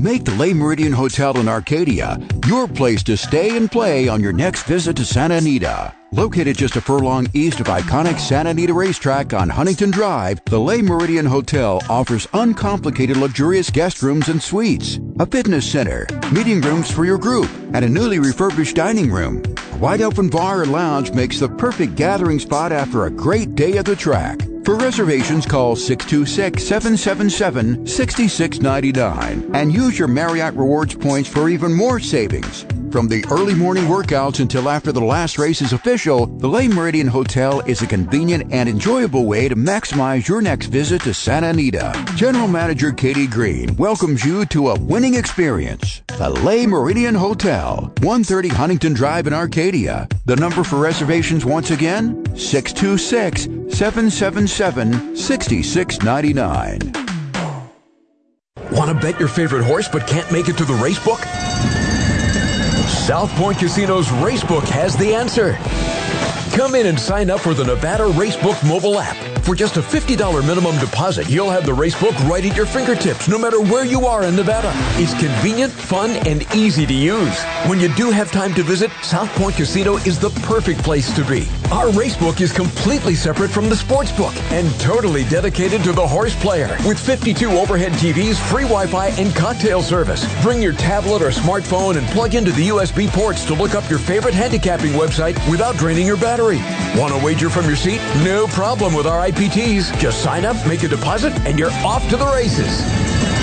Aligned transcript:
Make 0.00 0.24
the 0.24 0.34
Le 0.34 0.54
Meridien 0.54 0.94
Hotel 0.94 1.38
in 1.38 1.46
Arcadia 1.46 2.18
your 2.46 2.66
place 2.66 3.02
to 3.02 3.18
stay 3.18 3.54
and 3.54 3.70
play 3.70 4.08
on 4.08 4.22
your 4.22 4.32
next 4.32 4.62
visit 4.62 4.96
to 4.96 5.04
Santa 5.04 5.34
Anita. 5.34 5.94
Located 6.12 6.56
just 6.56 6.76
a 6.76 6.80
furlong 6.80 7.28
east 7.34 7.60
of 7.60 7.66
iconic 7.66 8.18
Santa 8.18 8.50
Anita 8.50 8.72
Racetrack 8.72 9.34
on 9.34 9.50
Huntington 9.50 9.90
Drive, 9.90 10.42
the 10.46 10.58
Le 10.58 10.78
Meridien 10.78 11.26
Hotel 11.26 11.82
offers 11.90 12.26
uncomplicated 12.32 13.18
luxurious 13.18 13.68
guest 13.68 14.02
rooms 14.02 14.30
and 14.30 14.42
suites, 14.42 14.98
a 15.18 15.26
fitness 15.26 15.70
center, 15.70 16.06
meeting 16.32 16.62
rooms 16.62 16.90
for 16.90 17.04
your 17.04 17.18
group, 17.18 17.50
and 17.74 17.84
a 17.84 17.88
newly 17.88 18.18
refurbished 18.18 18.76
dining 18.76 19.12
room. 19.12 19.42
A 19.72 19.76
wide 19.76 20.00
open 20.00 20.30
bar 20.30 20.62
or 20.62 20.66
lounge 20.66 21.12
makes 21.12 21.38
the 21.38 21.48
perfect 21.48 21.94
gathering 21.94 22.38
spot 22.38 22.72
after 22.72 23.04
a 23.04 23.10
great 23.10 23.54
day 23.54 23.76
at 23.76 23.84
the 23.84 23.96
track. 23.96 24.40
For 24.70 24.76
reservations, 24.76 25.46
call 25.46 25.74
626 25.74 26.62
777 26.62 27.88
6699 27.88 29.50
and 29.52 29.74
use 29.74 29.98
your 29.98 30.06
Marriott 30.06 30.54
Rewards 30.54 30.94
points 30.94 31.28
for 31.28 31.48
even 31.48 31.74
more 31.74 31.98
savings. 31.98 32.64
From 32.90 33.06
the 33.06 33.24
early 33.30 33.54
morning 33.54 33.84
workouts 33.84 34.40
until 34.40 34.68
after 34.68 34.90
the 34.90 35.04
last 35.04 35.38
race 35.38 35.62
is 35.62 35.72
official, 35.72 36.26
the 36.26 36.48
Le 36.48 36.62
Meridien 36.62 37.06
Hotel 37.06 37.60
is 37.60 37.82
a 37.82 37.86
convenient 37.86 38.52
and 38.52 38.68
enjoyable 38.68 39.26
way 39.26 39.48
to 39.48 39.54
maximize 39.54 40.26
your 40.26 40.42
next 40.42 40.66
visit 40.66 41.00
to 41.02 41.14
Santa 41.14 41.50
Anita. 41.50 41.92
General 42.16 42.48
Manager 42.48 42.90
Katie 42.90 43.28
Green 43.28 43.76
welcomes 43.76 44.24
you 44.24 44.44
to 44.46 44.70
a 44.70 44.80
winning 44.80 45.14
experience. 45.14 46.02
The 46.18 46.30
Le 46.30 46.66
Meridien 46.66 47.14
Hotel, 47.16 47.92
130 48.00 48.48
Huntington 48.48 48.92
Drive 48.92 49.28
in 49.28 49.34
Arcadia. 49.34 50.08
The 50.24 50.34
number 50.34 50.64
for 50.64 50.80
reservations 50.80 51.44
once 51.44 51.70
again, 51.70 52.24
626 52.36 53.42
777 53.72 55.14
6699. 55.14 56.92
Want 58.72 58.90
to 58.90 58.94
bet 59.00 59.20
your 59.20 59.28
favorite 59.28 59.64
horse 59.64 59.88
but 59.88 60.08
can't 60.08 60.30
make 60.32 60.48
it 60.48 60.58
to 60.58 60.64
the 60.64 60.74
race 60.74 61.02
book? 61.04 61.20
South 63.10 63.34
Point 63.34 63.58
Casino's 63.58 64.06
Racebook 64.22 64.68
has 64.68 64.96
the 64.96 65.16
answer. 65.16 65.54
Come 66.56 66.76
in 66.76 66.86
and 66.86 66.98
sign 66.98 67.28
up 67.28 67.40
for 67.40 67.54
the 67.54 67.64
Nevada 67.64 68.04
Racebook 68.04 68.64
mobile 68.64 69.00
app. 69.00 69.16
For 69.50 69.56
just 69.56 69.78
a 69.78 69.80
$50 69.80 70.46
minimum 70.46 70.78
deposit, 70.78 71.28
you'll 71.28 71.50
have 71.50 71.66
the 71.66 71.72
racebook 71.72 72.16
right 72.28 72.44
at 72.44 72.56
your 72.56 72.66
fingertips, 72.66 73.26
no 73.26 73.36
matter 73.36 73.60
where 73.60 73.84
you 73.84 74.06
are 74.06 74.22
in 74.22 74.36
Nevada. 74.36 74.70
It's 74.94 75.12
convenient, 75.14 75.72
fun, 75.72 76.10
and 76.24 76.46
easy 76.54 76.86
to 76.86 76.94
use. 76.94 77.36
When 77.66 77.80
you 77.80 77.92
do 77.96 78.12
have 78.12 78.30
time 78.30 78.54
to 78.54 78.62
visit, 78.62 78.92
South 79.02 79.28
Point 79.30 79.56
Casino 79.56 79.96
is 79.96 80.20
the 80.20 80.30
perfect 80.46 80.84
place 80.84 81.12
to 81.16 81.24
be. 81.24 81.48
Our 81.72 81.88
racebook 81.88 82.40
is 82.40 82.52
completely 82.52 83.16
separate 83.16 83.50
from 83.50 83.68
the 83.68 83.74
sports 83.74 84.12
book 84.12 84.32
and 84.52 84.72
totally 84.78 85.24
dedicated 85.24 85.82
to 85.82 85.90
the 85.90 86.06
horse 86.06 86.34
player. 86.36 86.68
With 86.86 87.00
52 87.00 87.50
overhead 87.50 87.90
TVs, 87.92 88.36
free 88.50 88.62
Wi-Fi, 88.62 89.08
and 89.20 89.34
cocktail 89.34 89.82
service. 89.82 90.24
Bring 90.44 90.62
your 90.62 90.74
tablet 90.74 91.22
or 91.22 91.30
smartphone 91.30 91.96
and 91.96 92.06
plug 92.08 92.36
into 92.36 92.52
the 92.52 92.68
USB 92.68 93.08
ports 93.08 93.44
to 93.46 93.54
look 93.54 93.74
up 93.74 93.90
your 93.90 93.98
favorite 93.98 94.34
handicapping 94.34 94.92
website 94.92 95.34
without 95.50 95.76
draining 95.76 96.06
your 96.06 96.16
battery. 96.16 96.58
Want 96.96 97.12
to 97.14 97.24
wager 97.24 97.50
from 97.50 97.66
your 97.66 97.76
seat? 97.76 98.00
No 98.22 98.46
problem 98.46 98.94
with 98.94 99.06
our 99.06 99.18
Just 99.40 100.22
sign 100.22 100.44
up, 100.44 100.54
make 100.66 100.82
a 100.82 100.88
deposit, 100.88 101.32
and 101.46 101.58
you're 101.58 101.72
off 101.82 102.06
to 102.10 102.16
the 102.18 102.26
races. 102.26 102.82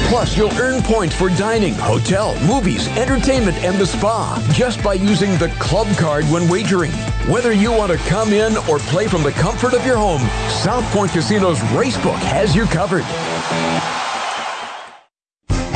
Plus, 0.09 0.37
you'll 0.37 0.53
earn 0.59 0.83
points 0.83 1.15
for 1.15 1.29
dining, 1.29 1.73
hotel, 1.73 2.39
movies, 2.45 2.87
entertainment, 2.89 3.57
and 3.63 3.77
the 3.77 3.85
spa 3.87 4.37
just 4.53 4.83
by 4.83 4.93
using 4.93 5.31
the 5.39 5.49
club 5.57 5.87
card 5.97 6.23
when 6.25 6.47
wagering. 6.47 6.91
Whether 7.27 7.51
you 7.51 7.71
want 7.71 7.91
to 7.91 7.97
come 8.09 8.31
in 8.31 8.57
or 8.69 8.77
play 8.77 9.07
from 9.07 9.23
the 9.23 9.31
comfort 9.31 9.73
of 9.73 9.83
your 9.87 9.97
home, 9.97 10.21
South 10.49 10.85
Point 10.93 11.11
Casino's 11.11 11.59
Racebook 11.73 12.19
has 12.19 12.55
you 12.55 12.65
covered. 12.65 13.03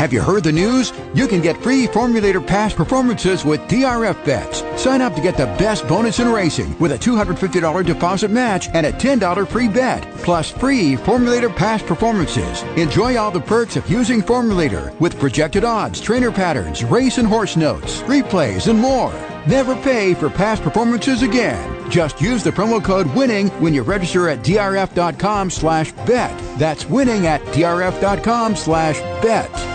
Have 0.02 0.12
you 0.12 0.20
heard 0.20 0.44
the 0.44 0.52
news? 0.52 0.92
You 1.14 1.28
can 1.28 1.42
get 1.42 1.62
free 1.62 1.86
Formulator 1.86 2.44
Pass 2.44 2.74
performances 2.74 3.46
with 3.46 3.62
DRF 3.68 4.26
bets. 4.26 4.64
Sign 4.82 5.00
up 5.00 5.14
to 5.14 5.22
get 5.22 5.38
the 5.38 5.46
best 5.60 5.88
bonus 5.88 6.18
in 6.18 6.28
racing 6.32 6.76
with 6.80 6.94
a 6.94 6.98
$250 6.98 7.86
deposit 7.86 8.32
match 8.32 8.68
and 8.74 8.88
a 8.88 8.92
$10 8.94 9.48
free 9.48 9.68
bet, 9.68 10.02
plus 10.24 10.50
free 10.50 10.96
Formulator 10.96 11.56
Pass 11.56 11.84
performances. 11.84 12.64
Enjoy 12.78 13.16
all 13.16 13.30
the 13.30 13.42
perks 13.42 13.76
of 13.76 13.88
using 13.92 14.24
Formulator 14.24 15.00
with 15.00 15.20
projected 15.20 15.64
odds, 15.64 16.02
trainer 16.02 16.32
patterns, 16.32 16.84
race 16.84 17.20
and 17.20 17.28
horse 17.28 17.56
notes, 17.56 18.02
replays, 18.02 18.68
and 18.68 18.80
more. 18.80 19.14
Never 19.46 19.76
pay 19.76 20.16
for 20.16 20.32
past 20.32 20.64
performances 20.64 21.22
again. 21.22 21.92
Just 21.92 22.20
use 22.20 22.44
the 22.44 22.50
promo 22.50 22.84
code 22.84 23.06
WINNING 23.14 23.50
when 23.62 23.76
you 23.76 23.84
register 23.84 24.30
at 24.30 24.40
drf.com 24.40 25.52
slash 25.52 25.92
bet. 26.08 26.36
That's 26.58 26.88
winning 26.88 27.28
at 27.28 27.42
drf.com 27.54 28.56
slash 28.56 29.00
bet. 29.22 29.71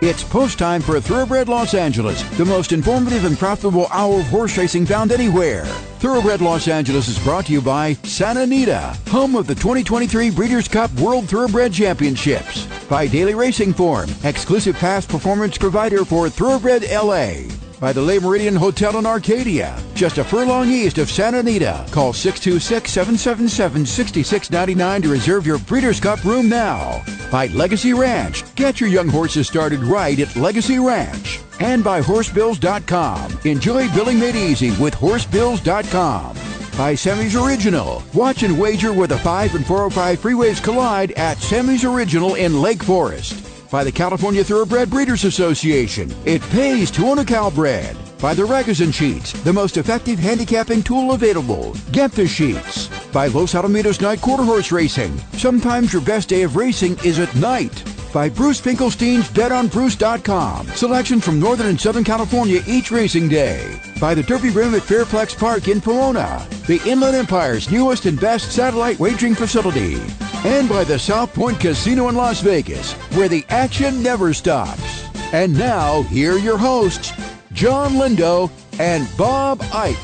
It's 0.00 0.22
post 0.22 0.60
time 0.60 0.80
for 0.80 1.00
Thoroughbred 1.00 1.48
Los 1.48 1.74
Angeles, 1.74 2.22
the 2.38 2.44
most 2.44 2.70
informative 2.70 3.24
and 3.24 3.36
profitable 3.36 3.88
hour 3.90 4.20
of 4.20 4.28
horse 4.28 4.56
racing 4.56 4.86
found 4.86 5.10
anywhere. 5.10 5.64
Thoroughbred 5.98 6.40
Los 6.40 6.68
Angeles 6.68 7.08
is 7.08 7.18
brought 7.18 7.46
to 7.46 7.52
you 7.52 7.60
by 7.60 7.94
Santa 8.04 8.42
Anita, 8.42 8.96
home 9.08 9.34
of 9.34 9.48
the 9.48 9.56
2023 9.56 10.30
Breeders' 10.30 10.68
Cup 10.68 10.92
World 11.00 11.28
Thoroughbred 11.28 11.72
Championships. 11.72 12.66
By 12.88 13.08
Daily 13.08 13.34
Racing 13.34 13.72
Form, 13.72 14.08
exclusive 14.22 14.76
past 14.76 15.08
performance 15.08 15.58
provider 15.58 16.04
for 16.04 16.30
Thoroughbred 16.30 16.84
LA. 16.88 17.67
By 17.80 17.92
the 17.92 18.02
Le 18.02 18.18
Meridien 18.18 18.56
Hotel 18.56 18.98
in 18.98 19.06
Arcadia, 19.06 19.80
just 19.94 20.18
a 20.18 20.24
furlong 20.24 20.68
east 20.68 20.98
of 20.98 21.08
Santa 21.08 21.38
Anita. 21.38 21.86
Call 21.92 22.12
626 22.12 22.90
777 22.90 23.86
6699 23.86 25.02
to 25.02 25.08
reserve 25.08 25.46
your 25.46 25.58
Breeders' 25.60 26.00
Cup 26.00 26.24
room 26.24 26.48
now 26.48 27.04
by 27.30 27.46
Legacy 27.48 27.92
Ranch. 27.92 28.42
Get 28.56 28.80
your 28.80 28.88
young 28.88 29.08
horses 29.08 29.46
started 29.46 29.80
right 29.80 30.18
at 30.18 30.34
Legacy 30.34 30.80
Ranch. 30.80 31.40
And 31.60 31.84
by 31.84 32.00
HorseBills.com. 32.00 33.40
Enjoy 33.44 33.88
billing 33.92 34.18
made 34.18 34.36
easy 34.36 34.70
with 34.82 34.94
HorseBills.com. 34.94 36.36
By 36.76 36.94
Semi's 36.96 37.36
Original. 37.36 38.02
Watch 38.14 38.42
and 38.42 38.58
wager 38.58 38.92
where 38.92 39.08
the 39.08 39.18
5 39.18 39.54
and 39.54 39.66
405 39.66 40.18
freeways 40.18 40.62
collide 40.62 41.12
at 41.12 41.38
Semi's 41.38 41.84
Original 41.84 42.34
in 42.34 42.60
Lake 42.60 42.82
Forest. 42.82 43.57
By 43.70 43.84
the 43.84 43.92
California 43.92 44.42
Thoroughbred 44.42 44.88
Breeders 44.88 45.24
Association. 45.24 46.14
It 46.24 46.42
pays 46.50 46.90
to 46.92 47.06
own 47.06 47.18
a 47.18 47.24
Calbred 47.24 47.96
by 48.20 48.34
the 48.34 48.42
Ragozin 48.42 48.92
Sheets, 48.92 49.32
the 49.44 49.52
most 49.52 49.76
effective 49.76 50.18
handicapping 50.18 50.82
tool 50.82 51.12
available. 51.12 51.76
Get 51.92 52.10
the 52.12 52.26
sheets. 52.26 52.88
By 53.12 53.28
Los 53.28 53.54
Alamitos 53.54 54.00
Night 54.00 54.20
Quarter 54.20 54.42
Horse 54.42 54.72
Racing. 54.72 55.16
Sometimes 55.34 55.92
your 55.92 56.02
best 56.02 56.28
day 56.28 56.42
of 56.42 56.56
racing 56.56 56.98
is 57.04 57.20
at 57.20 57.32
night. 57.36 57.84
By 58.12 58.28
Bruce 58.28 58.60
Finkelstein's 58.60 59.28
BetOnBruce.com. 59.28 60.66
Selection 60.68 61.20
from 61.20 61.38
Northern 61.38 61.68
and 61.68 61.80
Southern 61.80 62.04
California 62.04 62.60
each 62.66 62.90
racing 62.90 63.28
day. 63.28 63.80
By 64.00 64.14
the 64.14 64.22
Derby 64.22 64.50
Room 64.50 64.74
at 64.74 64.82
Fairplex 64.82 65.38
Park 65.38 65.68
in 65.68 65.80
Pomona. 65.80 66.44
The 66.66 66.80
Inland 66.86 67.14
Empire's 67.14 67.70
newest 67.70 68.06
and 68.06 68.20
best 68.20 68.50
satellite 68.50 68.98
wagering 68.98 69.34
facility. 69.34 70.00
And 70.44 70.68
by 70.68 70.84
the 70.84 70.98
South 70.98 71.34
Point 71.34 71.58
Casino 71.58 72.08
in 72.08 72.14
Las 72.14 72.40
Vegas, 72.40 72.92
where 73.16 73.28
the 73.28 73.44
action 73.48 74.02
never 74.02 74.32
stops. 74.32 75.04
And 75.32 75.58
now, 75.58 76.02
here 76.02 76.34
are 76.34 76.38
your 76.38 76.56
hosts, 76.56 77.12
Jon 77.52 77.94
Lindo 77.94 78.50
and 78.78 79.08
Bob 79.16 79.60
Ike. 79.72 79.96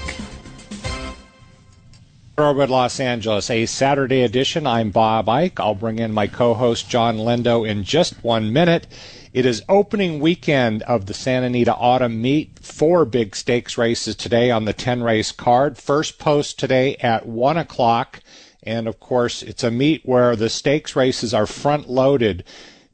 Thoroughbred 2.37 2.69
Los 2.69 2.99
Angeles, 2.99 3.49
a 3.49 3.65
Saturday 3.65 4.23
edition. 4.23 4.67
I'm 4.67 4.91
Bob 4.91 5.29
Ike. 5.29 5.61
I'll 5.61 5.77
bring 5.77 6.01
in 6.01 6.13
my 6.13 6.27
co-host 6.27 6.91
Jon 6.91 7.17
Lindo 7.17 7.67
in 7.67 7.85
just 7.85 8.25
one 8.25 8.53
minute. 8.53 8.89
It 9.33 9.47
is 9.47 9.63
opening 9.69 10.19
weekend 10.19 10.83
of 10.83 11.07
the 11.07 11.15
Santa 11.15 11.47
Anita 11.47 11.77
Autumn 11.77 12.21
Meet. 12.21 12.59
Four 12.59 13.05
big 13.05 13.37
stakes 13.37 13.79
races 13.79 14.17
today 14.17 14.51
on 14.51 14.65
the 14.65 14.73
10 14.73 15.05
race 15.05 15.31
card. 15.31 15.79
First 15.79 16.19
post 16.19 16.59
today 16.59 16.97
at 16.97 17.25
1 17.25 17.57
o'clock. 17.57 18.21
And 18.65 18.89
of 18.89 18.99
course, 18.99 19.43
it's 19.43 19.63
a 19.63 19.71
meet 19.71 20.03
where 20.05 20.35
the 20.35 20.49
stakes 20.49 20.97
races 20.97 21.33
are 21.33 21.47
front 21.47 21.89
loaded 21.89 22.45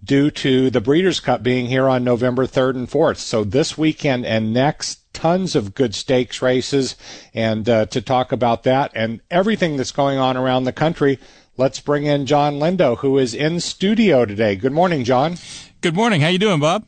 due 0.03 0.31
to 0.31 0.71
the 0.71 0.81
Breeders' 0.81 1.21
Cup 1.21 1.43
being 1.43 1.67
here 1.67 1.89
on 1.89 2.05
November 2.05 2.47
3rd 2.47 2.75
and 2.77 2.89
4th. 2.89 3.19
So 3.19 3.45
this 3.45 3.79
weekend 3.79 4.27
and 4.27 4.53
next, 4.53 5.01
tons 5.13 5.55
of 5.55 5.75
good 5.75 5.95
stakes 5.95 6.43
races. 6.43 6.97
And 7.35 7.69
uh, 7.69 7.87
to 7.87 8.01
talk 8.01 8.33
about 8.33 8.63
that 8.65 8.91
and 8.95 9.21
everything 9.31 9.77
that's 9.77 9.93
going 9.93 10.19
on 10.19 10.37
around 10.37 10.65
the 10.65 10.73
country, 10.73 11.19
let's 11.57 11.81
bring 11.81 12.05
in 12.05 12.27
Jon 12.27 12.55
Lindo, 12.55 12.99
who 12.99 13.19
is 13.19 13.35
in 13.35 13.61
studio 13.61 14.25
today. 14.25 14.57
Good 14.57 14.73
morning, 14.73 15.05
John. 15.05 15.37
Good 15.81 15.95
morning. 15.95 16.21
How 16.21 16.29
you 16.29 16.39
doing, 16.39 16.61
Bob? 16.61 16.85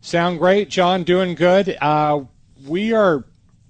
Sound 0.00 0.38
great, 0.38 0.68
John. 0.68 1.02
Doing 1.02 1.34
good. 1.34 1.76
Uh, 1.80 2.24
we 2.66 2.92
are 2.92 3.24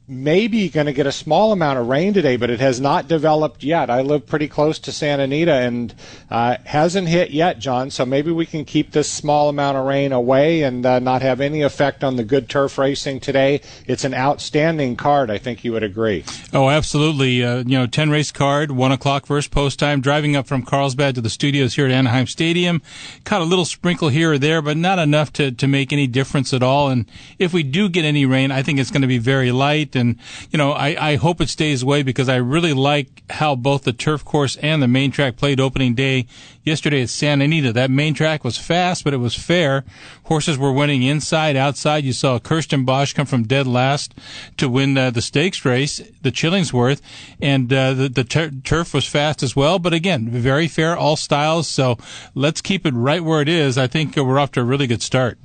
maybe 0.06 0.68
going 0.68 0.84
to 0.84 0.92
get 0.92 1.06
a 1.06 1.12
small 1.12 1.50
amount 1.50 1.78
of 1.78 1.86
rain 1.86 2.12
today, 2.12 2.36
but 2.36 2.50
it 2.50 2.60
has 2.60 2.78
not 2.78 3.08
developed 3.08 3.62
yet. 3.64 3.88
I 3.88 4.02
live 4.02 4.26
pretty 4.26 4.48
close 4.48 4.78
to 4.80 4.92
Santa 4.92 5.22
Anita 5.22 5.54
and 5.54 5.94
uh, 6.30 6.58
hasn't 6.64 7.08
hit 7.08 7.30
yet, 7.30 7.58
John. 7.58 7.90
So 7.90 8.04
maybe 8.04 8.30
we 8.30 8.44
can 8.44 8.66
keep 8.66 8.92
this 8.92 9.10
small 9.10 9.48
amount 9.48 9.78
of 9.78 9.86
rain 9.86 10.12
away 10.12 10.62
and 10.62 10.84
uh, 10.84 10.98
not 10.98 11.22
have 11.22 11.40
any 11.40 11.62
effect 11.62 12.04
on 12.04 12.16
the 12.16 12.24
good 12.24 12.50
turf 12.50 12.76
racing 12.76 13.20
today. 13.20 13.62
It's 13.86 14.04
an 14.04 14.12
outstanding 14.12 14.96
card. 14.96 15.30
I 15.30 15.38
think 15.38 15.64
you 15.64 15.72
would 15.72 15.82
agree. 15.82 16.24
Oh, 16.52 16.68
absolutely. 16.68 17.42
Uh, 17.42 17.58
you 17.58 17.78
know, 17.78 17.86
ten 17.86 18.10
race 18.10 18.30
card, 18.30 18.72
one 18.72 18.92
o'clock 18.92 19.24
first 19.24 19.50
post 19.50 19.78
time. 19.78 20.02
Driving 20.02 20.36
up 20.36 20.46
from 20.46 20.64
Carlsbad 20.64 21.14
to 21.14 21.22
the 21.22 21.30
studios 21.30 21.76
here 21.76 21.86
at 21.86 21.92
Anaheim 21.92 22.26
Stadium, 22.26 22.82
caught 23.24 23.40
a 23.40 23.44
little 23.44 23.64
sprinkle 23.64 24.10
here 24.10 24.32
or 24.32 24.38
there, 24.38 24.60
but 24.60 24.76
not 24.76 24.98
enough 24.98 25.32
to 25.34 25.50
to 25.50 25.66
make 25.66 25.94
any 25.94 26.06
difference 26.06 26.52
at 26.52 26.62
all. 26.62 26.88
And 26.88 27.06
if 27.38 27.54
we 27.54 27.62
do 27.62 27.88
get 27.88 28.04
any 28.04 28.26
rain, 28.26 28.50
I 28.50 28.62
think 28.62 28.78
it's 28.78 28.90
going 28.90 29.02
to 29.02 29.08
be 29.08 29.18
very 29.18 29.50
light 29.50 29.93
and, 29.94 30.18
you 30.50 30.58
know, 30.58 30.72
I, 30.72 31.12
I 31.12 31.16
hope 31.16 31.40
it 31.40 31.48
stays 31.48 31.82
away 31.82 32.02
because 32.02 32.28
I 32.28 32.36
really 32.36 32.72
like 32.72 33.22
how 33.30 33.54
both 33.54 33.84
the 33.84 33.92
turf 33.92 34.24
course 34.24 34.56
and 34.56 34.82
the 34.82 34.88
main 34.88 35.10
track 35.10 35.36
played 35.36 35.60
opening 35.60 35.94
day 35.94 36.26
yesterday 36.62 37.02
at 37.02 37.10
Santa 37.10 37.44
Anita. 37.44 37.72
That 37.72 37.90
main 37.90 38.14
track 38.14 38.44
was 38.44 38.58
fast, 38.58 39.04
but 39.04 39.14
it 39.14 39.18
was 39.18 39.34
fair. 39.34 39.84
Horses 40.24 40.58
were 40.58 40.72
winning 40.72 41.02
inside, 41.02 41.56
outside. 41.56 42.04
You 42.04 42.12
saw 42.12 42.38
Kirsten 42.38 42.84
Bosch 42.84 43.12
come 43.12 43.26
from 43.26 43.44
dead 43.44 43.66
last 43.66 44.14
to 44.56 44.68
win 44.68 44.96
uh, 44.96 45.10
the 45.10 45.22
stakes 45.22 45.64
race, 45.64 45.98
the 46.22 46.32
Chillingsworth, 46.32 47.00
and 47.40 47.72
uh, 47.72 47.94
the, 47.94 48.08
the 48.08 48.24
tur- 48.24 48.50
turf 48.50 48.94
was 48.94 49.06
fast 49.06 49.42
as 49.42 49.54
well. 49.54 49.78
But 49.78 49.92
again, 49.92 50.28
very 50.30 50.68
fair, 50.68 50.96
all 50.96 51.16
styles. 51.16 51.68
So 51.68 51.98
let's 52.34 52.60
keep 52.60 52.86
it 52.86 52.94
right 52.94 53.22
where 53.22 53.42
it 53.42 53.48
is. 53.48 53.76
I 53.78 53.86
think 53.86 54.16
we're 54.16 54.38
off 54.38 54.52
to 54.52 54.60
a 54.60 54.64
really 54.64 54.86
good 54.86 55.02
start. 55.02 55.38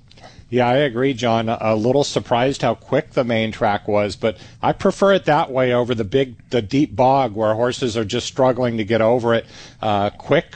Yeah, 0.50 0.68
I 0.68 0.78
agree, 0.78 1.14
John. 1.14 1.48
A 1.48 1.76
little 1.76 2.04
surprised 2.04 2.64
how 2.64 2.74
quick 2.74 3.12
the 3.12 3.24
main 3.24 3.52
track 3.52 3.88
was, 3.88 4.16
but 4.16 4.38
I 4.64 4.74
prefer 4.74 5.14
it 5.14 5.26
that 5.26 5.52
way 5.52 5.74
over 5.74 5.94
the 5.94 6.04
big, 6.04 6.50
the 6.50 6.62
deep 6.62 6.96
bog 6.96 7.36
where 7.36 7.54
horses 7.54 7.96
are 7.96 8.06
just 8.06 8.26
struggling 8.26 8.78
to 8.78 8.84
get 8.84 9.02
over 9.02 9.36
it. 9.36 9.46
Uh, 9.80 10.10
quick, 10.10 10.56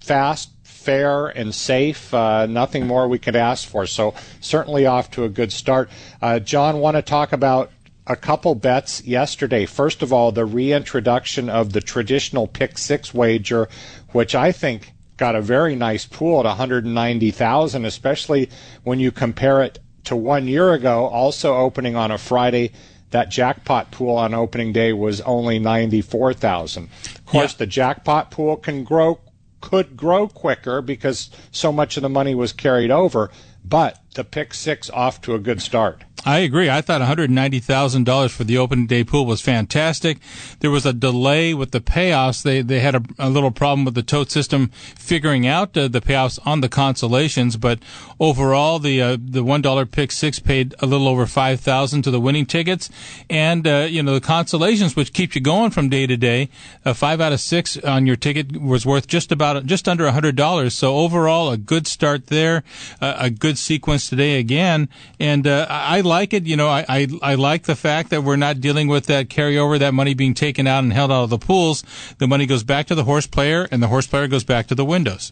fast, 0.00 0.50
fair, 0.62 1.26
and 1.26 1.54
safe. 1.54 2.14
Uh, 2.14 2.46
nothing 2.46 2.86
more 2.86 3.06
we 3.06 3.18
could 3.18 3.36
ask 3.36 3.68
for. 3.68 3.86
So 3.86 4.14
certainly 4.40 4.86
off 4.86 5.10
to 5.12 5.24
a 5.24 5.28
good 5.28 5.52
start. 5.52 5.90
Uh, 6.22 6.38
John, 6.38 6.78
want 6.78 6.96
to 6.96 7.02
talk 7.02 7.32
about 7.32 7.70
a 8.06 8.16
couple 8.16 8.54
bets 8.54 9.04
yesterday. 9.04 9.66
First 9.66 10.02
of 10.02 10.10
all, 10.10 10.32
the 10.32 10.46
reintroduction 10.46 11.50
of 11.50 11.74
the 11.74 11.82
traditional 11.82 12.46
pick 12.46 12.78
six 12.78 13.12
wager, 13.12 13.68
which 14.12 14.34
I 14.34 14.52
think 14.52 14.93
got 15.16 15.34
a 15.36 15.42
very 15.42 15.74
nice 15.74 16.06
pool 16.06 16.40
at 16.40 16.46
190,000, 16.46 17.84
especially 17.84 18.48
when 18.82 19.00
you 19.00 19.10
compare 19.10 19.62
it 19.62 19.78
to 20.04 20.16
one 20.16 20.46
year 20.46 20.72
ago, 20.72 21.06
also 21.06 21.56
opening 21.56 21.96
on 21.96 22.10
a 22.10 22.18
Friday. 22.18 22.72
That 23.10 23.30
jackpot 23.30 23.92
pool 23.92 24.16
on 24.16 24.34
opening 24.34 24.72
day 24.72 24.92
was 24.92 25.20
only 25.20 25.60
94,000. 25.60 26.84
Of 26.84 27.26
course, 27.26 27.52
yeah. 27.52 27.58
the 27.58 27.66
jackpot 27.66 28.32
pool 28.32 28.56
can 28.56 28.82
grow, 28.82 29.20
could 29.60 29.96
grow 29.96 30.26
quicker 30.26 30.82
because 30.82 31.30
so 31.52 31.70
much 31.70 31.96
of 31.96 32.02
the 32.02 32.08
money 32.08 32.34
was 32.34 32.52
carried 32.52 32.90
over, 32.90 33.30
but 33.64 34.00
the 34.14 34.24
pick 34.24 34.52
six 34.52 34.90
off 34.90 35.20
to 35.22 35.34
a 35.34 35.38
good 35.38 35.62
start. 35.62 36.04
I 36.26 36.38
agree. 36.38 36.70
I 36.70 36.80
thought 36.80 37.02
$190,000 37.02 38.30
for 38.30 38.44
the 38.44 38.56
opening 38.56 38.86
day 38.86 39.04
pool 39.04 39.26
was 39.26 39.42
fantastic. 39.42 40.18
There 40.60 40.70
was 40.70 40.86
a 40.86 40.94
delay 40.94 41.52
with 41.52 41.72
the 41.72 41.80
payoffs. 41.80 42.42
They 42.42 42.62
they 42.62 42.80
had 42.80 42.94
a, 42.94 43.02
a 43.18 43.28
little 43.28 43.50
problem 43.50 43.84
with 43.84 43.94
the 43.94 44.02
tote 44.02 44.30
system 44.30 44.68
figuring 44.68 45.46
out 45.46 45.76
uh, 45.76 45.88
the 45.88 46.00
payoffs 46.00 46.38
on 46.46 46.62
the 46.62 46.68
consolations, 46.70 47.58
but 47.58 47.78
overall 48.18 48.78
the 48.78 49.02
uh, 49.02 49.16
the 49.20 49.44
$1 49.44 49.90
pick 49.90 50.12
6 50.12 50.38
paid 50.38 50.74
a 50.80 50.86
little 50.86 51.08
over 51.08 51.26
5,000 51.26 52.02
to 52.02 52.10
the 52.10 52.20
winning 52.20 52.46
tickets 52.46 52.88
and 53.28 53.66
uh, 53.66 53.86
you 53.90 54.02
know 54.02 54.14
the 54.14 54.20
consolations 54.20 54.96
which 54.96 55.12
keep 55.12 55.34
you 55.34 55.42
going 55.42 55.70
from 55.70 55.90
day 55.90 56.06
to 56.06 56.16
day, 56.16 56.48
a 56.86 56.94
5 56.94 57.20
out 57.20 57.32
of 57.32 57.40
6 57.40 57.78
on 57.78 58.06
your 58.06 58.16
ticket 58.16 58.62
was 58.62 58.86
worth 58.86 59.06
just 59.06 59.30
about 59.30 59.66
just 59.66 59.86
under 59.86 60.04
$100. 60.04 60.72
So 60.72 60.96
overall 60.96 61.50
a 61.50 61.58
good 61.58 61.86
start 61.86 62.28
there, 62.28 62.64
a 63.02 63.28
good 63.28 63.58
sequence 63.58 64.08
today 64.08 64.38
again 64.38 64.88
and 65.20 65.46
uh, 65.46 65.66
I 65.68 66.00
like 66.00 66.13
it. 66.22 66.46
You 66.46 66.56
know, 66.56 66.68
I, 66.68 66.84
I, 66.88 67.08
I 67.22 67.34
like 67.34 67.64
the 67.64 67.74
fact 67.74 68.10
that 68.10 68.22
we're 68.22 68.36
not 68.36 68.60
dealing 68.60 68.88
with 68.88 69.06
that 69.06 69.28
carryover, 69.28 69.78
that 69.78 69.94
money 69.94 70.14
being 70.14 70.34
taken 70.34 70.66
out 70.66 70.84
and 70.84 70.92
held 70.92 71.10
out 71.10 71.24
of 71.24 71.30
the 71.30 71.38
pools. 71.38 71.82
The 72.18 72.26
money 72.26 72.46
goes 72.46 72.62
back 72.62 72.86
to 72.86 72.94
the 72.94 73.04
horse 73.04 73.26
player, 73.26 73.66
and 73.70 73.82
the 73.82 73.88
horse 73.88 74.06
player 74.06 74.28
goes 74.28 74.44
back 74.44 74.68
to 74.68 74.74
the 74.74 74.84
windows. 74.84 75.30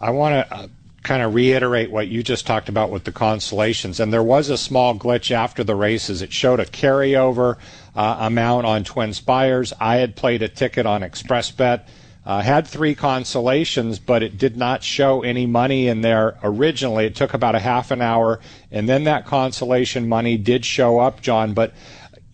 I 0.00 0.10
want 0.10 0.34
to 0.34 0.54
uh, 0.54 0.66
kind 1.02 1.22
of 1.22 1.34
reiterate 1.34 1.90
what 1.90 2.08
you 2.08 2.22
just 2.22 2.46
talked 2.46 2.68
about 2.68 2.90
with 2.90 3.04
the 3.04 3.12
consolations. 3.12 4.00
And 4.00 4.12
there 4.12 4.22
was 4.22 4.48
a 4.48 4.58
small 4.58 4.98
glitch 4.98 5.30
after 5.30 5.62
the 5.62 5.76
races. 5.76 6.20
It 6.20 6.32
showed 6.32 6.58
a 6.58 6.66
carryover 6.66 7.56
uh, 7.94 8.16
amount 8.20 8.66
on 8.66 8.82
Twin 8.82 9.14
Spires. 9.14 9.72
I 9.80 9.96
had 9.96 10.16
played 10.16 10.42
a 10.42 10.48
ticket 10.48 10.84
on 10.84 11.02
XpressBet 11.02 11.82
uh, 12.26 12.42
had 12.42 12.66
three 12.66 12.96
consolations, 12.96 14.00
but 14.00 14.20
it 14.20 14.36
did 14.36 14.56
not 14.56 14.82
show 14.82 15.22
any 15.22 15.46
money 15.46 15.86
in 15.86 16.00
there 16.00 16.36
originally. 16.42 17.06
It 17.06 17.14
took 17.14 17.32
about 17.34 17.54
a 17.54 17.60
half 17.60 17.92
an 17.92 18.02
hour, 18.02 18.40
and 18.72 18.88
then 18.88 19.04
that 19.04 19.26
consolation 19.26 20.08
money 20.08 20.36
did 20.36 20.64
show 20.64 20.98
up, 20.98 21.22
John. 21.22 21.54
But, 21.54 21.72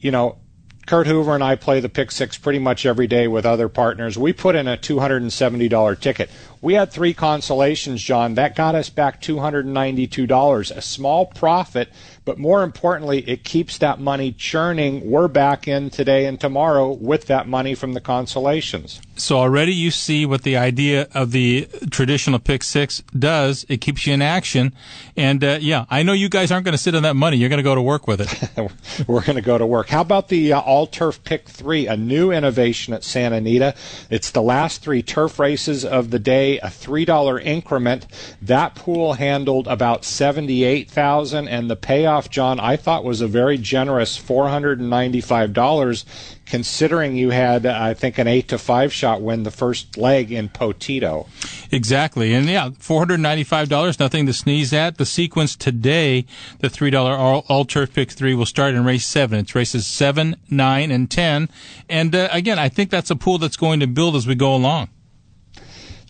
you 0.01 0.11
know, 0.11 0.39
Kurt 0.87 1.07
Hoover 1.07 1.35
and 1.35 1.45
I 1.45 1.57
play 1.57 1.81
the 1.81 1.91
pick 1.91 2.11
six 2.11 2.39
pretty 2.39 2.59
much 2.59 2.87
every 2.87 3.07
day 3.07 3.29
with 3.29 3.45
other 3.45 3.69
partners. 3.69 4.17
We 4.17 4.33
put 4.33 4.57
in 4.57 4.67
a 4.67 4.79
$270 4.79 6.01
ticket. 6.01 6.31
We 6.63 6.75
had 6.75 6.93
three 6.93 7.13
consolations, 7.13 8.01
John. 8.01 8.37
That 8.37 8.55
got 8.55 8.77
us 8.77 8.89
back 8.89 9.21
$292, 9.21 10.77
a 10.77 10.81
small 10.81 11.27
profit 11.27 11.89
but 12.25 12.39
more 12.39 12.63
importantly, 12.63 13.29
it 13.29 13.43
keeps 13.43 13.79
that 13.79 13.99
money 13.99 14.33
churning. 14.33 15.11
We're 15.11 15.27
back 15.27 15.67
in 15.67 15.91
today 15.91 16.27
and 16.27 16.41
tomorrow 16.41 16.93
with 16.93 17.27
that 17.27 17.49
money 17.49 17.75
from 17.75 17.95
the 17.95 18.01
consolations. 18.01 19.01
So 19.17 19.39
already 19.39 19.75
you 19.75 19.91
see 19.91 20.25
what 20.25 20.43
the 20.43 20.57
idea 20.57 21.09
of 21.15 21.33
the 21.33 21.69
traditional 21.91 22.39
pick 22.39 22.63
six 22.63 23.03
does. 23.19 23.67
It 23.69 23.79
keeps 23.79 24.07
you 24.07 24.15
in 24.15 24.23
action. 24.23 24.73
And 25.17 25.43
uh, 25.43 25.59
yeah, 25.61 25.85
I 25.91 26.05
know 26.05 26.13
you 26.13 26.29
guys 26.29 26.53
aren't 26.53 26.65
going 26.65 26.73
to 26.73 26.83
sit 26.83 26.95
on 26.95 27.03
that 27.03 27.15
money. 27.15 27.39
You're 27.39 27.49
going 27.49 27.59
to 27.59 27.65
go 27.65 27.75
to 27.75 27.83
work 27.83 28.07
with 28.07 28.21
it. 28.21 28.71
We're 29.09 29.23
going 29.23 29.37
to 29.37 29.43
go 29.43 29.59
to 29.59 29.67
work. 29.67 29.89
How 29.89 30.01
about 30.01 30.29
the 30.29 30.53
uh, 30.53 30.61
all 30.61 30.87
turf 30.87 31.23
pick 31.25 31.49
three, 31.49 31.89
a 31.89 31.97
new 31.97 32.31
innovation 32.31 32.95
at 32.95 33.03
Santa 33.03 33.37
Anita? 33.37 33.75
It's 34.11 34.31
the 34.31 34.43
last 34.43 34.83
three 34.83 35.03
turf 35.03 35.41
races 35.41 35.85
of 35.85 36.11
the 36.11 36.19
day, 36.21 36.52
a 36.59 36.69
$3 36.69 37.45
increment. 37.45 38.07
That 38.41 38.75
pool 38.75 39.15
handled 39.15 39.67
about 39.67 40.05
78,000 40.05 41.49
and 41.49 41.71
the 41.71 41.77
payoff 41.77 42.31
John, 42.31 42.59
I 42.61 42.77
thought 42.77 43.05
was 43.05 43.21
a 43.21 43.27
very 43.27 43.59
generous 43.59 44.19
$495, 44.19 46.05
considering 46.47 47.17
you 47.17 47.31
had, 47.31 47.65
I 47.67 47.95
think, 47.95 48.19
an 48.19 48.27
8 48.27 48.49
to 48.49 48.59
5 48.59 48.93
shot 48.93 49.23
win 49.23 49.43
the 49.43 49.51
first 49.51 49.97
leg 49.97 50.33
in 50.33 50.49
Potito. 50.49 51.27
Exactly. 51.71 52.35
And 52.35 52.47
yeah, 52.47 52.69
$495, 52.69 53.99
nothing 53.99 54.27
to 54.27 54.33
sneeze 54.33 54.73
at. 54.73 54.99
The 54.99 55.07
sequence 55.07 55.57
today, 55.57 56.27
the 56.59 56.69
$3 56.69 56.95
all, 56.95 57.45
all 57.49 57.65
turf 57.65 57.95
pick 57.95 58.11
3 58.11 58.35
will 58.35 58.47
start 58.47 58.75
in 58.75 58.85
race 58.85 59.07
7. 59.07 59.39
It's 59.39 59.55
races 59.55 59.87
7, 59.87 60.37
9, 60.51 60.91
and 60.91 61.11
10. 61.11 61.49
And 61.89 62.15
uh, 62.15 62.29
again, 62.31 62.59
I 62.59 62.69
think 62.69 62.91
that's 62.91 63.11
a 63.11 63.17
pool 63.17 63.39
that's 63.39 63.57
going 63.57 63.81
to 63.81 63.87
build 63.87 64.17
as 64.17 64.27
we 64.27 64.35
go 64.35 64.55
along. 64.55 64.89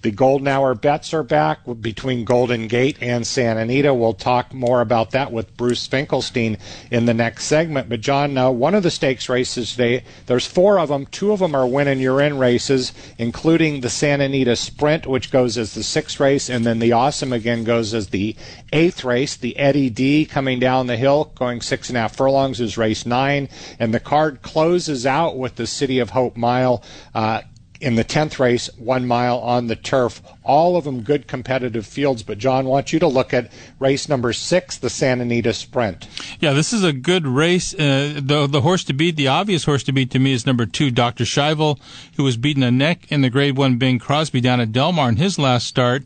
The 0.03 0.11
Golden 0.11 0.49
Hour 0.49 0.75
bets 0.75 1.15
are 1.15 1.23
back 1.23 1.61
between 1.81 2.25
Golden 2.25 2.67
Gate 2.67 2.99
and 3.01 3.25
Santa 3.25 3.61
Anita. 3.61 3.95
We'll 3.95 4.15
talk 4.15 4.53
more 4.53 4.81
about 4.81 5.13
that 5.13 5.31
with 5.31 5.57
Bruce 5.57 5.87
Finkelstein 5.87 6.59
in 6.91 7.07
the 7.07 7.15
next 7.15 7.45
segment. 7.45 7.89
But 7.89 8.01
John, 8.01 8.37
uh, 8.37 8.51
one 8.51 8.75
of 8.75 8.83
the 8.83 8.91
stakes 8.91 9.29
races 9.29 9.71
today, 9.71 10.03
there's 10.27 10.45
four 10.45 10.81
of 10.81 10.89
them. 10.89 11.07
Two 11.07 11.31
of 11.31 11.39
them 11.39 11.55
are 11.55 11.69
win 11.69 11.87
and 11.87 12.01
you're 12.01 12.21
in 12.21 12.37
races, 12.37 12.93
including 13.17 13.81
the 13.81 13.89
Santa 13.89 14.25
Anita 14.25 14.57
Sprint, 14.57 15.07
which 15.07 15.31
goes 15.31 15.57
as 15.57 15.75
the 15.75 15.85
sixth 15.85 16.19
race, 16.19 16.51
and 16.51 16.67
then 16.67 16.81
the 16.81 16.91
Awesome 16.91 17.33
again 17.33 17.63
goes 17.63 17.95
as 17.95 18.09
the 18.09 18.35
eighth 18.73 19.05
race. 19.05 19.37
The 19.37 19.57
Eddie 19.57 19.89
D 19.91 20.27
coming 20.27 20.59
down 20.59 20.89
the 20.89 20.97
hill, 20.97 21.33
going 21.37 21.61
six 21.61 21.89
and 21.89 21.97
a 21.97 22.01
half 22.01 22.17
furlongs, 22.17 22.61
is 22.61 22.77
race 22.77 23.07
nine, 23.07 23.49
and 23.79 23.95
the 23.95 24.01
card 24.01 24.43
closes 24.43 25.07
out 25.07 25.39
with 25.39 25.55
the 25.55 25.67
City 25.69 26.01
of 26.01 26.11
Hope 26.11 26.37
Mile. 26.37 26.83
Uh, 27.15 27.43
in 27.83 27.97
the 27.97 28.05
10th 28.05 28.39
race, 28.39 28.71
one 28.79 29.07
mile 29.07 29.39
on 29.41 29.67
the 29.67 29.75
turf. 29.75 30.23
All 30.45 30.77
of 30.77 30.85
them 30.85 31.03
good 31.03 31.27
competitive 31.27 31.87
fields. 31.87 32.23
But, 32.23 32.39
John, 32.39 32.67
wants 32.67 32.93
you 32.93 32.99
to 32.99 33.07
look 33.07 33.33
at 33.33 33.51
race 33.79 34.09
number 34.09 34.33
six, 34.33 34.77
the 34.77 34.91
Santa 34.91 35.23
Anita 35.23 35.53
Sprint. 35.53 36.09
Yeah, 36.41 36.53
this 36.53 36.73
is 36.73 36.83
a 36.83 36.93
good 36.93 37.27
race. 37.27 37.75
Uh, 37.75 38.21
the, 38.21 38.47
the 38.47 38.61
horse 38.61 38.85
to 38.85 38.93
beat, 38.93 39.17
the 39.17 39.29
obvious 39.29 39.65
horse 39.65 39.83
to 39.85 39.93
beat 39.93 40.11
to 40.11 40.19
me 40.19 40.33
is 40.33 40.47
number 40.47 40.67
two, 40.67 40.91
Dr. 40.91 41.25
Schivel, 41.25 41.79
who 42.17 42.25
was 42.25 42.37
beaten 42.37 42.63
a 42.63 42.71
neck 42.71 43.11
in 43.11 43.21
the 43.21 43.31
grade 43.31 43.57
one 43.57 43.77
Bing 43.77 43.99
Crosby 43.99 44.41
down 44.41 44.61
at 44.61 44.73
Del 44.73 44.93
Mar 44.93 45.09
in 45.09 45.17
his 45.17 45.39
last 45.39 45.67
start. 45.67 46.03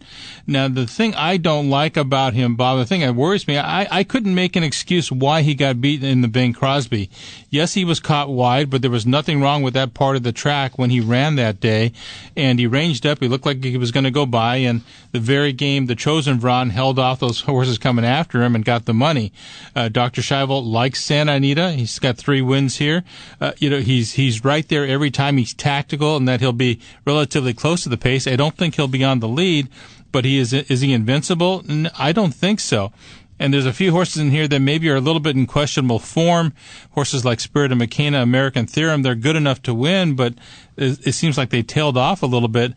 Now, 0.47 0.69
the 0.69 0.87
thing 0.87 1.15
I 1.15 1.39
don't 1.39 1.71
like 1.71 1.97
about 1.97 2.35
him, 2.35 2.57
Bob, 2.57 2.79
the 2.79 2.85
thing 2.85 3.01
that 3.01 3.15
worries 3.15 3.49
me, 3.49 3.59
I, 3.59 3.89
I 3.91 4.05
couldn't 4.05 4.35
make 4.35 4.55
an 4.55 4.63
excuse 4.63 5.11
why 5.11 5.43
he 5.43 5.55
got 5.55 5.81
beaten 5.81 6.07
in 6.07 6.21
the 6.21 6.29
Bing 6.29 6.53
Crosby. 6.53 7.11
Yes, 7.49 7.75
he 7.75 7.85
was 7.85 8.01
caught 8.01 8.29
wide, 8.29 8.69
but 8.69 8.83
there 8.83 8.91
was 8.91 9.07
nothing 9.07 9.41
wrong 9.41 9.63
with 9.63 9.75
that 9.75 9.95
part 9.95 10.17
of 10.17 10.23
the 10.23 10.33
track 10.33 10.79
when 10.79 10.91
he 10.91 11.01
ran 11.01 11.37
that 11.37 11.61
day, 11.61 11.93
and 12.37 12.59
he 12.59 12.67
ranged 12.67 13.07
up. 13.07 13.21
He 13.21 13.29
looked 13.29 13.47
like 13.47 13.65
he 13.65 13.77
was 13.77 13.91
going 13.91 14.05
to 14.05 14.11
go 14.11 14.26
by, 14.27 14.57
and 14.57 14.83
the 15.13 15.21
very 15.21 15.53
game 15.53 15.87
the 15.87 15.95
chosen 15.95 16.39
Vron 16.39 16.71
held 16.71 16.99
off 16.99 17.21
those 17.21 17.41
horses 17.43 17.79
coming 17.79 18.05
after 18.05 18.43
him 18.43 18.55
and 18.55 18.65
got 18.65 18.85
the 18.85 18.95
money. 18.95 19.33
Uh, 19.75 19.89
Dr. 19.89 20.23
Schivel 20.23 20.65
likes 20.65 21.03
Santa 21.03 21.33
Anita. 21.33 21.73
He's 21.73 21.99
got 21.99 22.17
three 22.17 22.43
wins 22.43 22.77
here. 22.77 23.05
Uh, 23.41 23.53
you 23.59 23.71
know, 23.71 23.81
he's 23.81 24.15
he's 24.15 24.45
right 24.45 24.69
there 24.69 24.87
every 24.87 25.11
time. 25.11 25.37
He's 25.37 25.55
tactical, 25.55 26.17
and 26.17 26.29
that 26.29 26.41
he'll 26.41 26.53
be 26.53 26.81
relatively 27.05 27.55
close 27.55 27.83
to 27.85 27.89
the 27.89 27.97
pace. 27.97 28.27
I 28.27 28.37
don't 28.37 28.57
think 28.57 28.75
he'll 28.77 28.89
be 28.89 29.05
on 29.05 29.21
the 29.21 29.29
lead, 29.29 29.69
but 30.13 30.25
he 30.25 30.39
is 30.39 30.53
is 30.53 30.81
he 30.81 30.93
invincible? 30.93 31.63
I 31.99 32.13
don't 32.13 32.35
think 32.35 32.61
so. 32.61 32.93
And 33.39 33.53
there's 33.53 33.67
a 33.67 33.73
few 33.73 33.93
horses 33.93 34.19
in 34.19 34.31
here 34.31 34.49
that 34.49 34.61
maybe 34.61 34.89
are 34.89 34.97
a 34.97 35.01
little 35.01 35.21
bit 35.21 35.37
in 35.37 35.47
questionable 35.47 35.99
form. 35.99 36.55
Horses 36.93 37.25
like 37.25 37.41
Spirit 37.41 37.73
of 37.73 37.79
McKenna, 37.79 38.23
American 38.23 38.67
Theorem, 38.67 39.03
they're 39.03 39.15
good 39.15 39.37
enough 39.37 39.61
to 39.63 39.75
win, 39.75 40.17
but 40.17 40.35
it, 40.77 41.07
it, 41.07 41.13
seems 41.13 41.37
like 41.37 41.51
they 41.51 41.63
tailed 41.63 41.99
off 41.99 42.23
a 42.23 42.27
little 42.27 42.49
bit. 42.49 42.73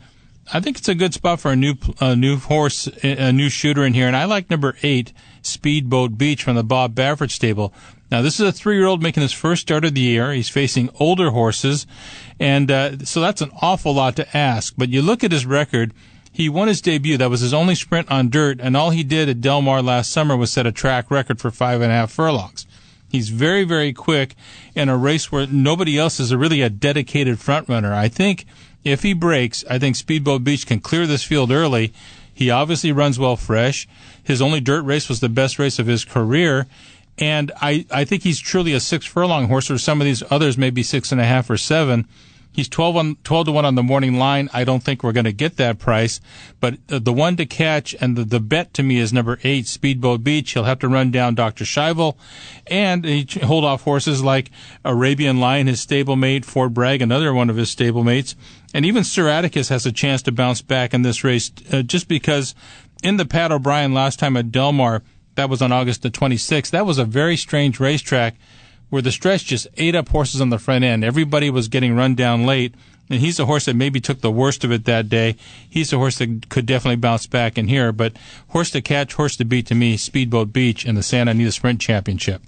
I 0.51 0.59
think 0.59 0.77
it's 0.77 0.89
a 0.89 0.95
good 0.95 1.13
spot 1.13 1.39
for 1.39 1.51
a 1.51 1.55
new 1.55 1.75
a 1.99 2.15
new 2.15 2.37
horse, 2.37 2.87
a 3.03 3.31
new 3.31 3.49
shooter 3.49 3.83
in 3.83 3.93
here, 3.93 4.07
and 4.07 4.15
I 4.15 4.25
like 4.25 4.49
number 4.49 4.75
eight, 4.81 5.13
Speedboat 5.41 6.17
Beach 6.17 6.43
from 6.43 6.55
the 6.55 6.63
Bob 6.63 6.95
Baffert 6.95 7.31
stable. 7.31 7.73
Now, 8.11 8.23
this 8.23 8.39
is 8.39 8.47
a 8.47 8.51
three-year-old 8.51 9.03
making 9.03 9.21
his 9.21 9.31
first 9.31 9.61
start 9.61 9.85
of 9.85 9.93
the 9.93 10.01
year. 10.01 10.33
He's 10.33 10.49
facing 10.49 10.89
older 10.99 11.29
horses, 11.29 11.85
and 12.39 12.71
uh, 12.71 13.05
so 13.05 13.21
that's 13.21 13.41
an 13.41 13.51
awful 13.61 13.93
lot 13.93 14.15
to 14.15 14.37
ask. 14.37 14.73
But 14.75 14.89
you 14.89 15.03
look 15.03 15.23
at 15.23 15.31
his 15.31 15.45
record 15.45 15.93
he 16.31 16.47
won 16.47 16.67
his 16.67 16.81
debut. 16.81 17.17
That 17.17 17.29
was 17.29 17.41
his 17.41 17.53
only 17.53 17.75
sprint 17.75 18.09
on 18.09 18.29
dirt, 18.29 18.59
and 18.61 18.77
all 18.77 18.91
he 18.91 19.03
did 19.03 19.29
at 19.29 19.41
Del 19.41 19.61
Mar 19.61 19.81
last 19.81 20.11
summer 20.11 20.37
was 20.37 20.51
set 20.51 20.65
a 20.65 20.71
track 20.71 21.11
record 21.11 21.39
for 21.39 21.51
five 21.51 21.81
and 21.81 21.91
a 21.91 21.95
half 21.95 22.11
furlongs. 22.11 22.65
He's 23.09 23.29
very, 23.29 23.63
very 23.63 23.91
quick 23.91 24.35
in 24.75 24.87
a 24.87 24.95
race 24.95 25.31
where 25.31 25.47
nobody 25.47 25.97
else 25.97 26.19
is 26.19 26.31
a 26.31 26.37
really 26.37 26.61
a 26.61 26.69
dedicated 26.69 27.39
front 27.39 27.67
runner. 27.67 27.93
I 27.93 28.07
think 28.07 28.45
if 28.83 29.03
he 29.03 29.13
breaks, 29.13 29.63
I 29.69 29.79
think 29.79 29.95
Speedboat 29.95 30.43
Beach 30.43 30.65
can 30.65 30.79
clear 30.79 31.05
this 31.05 31.23
field 31.23 31.51
early. 31.51 31.93
He 32.33 32.49
obviously 32.49 32.91
runs 32.91 33.19
well 33.19 33.35
fresh. 33.35 33.87
His 34.23 34.41
only 34.41 34.61
dirt 34.61 34.83
race 34.83 35.09
was 35.09 35.19
the 35.19 35.29
best 35.29 35.59
race 35.59 35.79
of 35.79 35.87
his 35.87 36.05
career. 36.05 36.67
And 37.17 37.51
I, 37.61 37.85
I 37.91 38.05
think 38.05 38.23
he's 38.23 38.39
truly 38.39 38.73
a 38.73 38.79
six 38.79 39.05
furlong 39.05 39.47
horse, 39.47 39.69
or 39.69 39.77
some 39.77 39.99
of 39.99 40.05
these 40.05 40.23
others 40.31 40.57
may 40.57 40.69
be 40.69 40.83
six 40.83 41.11
and 41.11 41.19
a 41.19 41.25
half 41.25 41.49
or 41.49 41.57
seven. 41.57 42.07
He's 42.51 42.67
12, 42.67 42.97
on, 42.97 43.17
12 43.23 43.45
to 43.45 43.51
1 43.51 43.65
on 43.65 43.75
the 43.75 43.83
morning 43.83 44.17
line. 44.17 44.49
I 44.53 44.63
don't 44.63 44.83
think 44.83 45.03
we're 45.03 45.11
going 45.11 45.25
to 45.25 45.31
get 45.31 45.57
that 45.57 45.77
price. 45.77 46.19
But 46.59 46.77
the 46.87 47.13
one 47.13 47.37
to 47.37 47.45
catch 47.45 47.95
and 48.01 48.17
the, 48.17 48.23
the 48.23 48.39
bet 48.39 48.73
to 48.73 48.83
me 48.83 48.97
is 48.97 49.13
number 49.13 49.39
8, 49.43 49.67
Speedboat 49.67 50.23
Beach. 50.23 50.51
He'll 50.53 50.63
have 50.63 50.79
to 50.79 50.87
run 50.87 51.11
down 51.11 51.35
Dr. 51.35 51.63
Schivel 51.63 52.17
and 52.67 53.05
hold 53.43 53.65
off 53.65 53.83
horses 53.83 54.23
like 54.23 54.49
Arabian 54.83 55.39
Lion, 55.39 55.67
his 55.67 55.85
stablemate, 55.85 56.43
Fort 56.43 56.73
Bragg, 56.73 57.01
another 57.01 57.33
one 57.33 57.49
of 57.49 57.55
his 57.55 57.73
stablemates. 57.73 58.35
And 58.73 58.85
even 58.85 59.03
Sir 59.03 59.29
Atticus 59.29 59.69
has 59.69 59.85
a 59.85 59.91
chance 59.91 60.21
to 60.23 60.31
bounce 60.31 60.61
back 60.61 60.93
in 60.93 61.01
this 61.01 61.23
race 61.23 61.51
uh, 61.71 61.81
just 61.81 62.07
because 62.07 62.53
in 63.01 63.17
the 63.17 63.25
Pat 63.25 63.51
O'Brien 63.51 63.93
last 63.93 64.19
time 64.19 64.37
at 64.37 64.51
Del 64.51 64.71
Mar, 64.71 65.01
that 65.35 65.49
was 65.49 65.61
on 65.61 65.71
August 65.71 66.03
the 66.03 66.11
26th, 66.11 66.69
that 66.71 66.85
was 66.85 66.97
a 66.97 67.05
very 67.05 67.37
strange 67.37 67.79
racetrack 67.79 68.35
where 68.89 69.01
the 69.01 69.11
stretch 69.11 69.45
just 69.45 69.67
ate 69.77 69.95
up 69.95 70.09
horses 70.09 70.41
on 70.41 70.49
the 70.49 70.59
front 70.59 70.83
end. 70.83 71.03
Everybody 71.03 71.49
was 71.49 71.67
getting 71.67 71.95
run 71.95 72.15
down 72.15 72.45
late. 72.45 72.73
And 73.09 73.19
he's 73.19 73.39
a 73.39 73.45
horse 73.45 73.65
that 73.65 73.75
maybe 73.75 73.99
took 73.99 74.21
the 74.21 74.31
worst 74.31 74.63
of 74.63 74.71
it 74.71 74.85
that 74.85 75.09
day. 75.09 75.35
He's 75.67 75.91
a 75.91 75.97
horse 75.97 76.19
that 76.19 76.49
could 76.49 76.67
definitely 76.67 76.97
bounce 76.97 77.25
back 77.25 77.57
in 77.57 77.67
here. 77.67 77.91
But 77.91 78.13
horse 78.49 78.69
to 78.71 78.81
catch, 78.81 79.15
horse 79.15 79.35
to 79.37 79.45
beat 79.45 79.65
to 79.67 79.75
me, 79.75 79.97
Speedboat 79.97 80.53
Beach 80.53 80.85
in 80.85 80.93
the 80.93 81.01
Santa 81.01 81.31
Anita 81.31 81.51
Sprint 81.51 81.81
Championship. 81.81 82.43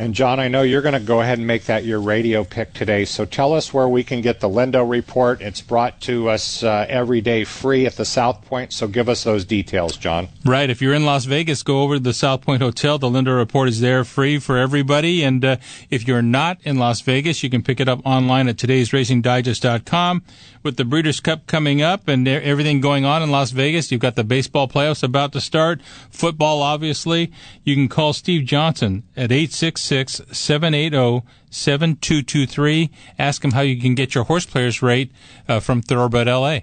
And 0.00 0.14
John, 0.14 0.38
I 0.38 0.46
know 0.46 0.62
you're 0.62 0.80
going 0.80 0.94
to 0.94 1.00
go 1.00 1.20
ahead 1.20 1.38
and 1.38 1.46
make 1.46 1.64
that 1.64 1.84
your 1.84 2.00
radio 2.00 2.44
pick 2.44 2.72
today. 2.72 3.04
So 3.04 3.24
tell 3.24 3.52
us 3.52 3.74
where 3.74 3.88
we 3.88 4.04
can 4.04 4.20
get 4.20 4.38
the 4.38 4.48
Lindo 4.48 4.88
report. 4.88 5.42
It's 5.42 5.60
brought 5.60 6.00
to 6.02 6.30
us 6.30 6.62
uh, 6.62 6.86
every 6.88 7.20
day 7.20 7.42
free 7.42 7.84
at 7.84 7.96
the 7.96 8.04
South 8.04 8.44
Point. 8.44 8.72
So 8.72 8.86
give 8.86 9.08
us 9.08 9.24
those 9.24 9.44
details, 9.44 9.96
John. 9.96 10.28
Right. 10.44 10.70
If 10.70 10.80
you're 10.80 10.94
in 10.94 11.04
Las 11.04 11.24
Vegas, 11.24 11.64
go 11.64 11.82
over 11.82 11.94
to 11.94 12.00
the 12.00 12.14
South 12.14 12.42
Point 12.42 12.62
Hotel. 12.62 12.98
The 12.98 13.08
Lindo 13.08 13.36
report 13.36 13.68
is 13.68 13.80
there 13.80 14.04
free 14.04 14.38
for 14.38 14.56
everybody. 14.56 15.24
And 15.24 15.44
uh, 15.44 15.56
if 15.90 16.06
you're 16.06 16.22
not 16.22 16.58
in 16.62 16.78
Las 16.78 17.00
Vegas, 17.00 17.42
you 17.42 17.50
can 17.50 17.62
pick 17.64 17.80
it 17.80 17.88
up 17.88 18.00
online 18.04 18.46
at 18.46 18.56
today'sracingdigest.com 18.56 20.22
with 20.68 20.76
the 20.76 20.84
Breeders' 20.84 21.18
Cup 21.18 21.46
coming 21.46 21.80
up 21.80 22.08
and 22.08 22.28
everything 22.28 22.82
going 22.82 23.06
on 23.06 23.22
in 23.22 23.30
Las 23.30 23.52
Vegas. 23.52 23.90
You've 23.90 24.02
got 24.02 24.16
the 24.16 24.22
baseball 24.22 24.68
playoffs 24.68 25.02
about 25.02 25.32
to 25.32 25.40
start, 25.40 25.80
football, 26.10 26.60
obviously. 26.60 27.32
You 27.64 27.74
can 27.74 27.88
call 27.88 28.12
Steve 28.12 28.44
Johnson 28.44 29.02
at 29.16 29.32
866 29.32 30.20
780 30.30 31.26
7223. 31.48 32.90
Ask 33.18 33.42
him 33.42 33.52
how 33.52 33.62
you 33.62 33.80
can 33.80 33.94
get 33.94 34.14
your 34.14 34.24
horse 34.24 34.44
players 34.44 34.82
rate 34.82 35.10
uh, 35.48 35.58
from 35.60 35.80
Thoroughbred 35.80 36.26
LA. 36.26 36.58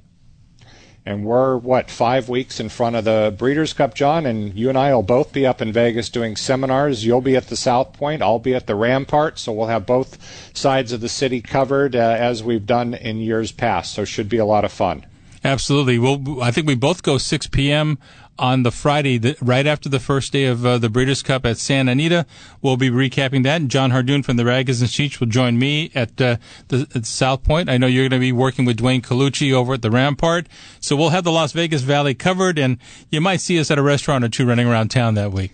And 1.08 1.24
we're, 1.24 1.58
what, 1.58 1.92
five 1.92 2.30
weeks 2.30 2.60
in 2.60 2.70
front 2.70 2.96
of 2.96 3.04
the 3.04 3.34
Breeders' 3.38 3.74
Cup, 3.74 3.94
John? 3.94 4.26
And 4.26 4.56
you 4.56 4.70
and 4.70 4.78
I 4.78 4.94
will 4.94 5.04
both 5.04 5.32
be 5.32 5.46
up 5.46 5.62
in 5.62 5.72
Vegas 5.72 6.10
doing 6.10 6.36
seminars. 6.36 7.06
You'll 7.06 7.22
be 7.22 7.36
at 7.36 7.48
the 7.48 7.56
South 7.56 7.94
Point. 7.94 8.24
I'll 8.24 8.40
be 8.40 8.56
at 8.56 8.66
the 8.66 8.74
Rampart. 8.74 9.38
So 9.38 9.54
we'll 9.54 9.68
have 9.68 9.86
both 9.86 10.18
sides 10.58 10.92
of 10.92 11.02
the 11.02 11.10
city 11.10 11.42
covered 11.42 11.96
uh, 11.96 12.00
as 12.00 12.44
we've 12.44 12.66
done 12.66 12.96
in 12.96 13.18
years 13.18 13.52
past. 13.52 13.94
So 13.94 14.04
should 14.04 14.30
be 14.30 14.38
a 14.38 14.46
lot 14.46 14.66
of 14.66 14.72
fun. 14.72 15.06
Absolutely. 15.44 16.00
Well, 16.00 16.42
I 16.42 16.50
think 16.50 16.66
we 16.66 16.74
both 16.74 17.04
go 17.04 17.20
6 17.20 17.48
p.m 17.48 18.00
on 18.38 18.64
the 18.64 18.72
Friday, 18.72 19.18
the, 19.18 19.36
right 19.42 19.66
after 19.66 19.90
the 19.90 20.00
first 20.00 20.32
day 20.32 20.46
of 20.46 20.66
uh, 20.66 20.78
the 20.78 20.90
Breeders' 20.90 21.22
Cup 21.22 21.46
at 21.46 21.58
Santa 21.58 21.92
Anita. 21.92 22.26
We'll 22.62 22.78
be 22.78 22.90
recapping 22.90 23.44
that. 23.44 23.62
And 23.62 23.72
John 23.72 23.92
Hardoon 23.92 24.24
from 24.24 24.38
the 24.38 24.44
Ragozin 24.44 24.94
Sheets 24.94 25.20
will 25.20 25.28
join 25.28 25.58
me 25.58 25.92
at, 25.96 26.20
uh, 26.20 26.38
the, 26.68 26.88
at 26.96 27.06
South 27.06 27.44
Point. 27.44 27.70
I 27.70 27.78
know 27.78 27.88
you're 27.88 28.10
going 28.10 28.20
to 28.20 28.26
be 28.26 28.32
working 28.32 28.66
with 28.66 28.78
Dwayne 28.78 29.02
Colucci 29.02 29.54
over 29.54 29.74
at 29.74 29.82
the 29.82 29.92
Rampart. 29.92 30.48
So 30.80 30.96
we'll 30.96 31.10
have 31.10 31.24
the 31.24 31.32
Las 31.32 31.52
Vegas 31.54 31.82
Valley 31.82 32.14
covered, 32.14 32.60
and 32.60 32.78
you 33.10 33.22
might 33.22 33.42
see 33.42 33.60
us 33.60 33.72
at 33.72 33.78
a 33.78 33.84
restaurant 33.84 34.24
or 34.24 34.30
two 34.30 34.46
running 34.46 34.68
around 34.68 34.90
town 34.90 35.16
that 35.16 35.32
week. 35.32 35.52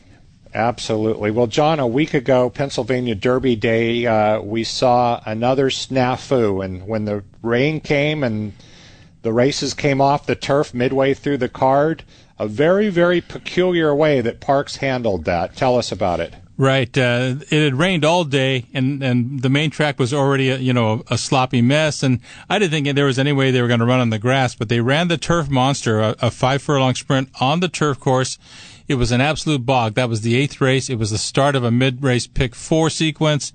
Absolutely. 0.53 1.31
Well, 1.31 1.47
John, 1.47 1.79
a 1.79 1.87
week 1.87 2.13
ago, 2.13 2.49
Pennsylvania 2.49 3.15
Derby 3.15 3.55
Day, 3.55 4.05
uh, 4.05 4.41
we 4.41 4.65
saw 4.65 5.21
another 5.25 5.69
snafu. 5.69 6.63
And 6.63 6.87
when 6.87 7.05
the 7.05 7.23
rain 7.41 7.79
came 7.79 8.23
and 8.23 8.51
the 9.21 9.31
races 9.31 9.73
came 9.73 10.01
off 10.01 10.25
the 10.25 10.35
turf 10.35 10.73
midway 10.73 11.13
through 11.13 11.37
the 11.37 11.47
card, 11.47 12.03
a 12.41 12.47
very, 12.47 12.89
very 12.89 13.21
peculiar 13.21 13.93
way 13.93 14.19
that 14.19 14.41
Parks 14.41 14.77
handled 14.77 15.25
that. 15.25 15.55
Tell 15.55 15.77
us 15.77 15.91
about 15.91 16.19
it. 16.19 16.33
Right. 16.57 16.95
Uh, 16.97 17.35
it 17.51 17.63
had 17.63 17.75
rained 17.75 18.03
all 18.03 18.23
day, 18.23 18.65
and, 18.73 19.03
and 19.03 19.43
the 19.43 19.49
main 19.49 19.69
track 19.69 19.99
was 19.99 20.11
already, 20.11 20.49
a, 20.49 20.57
you 20.57 20.73
know, 20.73 21.03
a 21.11 21.19
sloppy 21.19 21.61
mess. 21.61 22.01
And 22.01 22.19
I 22.49 22.57
didn't 22.57 22.71
think 22.71 22.95
there 22.95 23.05
was 23.05 23.19
any 23.19 23.31
way 23.31 23.51
they 23.51 23.61
were 23.61 23.67
going 23.67 23.79
to 23.79 23.85
run 23.85 23.99
on 23.99 24.09
the 24.09 24.17
grass, 24.17 24.55
but 24.55 24.69
they 24.69 24.81
ran 24.81 25.07
the 25.07 25.19
turf 25.19 25.51
monster, 25.51 25.99
a, 25.99 26.15
a 26.19 26.31
five 26.31 26.63
furlong 26.63 26.95
sprint 26.95 27.29
on 27.39 27.59
the 27.59 27.69
turf 27.69 27.99
course. 27.99 28.39
It 28.87 28.95
was 28.95 29.11
an 29.11 29.21
absolute 29.21 29.63
bog. 29.63 29.93
That 29.93 30.09
was 30.09 30.21
the 30.21 30.35
eighth 30.35 30.59
race. 30.59 30.89
It 30.89 30.97
was 30.97 31.11
the 31.11 31.19
start 31.19 31.55
of 31.55 31.63
a 31.63 31.71
mid 31.71 32.01
race 32.03 32.25
pick 32.25 32.55
four 32.55 32.89
sequence. 32.89 33.53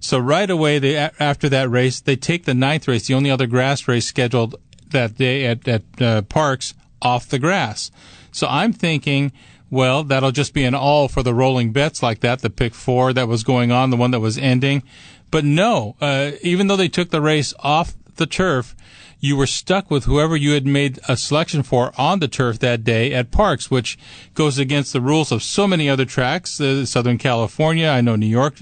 So 0.00 0.18
right 0.18 0.50
away, 0.50 0.80
they 0.80 0.96
after 0.96 1.48
that 1.48 1.70
race, 1.70 2.00
they 2.00 2.16
take 2.16 2.44
the 2.44 2.54
ninth 2.54 2.88
race, 2.88 3.06
the 3.06 3.14
only 3.14 3.30
other 3.30 3.46
grass 3.46 3.86
race 3.86 4.06
scheduled 4.06 4.56
that 4.90 5.16
day 5.16 5.46
at 5.46 5.66
at 5.68 5.82
uh, 6.00 6.22
Parx, 6.22 6.74
off 7.00 7.28
the 7.28 7.38
grass. 7.38 7.90
So 8.36 8.46
I'm 8.48 8.72
thinking, 8.72 9.32
well, 9.70 10.04
that'll 10.04 10.30
just 10.30 10.52
be 10.52 10.64
an 10.64 10.74
all 10.74 11.08
for 11.08 11.22
the 11.22 11.34
rolling 11.34 11.72
bets 11.72 12.02
like 12.02 12.20
that, 12.20 12.40
the 12.40 12.50
pick 12.50 12.74
four 12.74 13.12
that 13.14 13.28
was 13.28 13.42
going 13.42 13.72
on, 13.72 13.90
the 13.90 13.96
one 13.96 14.10
that 14.10 14.20
was 14.20 14.36
ending. 14.36 14.82
But 15.30 15.44
no, 15.44 15.96
uh, 16.00 16.32
even 16.42 16.66
though 16.66 16.76
they 16.76 16.88
took 16.88 17.10
the 17.10 17.22
race 17.22 17.54
off 17.60 17.94
the 18.16 18.26
turf, 18.26 18.76
you 19.18 19.36
were 19.36 19.46
stuck 19.46 19.90
with 19.90 20.04
whoever 20.04 20.36
you 20.36 20.52
had 20.52 20.66
made 20.66 21.00
a 21.08 21.16
selection 21.16 21.62
for 21.62 21.92
on 21.96 22.20
the 22.20 22.28
turf 22.28 22.58
that 22.58 22.84
day 22.84 23.14
at 23.14 23.30
Parx, 23.30 23.70
which 23.70 23.98
goes 24.34 24.58
against 24.58 24.92
the 24.92 25.00
rules 25.00 25.32
of 25.32 25.42
so 25.42 25.66
many 25.66 25.88
other 25.88 26.04
tracks. 26.04 26.60
Uh, 26.60 26.84
Southern 26.84 27.16
California, 27.16 27.88
I 27.88 28.02
know 28.02 28.16
New 28.16 28.26
York 28.26 28.56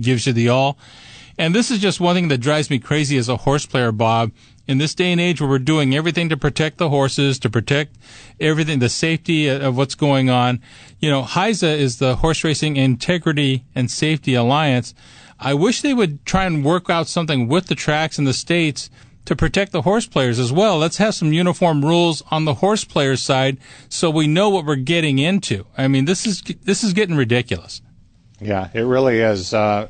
gives 0.00 0.26
you 0.26 0.32
the 0.32 0.48
all. 0.48 0.76
And 1.38 1.54
this 1.54 1.70
is 1.70 1.78
just 1.78 2.00
one 2.00 2.16
thing 2.16 2.28
that 2.28 2.38
drives 2.38 2.68
me 2.68 2.78
crazy 2.78 3.16
as 3.16 3.28
a 3.28 3.38
horse 3.38 3.64
player, 3.64 3.92
Bob, 3.92 4.32
in 4.66 4.78
this 4.78 4.94
day 4.94 5.12
and 5.12 5.20
age 5.20 5.40
where 5.40 5.50
we're 5.50 5.58
doing 5.58 5.94
everything 5.94 6.28
to 6.28 6.36
protect 6.36 6.78
the 6.78 6.88
horses, 6.88 7.38
to 7.40 7.50
protect 7.50 7.96
everything, 8.38 8.78
the 8.78 8.88
safety 8.88 9.48
of 9.48 9.76
what's 9.76 9.94
going 9.94 10.30
on. 10.30 10.60
You 10.98 11.10
know, 11.10 11.22
HISA 11.22 11.76
is 11.78 11.98
the 11.98 12.16
Horse 12.16 12.44
Racing 12.44 12.76
Integrity 12.76 13.64
and 13.74 13.90
Safety 13.90 14.34
Alliance. 14.34 14.94
I 15.38 15.54
wish 15.54 15.80
they 15.80 15.94
would 15.94 16.24
try 16.24 16.44
and 16.44 16.64
work 16.64 16.90
out 16.90 17.08
something 17.08 17.48
with 17.48 17.66
the 17.66 17.74
tracks 17.74 18.18
and 18.18 18.26
the 18.26 18.34
states 18.34 18.90
to 19.24 19.36
protect 19.36 19.72
the 19.72 19.82
horse 19.82 20.06
players 20.06 20.38
as 20.38 20.52
well. 20.52 20.78
Let's 20.78 20.96
have 20.98 21.14
some 21.14 21.32
uniform 21.32 21.84
rules 21.84 22.22
on 22.30 22.44
the 22.44 22.54
horse 22.54 22.84
players 22.84 23.22
side 23.22 23.58
so 23.88 24.10
we 24.10 24.26
know 24.26 24.50
what 24.50 24.66
we're 24.66 24.76
getting 24.76 25.18
into. 25.18 25.66
I 25.76 25.88
mean, 25.88 26.04
this 26.04 26.26
is 26.26 26.42
this 26.42 26.82
is 26.82 26.92
getting 26.92 27.16
ridiculous. 27.16 27.80
Yeah, 28.40 28.70
it 28.72 28.82
really 28.82 29.20
is. 29.20 29.52
Uh, 29.52 29.88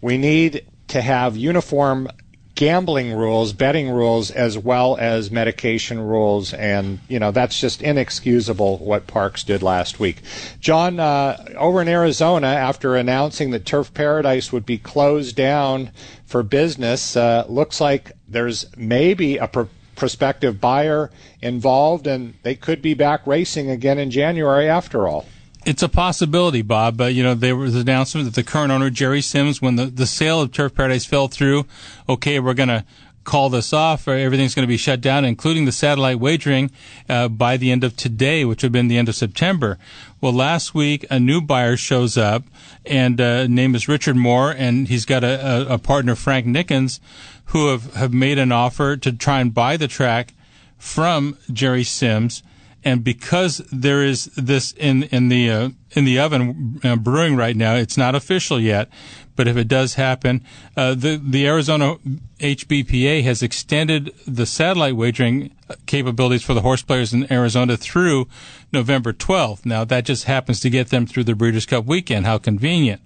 we 0.00 0.18
need 0.18 0.66
to 0.88 1.00
have 1.00 1.36
uniform 1.36 2.08
gambling 2.54 3.12
rules, 3.12 3.52
betting 3.52 3.90
rules, 3.90 4.30
as 4.30 4.56
well 4.56 4.96
as 4.96 5.30
medication 5.30 6.00
rules, 6.00 6.54
and 6.54 7.00
you 7.08 7.18
know 7.18 7.30
that's 7.30 7.60
just 7.60 7.82
inexcusable 7.82 8.78
what 8.78 9.06
Parx 9.06 9.44
did 9.44 9.62
last 9.62 9.98
week. 9.98 10.22
John, 10.60 11.00
uh, 11.00 11.52
over 11.56 11.82
in 11.82 11.88
Arizona, 11.88 12.48
after 12.48 12.96
announcing 12.96 13.50
that 13.50 13.66
Turf 13.66 13.92
Paradise 13.92 14.52
would 14.52 14.66
be 14.66 14.78
closed 14.78 15.36
down 15.36 15.90
for 16.26 16.42
business, 16.42 17.16
uh, 17.16 17.44
looks 17.48 17.80
like 17.80 18.12
there's 18.28 18.66
maybe 18.76 19.36
a 19.36 19.48
prospective 19.96 20.60
buyer 20.60 21.10
involved, 21.42 22.06
and 22.06 22.34
they 22.42 22.54
could 22.54 22.82
be 22.82 22.94
back 22.94 23.26
racing 23.26 23.70
again 23.70 23.98
in 23.98 24.10
January 24.10 24.68
after 24.68 25.08
all. 25.08 25.26
It's 25.64 25.82
a 25.82 25.88
possibility, 25.88 26.60
Bob. 26.60 26.96
But 26.96 27.14
you 27.14 27.22
know, 27.22 27.34
there 27.34 27.56
was 27.56 27.74
an 27.74 27.82
announcement 27.82 28.26
that 28.26 28.34
the 28.34 28.42
current 28.42 28.70
owner, 28.70 28.90
Jerry 28.90 29.22
Simms, 29.22 29.62
when 29.62 29.76
the, 29.76 29.86
the 29.86 30.06
sale 30.06 30.40
of 30.40 30.52
Turf 30.52 30.74
Paradise 30.74 31.06
fell 31.06 31.28
through, 31.28 31.66
okay, 32.08 32.38
we're 32.38 32.54
going 32.54 32.68
to 32.68 32.84
call 33.24 33.48
this 33.48 33.72
off, 33.72 34.06
or 34.06 34.12
everything's 34.12 34.54
going 34.54 34.64
to 34.64 34.70
be 34.70 34.76
shut 34.76 35.00
down, 35.00 35.24
including 35.24 35.64
the 35.64 35.72
satellite 35.72 36.20
wagering, 36.20 36.70
uh, 37.08 37.28
by 37.28 37.56
the 37.56 37.72
end 37.72 37.82
of 37.82 37.96
today, 37.96 38.44
which 38.44 38.62
would 38.62 38.66
have 38.66 38.72
been 38.72 38.88
the 38.88 38.98
end 38.98 39.08
of 39.08 39.14
September. 39.14 39.78
Well, 40.20 40.34
last 40.34 40.74
week, 40.74 41.06
a 41.10 41.18
new 41.18 41.40
buyer 41.40 41.78
shows 41.78 42.18
up, 42.18 42.44
and 42.84 43.18
uh, 43.18 43.46
name 43.46 43.74
is 43.74 43.88
Richard 43.88 44.16
Moore, 44.16 44.50
and 44.50 44.88
he's 44.88 45.06
got 45.06 45.24
a, 45.24 45.70
a, 45.70 45.74
a 45.74 45.78
partner, 45.78 46.14
Frank 46.14 46.46
Nickens, 46.46 47.00
who 47.46 47.68
have, 47.68 47.94
have 47.94 48.12
made 48.12 48.38
an 48.38 48.52
offer 48.52 48.96
to 48.98 49.12
try 49.12 49.40
and 49.40 49.54
buy 49.54 49.78
the 49.78 49.88
track 49.88 50.34
from 50.76 51.38
Jerry 51.50 51.84
Simms 51.84 52.42
and 52.84 53.02
because 53.02 53.58
there 53.72 54.02
is 54.02 54.26
this 54.36 54.72
in 54.72 55.04
in 55.04 55.28
the 55.28 55.50
uh, 55.50 55.70
in 55.92 56.04
the 56.04 56.18
oven 56.18 56.80
uh, 56.84 56.96
brewing 56.96 57.36
right 57.36 57.56
now, 57.56 57.74
it's 57.74 57.96
not 57.96 58.14
official 58.14 58.60
yet. 58.60 58.88
But 59.36 59.48
if 59.48 59.56
it 59.56 59.66
does 59.66 59.94
happen, 59.94 60.44
uh, 60.76 60.94
the 60.94 61.16
the 61.16 61.46
Arizona 61.46 61.96
HBPA 62.38 63.22
has 63.24 63.42
extended 63.42 64.14
the 64.26 64.46
satellite 64.46 64.96
wagering 64.96 65.50
capabilities 65.86 66.44
for 66.44 66.54
the 66.54 66.60
horse 66.60 66.82
players 66.82 67.12
in 67.12 67.30
Arizona 67.32 67.76
through 67.76 68.28
November 68.72 69.12
12th. 69.12 69.64
Now 69.64 69.84
that 69.84 70.04
just 70.04 70.24
happens 70.24 70.60
to 70.60 70.70
get 70.70 70.90
them 70.90 71.06
through 71.06 71.24
the 71.24 71.34
Breeders' 71.34 71.66
Cup 71.66 71.86
weekend. 71.86 72.26
How 72.26 72.38
convenient! 72.38 73.00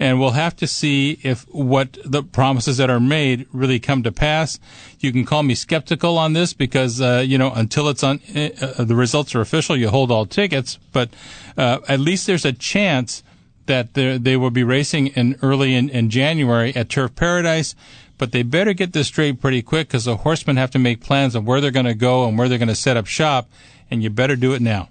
And 0.00 0.18
we'll 0.18 0.30
have 0.30 0.56
to 0.56 0.66
see 0.66 1.20
if 1.22 1.42
what 1.50 1.98
the 2.04 2.22
promises 2.22 2.78
that 2.78 2.88
are 2.88 2.98
made 2.98 3.46
really 3.52 3.78
come 3.78 4.02
to 4.02 4.10
pass. 4.10 4.58
You 4.98 5.12
can 5.12 5.26
call 5.26 5.42
me 5.42 5.54
skeptical 5.54 6.16
on 6.16 6.32
this 6.32 6.54
because 6.54 7.00
uh, 7.00 7.22
you 7.24 7.36
know 7.36 7.52
until 7.52 7.88
it's 7.88 8.02
on 8.02 8.20
uh, 8.34 8.82
the 8.82 8.96
results 8.96 9.34
are 9.34 9.42
official, 9.42 9.76
you 9.76 9.90
hold 9.90 10.10
all 10.10 10.24
tickets. 10.24 10.78
But 10.92 11.10
uh, 11.56 11.80
at 11.86 12.00
least 12.00 12.26
there's 12.26 12.46
a 12.46 12.52
chance 12.52 13.22
that 13.66 13.94
they 13.94 14.36
will 14.36 14.50
be 14.50 14.64
racing 14.64 15.08
in 15.08 15.36
early 15.42 15.74
in, 15.74 15.90
in 15.90 16.10
January 16.10 16.74
at 16.74 16.88
Turf 16.88 17.14
Paradise. 17.14 17.76
But 18.18 18.32
they 18.32 18.42
better 18.42 18.72
get 18.72 18.92
this 18.92 19.06
straight 19.06 19.40
pretty 19.40 19.62
quick 19.62 19.88
because 19.88 20.06
the 20.06 20.16
horsemen 20.16 20.56
have 20.56 20.70
to 20.72 20.78
make 20.78 21.00
plans 21.00 21.34
of 21.34 21.46
where 21.46 21.60
they're 21.60 21.70
going 21.70 21.86
to 21.86 21.94
go 21.94 22.26
and 22.26 22.36
where 22.36 22.48
they're 22.48 22.58
going 22.58 22.68
to 22.68 22.74
set 22.74 22.96
up 22.96 23.06
shop, 23.06 23.48
and 23.90 24.02
you 24.02 24.10
better 24.10 24.36
do 24.36 24.52
it 24.54 24.60
now. 24.60 24.88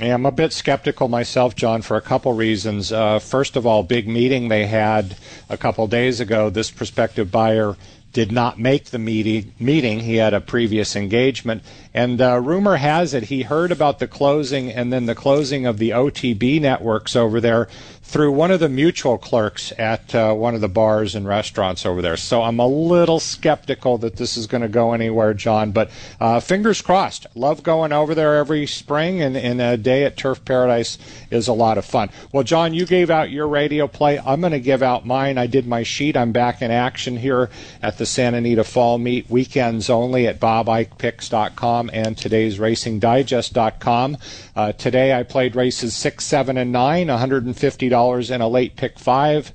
I'm 0.00 0.26
a 0.26 0.32
bit 0.32 0.52
skeptical 0.52 1.08
myself, 1.08 1.54
John, 1.54 1.80
for 1.82 1.96
a 1.96 2.00
couple 2.00 2.32
reasons. 2.32 2.90
Uh, 2.90 3.20
first 3.20 3.54
of 3.54 3.64
all, 3.64 3.84
big 3.84 4.08
meeting 4.08 4.48
they 4.48 4.66
had 4.66 5.16
a 5.48 5.56
couple 5.56 5.86
days 5.86 6.18
ago. 6.18 6.50
This 6.50 6.70
prospective 6.70 7.30
buyer 7.30 7.76
did 8.12 8.32
not 8.32 8.58
make 8.58 8.86
the 8.86 8.98
meeting. 8.98 9.52
Meeting 9.60 10.00
he 10.00 10.16
had 10.16 10.34
a 10.34 10.40
previous 10.40 10.96
engagement, 10.96 11.62
and 11.92 12.20
uh, 12.20 12.40
rumor 12.40 12.76
has 12.76 13.14
it 13.14 13.24
he 13.24 13.42
heard 13.42 13.70
about 13.70 14.00
the 14.00 14.08
closing 14.08 14.70
and 14.70 14.92
then 14.92 15.06
the 15.06 15.14
closing 15.14 15.64
of 15.64 15.78
the 15.78 15.90
OTB 15.90 16.60
networks 16.60 17.14
over 17.14 17.40
there 17.40 17.68
through 18.14 18.30
one 18.30 18.52
of 18.52 18.60
the 18.60 18.68
mutual 18.68 19.18
clerks 19.18 19.72
at 19.76 20.14
uh, 20.14 20.32
one 20.32 20.54
of 20.54 20.60
the 20.60 20.68
bars 20.68 21.16
and 21.16 21.26
restaurants 21.26 21.84
over 21.84 22.00
there. 22.00 22.16
So 22.16 22.44
I'm 22.44 22.60
a 22.60 22.66
little 22.68 23.18
skeptical 23.18 23.98
that 23.98 24.14
this 24.14 24.36
is 24.36 24.46
going 24.46 24.62
to 24.62 24.68
go 24.68 24.92
anywhere, 24.92 25.34
John. 25.34 25.72
But 25.72 25.90
uh, 26.20 26.38
fingers 26.38 26.80
crossed. 26.80 27.26
Love 27.34 27.64
going 27.64 27.92
over 27.92 28.14
there 28.14 28.36
every 28.36 28.68
spring, 28.68 29.20
and, 29.20 29.36
and 29.36 29.60
a 29.60 29.76
day 29.76 30.04
at 30.04 30.16
Turf 30.16 30.44
Paradise 30.44 30.96
is 31.32 31.48
a 31.48 31.52
lot 31.52 31.76
of 31.76 31.84
fun. 31.84 32.08
Well, 32.30 32.44
John, 32.44 32.72
you 32.72 32.86
gave 32.86 33.10
out 33.10 33.32
your 33.32 33.48
radio 33.48 33.88
play. 33.88 34.20
I'm 34.20 34.40
going 34.40 34.52
to 34.52 34.60
give 34.60 34.80
out 34.80 35.04
mine. 35.04 35.36
I 35.36 35.48
did 35.48 35.66
my 35.66 35.82
sheet. 35.82 36.16
I'm 36.16 36.30
back 36.30 36.62
in 36.62 36.70
action 36.70 37.16
here 37.16 37.50
at 37.82 37.98
the 37.98 38.06
Santa 38.06 38.36
Anita 38.36 38.62
Fall 38.62 38.98
Meet 38.98 39.28
weekends 39.28 39.90
only 39.90 40.28
at 40.28 40.38
bobikepicks.com 40.38 41.90
and 41.92 42.16
today's 42.16 42.60
racingdigest.com. 42.60 44.18
Uh, 44.56 44.70
today 44.72 45.12
I 45.12 45.24
played 45.24 45.56
races 45.56 45.96
six, 45.96 46.24
seven, 46.24 46.56
and 46.56 46.70
nine, 46.70 47.08
$150 47.08 48.30
in 48.30 48.40
a 48.40 48.48
late 48.48 48.76
pick 48.76 48.98
five. 48.98 49.52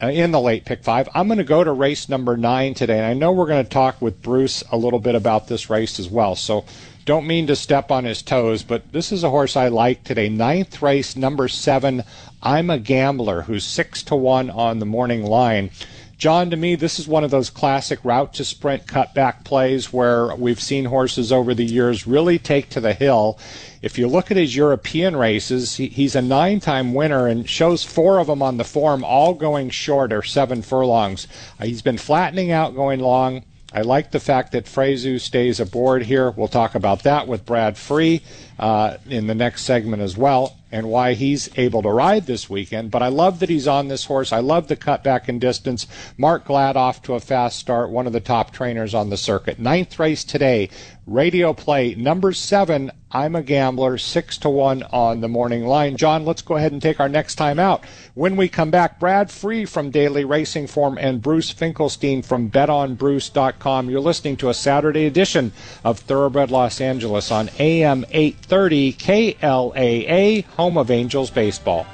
Uh, 0.00 0.06
in 0.06 0.30
the 0.30 0.40
late 0.40 0.64
pick 0.64 0.84
five. 0.84 1.08
I'm 1.12 1.26
going 1.26 1.38
to 1.38 1.44
go 1.44 1.64
to 1.64 1.72
race 1.72 2.08
number 2.08 2.36
nine 2.36 2.74
today, 2.74 2.98
and 2.98 3.06
I 3.06 3.14
know 3.14 3.32
we're 3.32 3.48
going 3.48 3.64
to 3.64 3.68
talk 3.68 4.00
with 4.00 4.22
Bruce 4.22 4.62
a 4.70 4.76
little 4.76 5.00
bit 5.00 5.16
about 5.16 5.48
this 5.48 5.68
race 5.68 5.98
as 5.98 6.08
well. 6.08 6.36
So 6.36 6.64
don't 7.04 7.26
mean 7.26 7.48
to 7.48 7.56
step 7.56 7.90
on 7.90 8.04
his 8.04 8.22
toes, 8.22 8.62
but 8.62 8.92
this 8.92 9.10
is 9.10 9.24
a 9.24 9.30
horse 9.30 9.56
I 9.56 9.66
like 9.66 10.04
today. 10.04 10.28
Ninth 10.28 10.82
race, 10.82 11.16
number 11.16 11.48
seven. 11.48 12.04
I'm 12.40 12.70
a 12.70 12.78
gambler 12.78 13.42
who's 13.42 13.64
six 13.64 14.04
to 14.04 14.14
one 14.14 14.50
on 14.50 14.78
the 14.78 14.86
morning 14.86 15.24
line. 15.24 15.70
John, 16.18 16.50
to 16.50 16.56
me, 16.56 16.74
this 16.74 16.98
is 16.98 17.06
one 17.06 17.22
of 17.22 17.30
those 17.30 17.48
classic 17.48 18.00
route 18.02 18.34
to 18.34 18.44
sprint 18.44 18.86
cutback 18.86 19.44
plays 19.44 19.92
where 19.92 20.34
we've 20.34 20.60
seen 20.60 20.86
horses 20.86 21.30
over 21.30 21.54
the 21.54 21.64
years 21.64 22.08
really 22.08 22.40
take 22.40 22.68
to 22.70 22.80
the 22.80 22.92
hill 22.92 23.38
if 23.80 23.98
you 23.98 24.08
look 24.08 24.30
at 24.30 24.36
his 24.36 24.56
European 24.56 25.16
races, 25.16 25.76
he, 25.76 25.88
he's 25.88 26.16
a 26.16 26.22
nine 26.22 26.60
time 26.60 26.94
winner 26.94 27.26
and 27.26 27.48
shows 27.48 27.84
four 27.84 28.18
of 28.18 28.26
them 28.26 28.42
on 28.42 28.56
the 28.56 28.64
form, 28.64 29.04
all 29.04 29.34
going 29.34 29.70
short 29.70 30.12
or 30.12 30.22
seven 30.22 30.62
furlongs. 30.62 31.28
Uh, 31.60 31.64
he's 31.64 31.82
been 31.82 31.98
flattening 31.98 32.50
out 32.50 32.74
going 32.74 33.00
long. 33.00 33.44
I 33.72 33.82
like 33.82 34.12
the 34.12 34.20
fact 34.20 34.52
that 34.52 34.66
Fresu 34.66 35.18
stays 35.18 35.60
aboard 35.60 36.04
here. 36.04 36.30
We'll 36.30 36.48
talk 36.48 36.74
about 36.74 37.02
that 37.02 37.28
with 37.28 37.44
Brad 37.44 37.76
Free 37.76 38.22
uh, 38.58 38.96
in 39.06 39.26
the 39.26 39.34
next 39.34 39.64
segment 39.64 40.02
as 40.02 40.16
well 40.16 40.56
and 40.70 40.88
why 40.88 41.14
he's 41.14 41.50
able 41.56 41.82
to 41.82 41.90
ride 41.90 42.26
this 42.26 42.48
weekend. 42.48 42.90
But 42.90 43.02
I 43.02 43.08
love 43.08 43.40
that 43.40 43.48
he's 43.48 43.68
on 43.68 43.88
this 43.88 44.04
horse. 44.04 44.32
I 44.32 44.40
love 44.40 44.68
the 44.68 44.76
cutback 44.76 45.28
in 45.28 45.38
distance. 45.38 45.86
Mark 46.16 46.46
Glatt 46.46 46.76
off 46.76 47.02
to 47.02 47.14
a 47.14 47.20
fast 47.20 47.58
start, 47.58 47.90
one 47.90 48.06
of 48.06 48.12
the 48.12 48.20
top 48.20 48.52
trainers 48.52 48.94
on 48.94 49.10
the 49.10 49.16
circuit. 49.16 49.58
Ninth 49.58 49.98
race 49.98 50.24
today, 50.24 50.68
radio 51.06 51.52
play 51.52 51.94
number 51.94 52.32
seven. 52.32 52.90
I'm 53.10 53.34
a 53.34 53.42
gambler, 53.42 53.96
six 53.96 54.36
to 54.38 54.50
one 54.50 54.82
on 54.92 55.22
the 55.22 55.28
morning 55.28 55.66
line. 55.66 55.96
John, 55.96 56.26
let's 56.26 56.42
go 56.42 56.56
ahead 56.56 56.72
and 56.72 56.82
take 56.82 57.00
our 57.00 57.08
next 57.08 57.36
time 57.36 57.58
out. 57.58 57.84
When 58.14 58.36
we 58.36 58.48
come 58.48 58.70
back, 58.70 59.00
Brad 59.00 59.30
Free 59.30 59.64
from 59.64 59.90
Daily 59.90 60.26
Racing 60.26 60.66
Form 60.66 60.98
and 60.98 61.22
Bruce 61.22 61.50
Finkelstein 61.50 62.22
from 62.22 62.50
BetOnBruce.com. 62.50 63.88
You're 63.88 64.00
listening 64.00 64.36
to 64.38 64.50
a 64.50 64.54
Saturday 64.54 65.06
edition 65.06 65.52
of 65.84 66.00
Thoroughbred 66.00 66.50
Los 66.50 66.82
Angeles 66.82 67.30
on 67.30 67.48
AM 67.58 68.04
830 68.10 68.92
KLAA 68.92 70.44
home 70.44 70.76
of 70.76 70.90
Angels 70.90 71.30
baseball. 71.30 71.86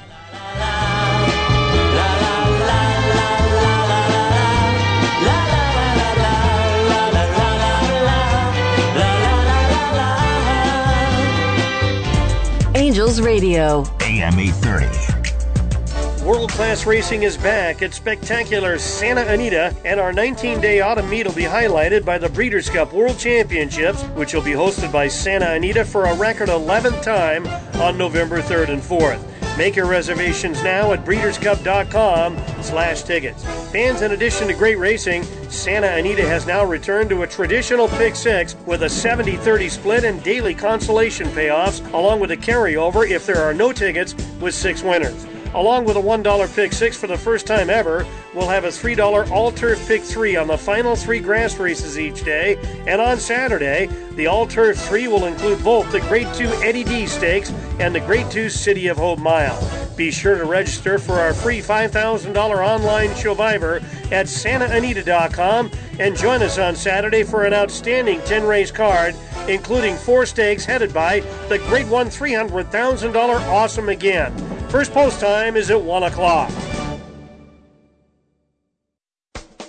Angels 13.05 13.21
Radio. 13.21 13.83
AM 14.01 14.39
830. 14.39 16.25
World 16.25 16.49
class 16.49 16.87
racing 16.87 17.21
is 17.21 17.37
back 17.37 17.83
at 17.83 17.93
spectacular 17.93 18.79
Santa 18.79 19.21
Anita, 19.31 19.75
and 19.85 19.99
our 19.99 20.11
19 20.11 20.59
day 20.59 20.81
autumn 20.81 21.07
meet 21.07 21.27
will 21.27 21.33
be 21.33 21.43
highlighted 21.43 22.03
by 22.03 22.17
the 22.17 22.29
Breeders' 22.29 22.67
Cup 22.67 22.93
World 22.93 23.19
Championships, 23.19 24.01
which 24.15 24.33
will 24.33 24.41
be 24.41 24.53
hosted 24.53 24.91
by 24.91 25.07
Santa 25.07 25.51
Anita 25.51 25.85
for 25.85 26.05
a 26.05 26.15
record 26.15 26.49
11th 26.49 27.03
time 27.03 27.45
on 27.79 27.95
November 27.95 28.41
3rd 28.41 28.69
and 28.69 28.81
4th. 28.81 29.34
Make 29.57 29.77
your 29.77 29.85
reservations 29.85 30.61
now 30.63 30.91
at 30.91 31.05
breederscup.com 31.05 32.37
slash 32.61 33.03
tickets. 33.03 33.43
Fans, 33.71 34.01
in 34.01 34.11
addition 34.11 34.49
to 34.49 34.53
great 34.53 34.77
racing, 34.77 35.23
Santa 35.49 35.87
Anita 35.87 36.27
has 36.27 36.45
now 36.45 36.65
returned 36.65 37.09
to 37.11 37.21
a 37.21 37.27
traditional 37.27 37.87
pick 37.87 38.15
six 38.15 38.55
with 38.65 38.83
a 38.83 38.87
70-30 38.87 39.71
split 39.71 40.03
and 40.03 40.21
daily 40.23 40.53
consolation 40.53 41.27
payoffs, 41.27 41.85
along 41.93 42.19
with 42.19 42.31
a 42.31 42.37
carryover 42.37 43.09
if 43.09 43.25
there 43.25 43.41
are 43.41 43.53
no 43.53 43.71
tickets 43.71 44.13
with 44.41 44.53
six 44.53 44.83
winners. 44.83 45.25
Along 45.55 45.85
with 45.85 45.95
a 45.95 46.01
$1 46.01 46.53
pick 46.53 46.73
six 46.73 46.97
for 46.97 47.07
the 47.07 47.17
first 47.17 47.47
time 47.47 47.69
ever, 47.69 48.05
we'll 48.33 48.49
have 48.49 48.65
a 48.65 48.67
$3 48.67 49.31
all 49.31 49.53
turf 49.53 49.87
pick 49.87 50.01
three 50.01 50.35
on 50.35 50.47
the 50.47 50.57
final 50.57 50.97
three 50.97 51.21
grass 51.21 51.57
races 51.57 51.97
each 51.97 52.25
day. 52.25 52.57
And 52.85 52.99
on 52.99 53.17
Saturday, 53.17 53.87
the 54.15 54.27
all 54.27 54.45
turf 54.45 54.77
three 54.77 55.07
will 55.07 55.23
include 55.23 55.63
both 55.63 55.89
the 55.93 56.01
Grade 56.01 56.27
2 56.33 56.45
Eddie 56.61 56.83
D 56.83 57.07
Stakes 57.07 57.53
and 57.79 57.95
the 57.95 58.01
Grade 58.01 58.29
2 58.29 58.49
City 58.49 58.87
of 58.87 58.97
Hope 58.97 59.19
Mile. 59.19 59.57
Be 59.95 60.11
sure 60.11 60.37
to 60.37 60.43
register 60.43 60.99
for 60.99 61.13
our 61.13 61.33
free 61.33 61.59
$5,000 61.59 62.35
online 62.35 63.15
survivor 63.15 63.77
at 64.11 64.25
SantaAnita.com 64.25 65.71
and 65.99 66.17
join 66.17 66.41
us 66.41 66.57
on 66.57 66.75
Saturday 66.75 67.23
for 67.23 67.45
an 67.45 67.53
outstanding 67.53 68.19
10 68.23 68.43
race 68.43 68.71
card, 68.71 69.15
including 69.47 69.95
four 69.95 70.25
stakes 70.25 70.65
headed 70.65 70.93
by 70.93 71.21
the 71.47 71.59
Grade 71.69 71.89
1 71.89 72.07
$300,000 72.07 73.15
Awesome 73.47 73.87
Again. 73.87 74.54
First 74.69 74.93
post 74.93 75.19
time 75.19 75.55
is 75.55 75.69
at 75.69 75.81
1 75.81 76.03
o'clock. 76.03 76.74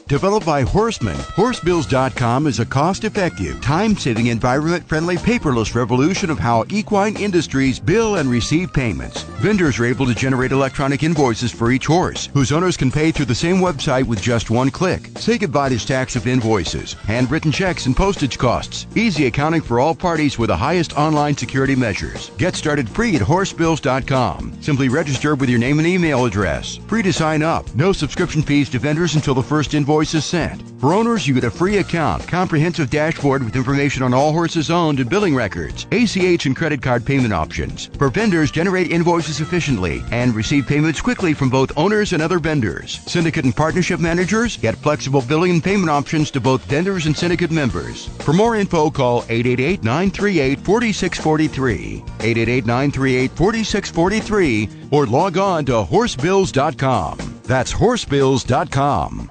Developed 0.08 0.46
by 0.46 0.62
Horseman, 0.62 1.16
Horsebills.com 1.34 2.46
is 2.46 2.60
a 2.60 2.64
cost 2.64 3.02
effective, 3.02 3.60
time 3.60 3.96
saving, 3.96 4.28
environment 4.28 4.88
friendly, 4.88 5.16
paperless 5.16 5.74
revolution 5.74 6.30
of 6.30 6.38
how 6.38 6.64
equine 6.68 7.16
industries 7.16 7.80
bill 7.80 8.14
and 8.14 8.30
receive 8.30 8.72
payments. 8.72 9.22
Vendors 9.42 9.80
are 9.80 9.84
able 9.84 10.06
to 10.06 10.14
generate 10.14 10.52
electronic 10.52 11.02
invoices 11.02 11.50
for 11.50 11.72
each 11.72 11.86
horse, 11.86 12.28
whose 12.32 12.52
owners 12.52 12.76
can 12.76 12.88
pay 12.88 13.10
through 13.10 13.24
the 13.24 13.34
same 13.34 13.56
website 13.56 14.04
with 14.04 14.22
just 14.22 14.48
one 14.48 14.70
click. 14.70 15.10
Say 15.16 15.38
goodbye 15.38 15.70
to 15.70 15.78
stacks 15.78 16.14
of 16.14 16.28
invoices, 16.28 16.92
handwritten 16.92 17.50
checks, 17.50 17.86
and 17.86 17.96
postage 17.96 18.38
costs. 18.38 18.86
Easy 18.94 19.26
accounting 19.26 19.60
for 19.60 19.80
all 19.80 19.94
parties 19.94 20.38
with 20.38 20.50
the 20.50 20.56
highest 20.56 20.96
online 20.96 21.36
security 21.36 21.74
measures. 21.74 22.30
Get 22.38 22.54
started 22.54 22.88
free 22.88 23.16
at 23.16 23.22
horsebills.com. 23.22 24.62
Simply 24.62 24.88
register 24.88 25.34
with 25.34 25.50
your 25.50 25.58
name 25.58 25.80
and 25.80 25.88
email 25.88 26.26
address. 26.26 26.76
Free 26.86 27.02
to 27.02 27.12
sign 27.12 27.42
up. 27.42 27.74
No 27.74 27.90
subscription 27.90 28.40
fees 28.40 28.70
to 28.70 28.78
vendors 28.78 29.16
until 29.16 29.34
the 29.34 29.42
first 29.42 29.74
invoice 29.74 29.95
sent. 30.04 30.62
For 30.80 30.92
owners, 30.92 31.26
you 31.26 31.34
get 31.34 31.44
a 31.44 31.50
free 31.50 31.78
account, 31.78 32.28
comprehensive 32.28 32.90
dashboard 32.90 33.42
with 33.42 33.56
information 33.56 34.02
on 34.02 34.12
all 34.12 34.32
horses 34.32 34.70
owned 34.70 35.00
and 35.00 35.08
billing 35.08 35.34
records, 35.34 35.86
ACH 35.90 36.44
and 36.44 36.54
credit 36.54 36.82
card 36.82 37.04
payment 37.04 37.32
options. 37.32 37.86
For 37.96 38.10
vendors, 38.10 38.50
generate 38.50 38.92
invoices 38.92 39.40
efficiently 39.40 40.04
and 40.12 40.34
receive 40.34 40.66
payments 40.66 41.00
quickly 41.00 41.32
from 41.32 41.48
both 41.48 41.76
owners 41.78 42.12
and 42.12 42.22
other 42.22 42.38
vendors. 42.38 43.00
Syndicate 43.06 43.44
and 43.44 43.56
partnership 43.56 44.00
managers 44.00 44.56
get 44.56 44.76
flexible 44.76 45.22
billing 45.22 45.52
and 45.52 45.64
payment 45.64 45.90
options 45.90 46.30
to 46.32 46.40
both 46.40 46.64
vendors 46.66 47.06
and 47.06 47.16
syndicate 47.16 47.50
members. 47.50 48.06
For 48.20 48.32
more 48.32 48.56
info, 48.56 48.90
call 48.90 49.24
888 49.28 49.82
938 49.82 50.60
4643, 50.60 52.04
888 52.20 52.66
938 52.66 53.30
4643, 53.32 54.68
or 54.90 55.06
log 55.06 55.38
on 55.38 55.64
to 55.66 55.82
horsebills.com. 55.82 57.40
That's 57.44 57.72
horsebills.com. 57.72 59.30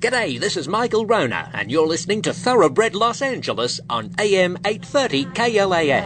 G'day, 0.00 0.38
this 0.38 0.56
is 0.56 0.68
Michael 0.68 1.06
Rona, 1.06 1.50
and 1.52 1.72
you're 1.72 1.84
listening 1.84 2.22
to 2.22 2.32
Thoroughbred 2.32 2.94
Los 2.94 3.20
Angeles 3.20 3.80
on 3.90 4.12
AM 4.16 4.56
830 4.64 5.24
KLAA. 5.24 6.04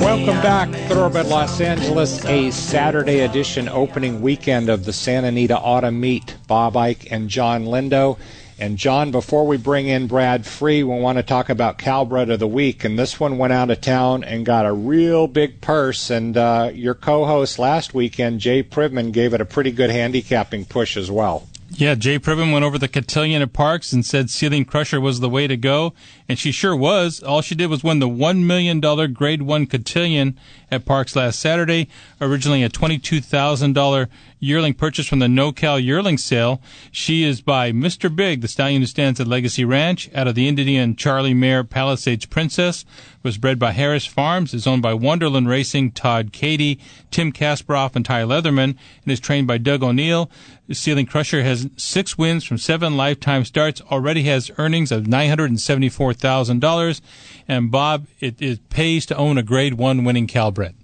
Welcome 0.00 0.42
back, 0.42 0.68
Thoroughbred 0.88 1.26
Los 1.26 1.60
Angeles, 1.60 2.24
a 2.24 2.50
Saturday 2.50 3.20
edition 3.20 3.68
opening 3.68 4.20
weekend 4.20 4.68
of 4.68 4.84
the 4.84 4.92
Santa 4.92 5.28
Anita 5.28 5.56
Autumn 5.56 6.00
Meet. 6.00 6.38
Bob 6.48 6.76
Ike 6.76 7.12
and 7.12 7.28
John 7.28 7.66
Lindo. 7.66 8.18
And 8.60 8.76
John, 8.76 9.12
before 9.12 9.46
we 9.46 9.56
bring 9.56 9.86
in 9.86 10.08
Brad 10.08 10.44
Free, 10.44 10.82
we 10.82 10.98
want 10.98 11.16
to 11.18 11.22
talk 11.22 11.48
about 11.48 11.78
Calbred 11.78 12.28
of 12.28 12.40
the 12.40 12.48
Week. 12.48 12.84
And 12.84 12.98
this 12.98 13.20
one 13.20 13.38
went 13.38 13.52
out 13.52 13.70
of 13.70 13.80
town 13.80 14.24
and 14.24 14.44
got 14.44 14.66
a 14.66 14.72
real 14.72 15.28
big 15.28 15.60
purse. 15.60 16.10
And 16.10 16.36
uh, 16.36 16.72
your 16.74 16.94
co-host 16.94 17.60
last 17.60 17.94
weekend, 17.94 18.40
Jay 18.40 18.64
Privman, 18.64 19.12
gave 19.12 19.32
it 19.32 19.40
a 19.40 19.44
pretty 19.44 19.70
good 19.70 19.90
handicapping 19.90 20.64
push 20.64 20.96
as 20.96 21.08
well. 21.08 21.46
Yeah, 21.70 21.94
Jay 21.94 22.18
Privman 22.18 22.50
went 22.50 22.64
over 22.64 22.78
the 22.78 22.88
cotillion 22.88 23.42
at 23.42 23.52
Parx 23.52 23.92
and 23.92 24.04
said 24.04 24.30
Ceiling 24.30 24.64
Crusher 24.64 25.00
was 25.00 25.20
the 25.20 25.28
way 25.28 25.46
to 25.46 25.56
go, 25.56 25.92
and 26.26 26.38
she 26.38 26.50
sure 26.50 26.74
was. 26.74 27.22
All 27.22 27.42
she 27.42 27.54
did 27.54 27.68
was 27.68 27.84
win 27.84 27.98
the 27.98 28.08
$1 28.08 28.42
million 28.44 28.80
Grade 29.12 29.42
1 29.42 29.66
cotillion 29.66 30.40
at 30.70 30.86
Parx 30.86 31.14
last 31.14 31.38
Saturday, 31.38 31.88
originally 32.22 32.64
a 32.64 32.70
$22,000 32.70 34.08
yearling 34.40 34.74
purchased 34.74 35.08
from 35.08 35.18
the 35.18 35.26
NoCal 35.26 35.82
yearling 35.82 36.18
sale. 36.18 36.60
She 36.90 37.24
is 37.24 37.40
by 37.40 37.72
Mr. 37.72 38.14
Big, 38.14 38.40
the 38.40 38.48
stallion 38.48 38.82
who 38.82 38.86
stands 38.86 39.20
at 39.20 39.26
Legacy 39.26 39.64
Ranch, 39.64 40.10
out 40.14 40.28
of 40.28 40.34
the 40.34 40.48
Indian 40.48 40.96
Charlie 40.96 41.34
Mare 41.34 41.64
Palisades 41.64 42.26
Princess, 42.26 42.84
was 43.22 43.38
bred 43.38 43.58
by 43.58 43.72
Harris 43.72 44.06
Farms, 44.06 44.54
is 44.54 44.66
owned 44.66 44.82
by 44.82 44.94
Wonderland 44.94 45.48
Racing, 45.48 45.92
Todd 45.92 46.32
Cady, 46.32 46.78
Tim 47.10 47.32
Kasparoff, 47.32 47.96
and 47.96 48.04
Ty 48.04 48.22
Leatherman, 48.22 48.76
and 49.02 49.12
is 49.12 49.20
trained 49.20 49.46
by 49.46 49.58
Doug 49.58 49.82
O'Neill. 49.82 50.30
The 50.66 50.74
Ceiling 50.74 51.06
Crusher 51.06 51.42
has 51.42 51.68
six 51.76 52.16
wins 52.18 52.44
from 52.44 52.58
seven 52.58 52.96
lifetime 52.96 53.44
starts, 53.44 53.80
already 53.90 54.22
has 54.24 54.50
earnings 54.58 54.92
of 54.92 55.04
$974,000. 55.04 57.00
And 57.48 57.70
Bob, 57.70 58.06
it, 58.20 58.40
it 58.40 58.68
pays 58.68 59.06
to 59.06 59.16
own 59.16 59.38
a 59.38 59.42
grade 59.42 59.74
one 59.74 60.04
winning 60.04 60.26
Calbred. 60.26 60.74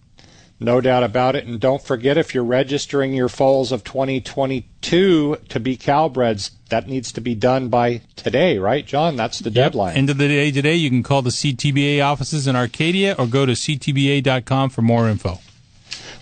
No 0.64 0.80
doubt 0.80 1.02
about 1.04 1.36
it. 1.36 1.46
And 1.46 1.60
don't 1.60 1.82
forget, 1.82 2.16
if 2.16 2.34
you're 2.34 2.42
registering 2.44 3.12
your 3.12 3.28
foals 3.28 3.70
of 3.70 3.84
2022 3.84 5.36
to 5.48 5.60
be 5.60 5.76
Calbreds, 5.76 6.50
that 6.70 6.88
needs 6.88 7.12
to 7.12 7.20
be 7.20 7.34
done 7.34 7.68
by 7.68 8.00
today, 8.16 8.58
right, 8.58 8.84
John? 8.86 9.16
That's 9.16 9.38
the 9.38 9.50
Yep. 9.50 9.54
deadline. 9.54 9.96
End 9.96 10.10
of 10.10 10.18
the 10.18 10.28
day 10.28 10.50
today, 10.50 10.74
you 10.74 10.90
can 10.90 11.02
call 11.02 11.22
the 11.22 11.30
CTBA 11.30 12.00
offices 12.00 12.46
in 12.46 12.56
Arcadia 12.56 13.14
or 13.18 13.26
go 13.26 13.46
to 13.46 13.52
ctba.com 13.52 14.70
for 14.70 14.82
more 14.82 15.08
info. 15.08 15.38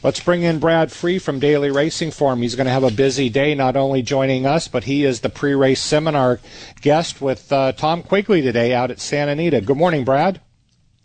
Let's 0.02 0.18
bring 0.18 0.42
in 0.42 0.59
Brad 0.59 0.90
Free 0.90 1.20
from 1.20 1.38
Daily 1.38 1.70
Racing 1.70 2.11
Form. 2.11 2.42
He's 2.42 2.57
going 2.57 2.66
to 2.66 2.72
have 2.72 2.83
a 2.83 2.90
busy 2.90 3.28
day, 3.28 3.55
not 3.55 3.76
only 3.76 4.02
joining 4.02 4.44
us, 4.46 4.66
but 4.66 4.83
he 4.85 5.05
is 5.05 5.20
the 5.20 5.28
pre-race 5.28 5.81
seminar 5.81 6.40
guest 6.81 7.20
with 7.20 7.52
uh, 7.52 7.70
Tom 7.70 8.02
Quigley 8.02 8.42
today 8.42 8.74
out 8.74 8.90
at 8.90 8.98
Santa 8.98 9.31
Anita. 9.33 9.61
Good 9.61 9.76
morning, 9.76 10.05
Brad. 10.05 10.40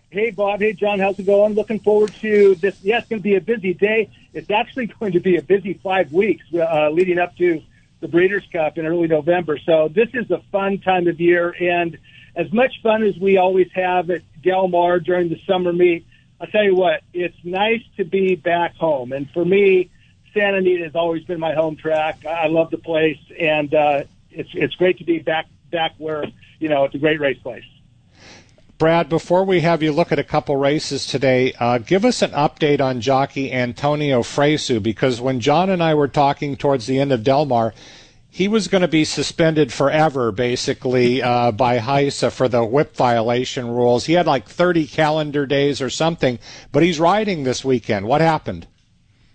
Hey, 0.10 0.32
Bob. 0.32 0.62
Hey, 0.62 0.72
John. 0.72 1.00
How's 1.00 1.20
it 1.20 1.26
going? 1.26 1.54
Looking 1.54 1.82
forward 1.82 2.14
to 2.22 2.56
this. 2.56 2.82
Yeah, 2.82 3.00
it's 3.00 3.10
going 3.10 3.20
to 3.20 3.24
be 3.24 3.36
a 3.36 3.42
busy 3.42 3.74
day. 3.74 4.10
It's 4.34 4.50
actually 4.50 4.86
going 5.00 5.12
to 5.12 5.20
be 5.20 5.36
a 5.36 5.42
busy 5.42 5.74
five 5.74 6.14
weeks 6.14 6.46
uh, 6.54 6.90
leading 6.92 7.20
up 7.20 7.36
to 7.38 7.62
the 8.00 8.08
Breeders' 8.08 8.48
Cup 8.50 8.78
in 8.78 8.86
early 8.86 9.10
November. 9.10 9.58
So 9.66 9.90
this 9.90 10.08
is 10.14 10.32
a 10.32 10.42
fun 10.50 10.80
time 10.80 11.08
of 11.08 11.20
year, 11.20 11.54
and 11.60 11.98
as 12.38 12.50
much 12.54 12.82
fun 12.82 13.04
as 13.04 13.18
we 13.18 13.36
always 13.36 13.68
have 13.74 14.10
at 14.10 14.22
Del 14.42 14.70
Mar 14.70 15.02
during 15.02 15.28
the 15.28 15.42
summer 15.46 15.74
meet, 15.74 16.06
I'll 16.40 16.48
tell 16.48 16.64
you 16.64 16.76
what, 16.76 17.02
it's 17.14 17.36
nice 17.44 17.82
to 17.98 18.06
be 18.06 18.36
back 18.36 18.76
home. 18.76 19.12
And 19.12 19.30
for 19.32 19.44
me, 19.44 19.90
Santa 20.34 20.58
Anita 20.58 20.86
has 20.86 20.96
always 20.96 21.26
been 21.26 21.40
my 21.40 21.54
home 21.54 21.76
track. 21.76 22.26
I 22.26 22.48
love 22.48 22.70
the 22.70 22.78
place, 22.78 23.20
and 23.38 23.74
uh, 23.74 24.04
it's 24.32 24.52
it's 24.54 24.76
great 24.76 25.00
to 25.00 25.04
be 25.04 25.20
back 25.20 25.48
back 25.70 25.96
where 25.98 26.24
you 26.60 26.70
know 26.70 26.86
it's 26.86 26.96
a 26.96 27.00
great 27.00 27.20
race 27.20 27.40
place. 27.40 27.66
Brad, 28.78 29.10
before 29.10 29.44
we 29.44 29.62
have 29.62 29.82
you 29.82 29.92
look 29.92 30.12
at 30.12 30.20
a 30.20 30.24
couple 30.24 30.56
races 30.56 31.08
today, 31.08 31.52
uh, 31.54 31.80
give 31.80 32.06
us 32.06 32.22
an 32.22 32.30
update 32.30 32.80
on 32.80 33.02
jockey 33.02 33.52
Antonio 33.52 34.22
Fresu 34.22 34.80
because 34.80 35.20
when 35.20 35.40
John 35.40 35.72
and 35.72 35.82
I 35.82 35.96
were 35.96 36.08
talking 36.08 36.56
towards 36.56 36.86
the 36.86 37.00
end 37.00 37.12
of 37.12 37.24
Del 37.24 37.48
Mar, 37.48 37.74
he 38.30 38.48
was 38.48 38.68
going 38.68 38.84
to 38.84 38.88
be 38.88 39.04
suspended 39.04 39.74
forever, 39.74 40.32
basically, 40.32 41.24
uh, 41.24 41.52
by 41.54 41.80
HISA 41.80 42.32
for 42.32 42.48
the 42.48 42.64
whip 42.64 42.96
violation 42.96 43.68
rules. 43.68 44.06
He 44.06 44.14
had 44.14 44.28
like 44.28 44.48
30 44.48 44.86
calendar 44.86 45.48
days 45.48 45.82
or 45.82 45.90
something, 45.90 46.38
but 46.72 46.84
he's 46.84 47.00
riding 47.00 47.46
this 47.46 47.66
weekend. 47.66 48.06
What 48.06 48.22
happened? 48.22 48.68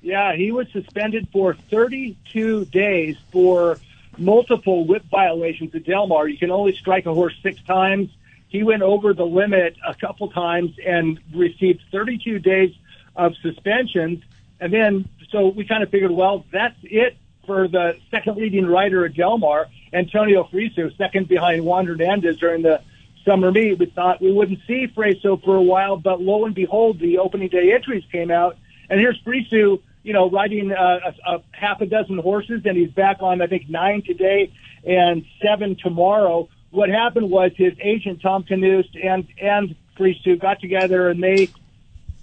Yeah, 0.03 0.37
he 0.37 0.53
was 0.53 0.69
suspended 0.71 1.27
for 1.33 1.55
32 1.69 2.67
days 2.67 3.17
for 3.33 3.81
multiple 4.19 4.87
whip 4.87 5.03
violations 5.11 5.75
at 5.75 5.83
Del 5.83 6.07
Mar. 6.07 6.29
You 6.29 6.39
can 6.39 6.53
only 6.53 6.77
strike 6.77 7.07
a 7.07 7.15
horse 7.15 7.35
six 7.43 7.61
times. 7.63 8.09
He 8.53 8.63
went 8.63 8.83
over 8.83 9.15
the 9.15 9.25
limit 9.25 9.77
a 9.85 9.95
couple 9.95 10.29
times 10.29 10.73
and 10.87 11.19
received 11.35 11.81
32 11.91 12.39
days 12.39 12.75
of 13.17 13.35
suspensions. 13.41 14.23
And 14.61 14.71
then, 14.71 15.09
so 15.31 15.49
we 15.49 15.65
kind 15.65 15.83
of 15.83 15.91
figured, 15.91 16.11
well, 16.11 16.45
that's 16.53 16.77
it 16.83 17.17
for 17.47 17.67
the 17.67 17.97
second 18.11 18.37
leading 18.37 18.67
rider 18.67 19.07
at 19.07 19.15
Del 19.15 19.39
Mar, 19.39 19.69
Antonio 19.95 20.45
Fresu, 20.45 20.95
second 20.99 21.29
behind 21.29 21.65
Juan 21.65 21.87
Hernandez 21.87 22.37
during 22.37 22.61
the 22.61 22.83
summer 23.25 23.51
meet. 23.51 23.79
We 23.79 23.87
thought 23.87 24.21
we 24.21 24.31
wouldn't 24.31 24.61
see 24.67 24.87
Fresu 24.87 25.39
for 25.43 25.57
a 25.57 25.63
while, 25.63 25.97
but 25.97 26.21
lo 26.21 26.45
and 26.45 26.55
behold, 26.55 26.99
the 26.99 27.19
opening 27.19 27.49
day 27.49 27.73
entries 27.73 28.05
came 28.13 28.31
out, 28.31 28.59
and 28.91 29.01
here's 29.01 29.19
Fresu, 29.25 29.79
you 30.03 30.13
know, 30.13 30.29
riding 30.29 30.73
uh, 30.73 31.13
a, 31.27 31.37
a 31.37 31.43
half 31.53 31.81
a 31.81 31.87
dozen 31.87 32.19
horses, 32.19 32.61
and 32.67 32.77
he's 32.77 32.91
back 32.91 33.23
on, 33.23 33.41
I 33.41 33.47
think, 33.47 33.71
nine 33.71 34.03
today 34.03 34.53
and 34.85 35.25
seven 35.41 35.77
tomorrow. 35.77 36.51
What 36.73 36.89
happened 36.89 37.31
was 37.31 37.53
his 37.55 37.75
agent 37.81 38.23
Tom 38.23 38.45
Knust 38.45 38.97
and 39.03 39.29
and 39.41 39.77
Fresu 39.97 40.37
got 40.37 40.61
together 40.61 41.09
and 41.11 41.23
they 41.23 41.49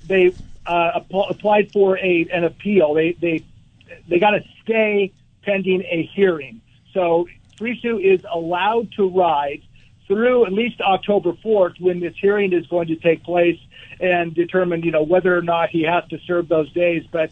they 0.06 0.34
uh, 0.66 1.00
applied 1.30 1.72
for 1.72 1.98
a 2.00 2.28
an 2.34 2.44
appeal. 2.44 2.96
They 2.96 3.14
they 3.14 3.46
they 4.08 4.20
got 4.20 4.34
a 4.34 4.44
stay 4.64 5.14
pending 5.44 5.84
a 5.84 6.04
hearing. 6.14 6.62
So 6.94 7.28
Fresu 7.58 7.98
is 8.00 8.26
allowed 8.30 8.92
to 8.94 9.08
ride 9.08 9.62
through 10.08 10.46
at 10.46 10.52
least 10.52 10.82
October 10.82 11.34
4th 11.34 11.80
when 11.80 12.00
this 12.00 12.16
hearing 12.20 12.52
is 12.52 12.66
going 12.68 12.88
to 12.88 12.96
take 12.96 13.24
place 13.24 13.60
and 14.00 14.34
determine, 14.34 14.82
you 14.82 14.92
know, 14.92 15.04
whether 15.04 15.38
or 15.38 15.44
not 15.44 15.70
he 15.70 15.84
has 15.84 16.04
to 16.10 16.18
serve 16.26 16.48
those 16.48 16.72
days. 16.74 17.06
But 17.12 17.32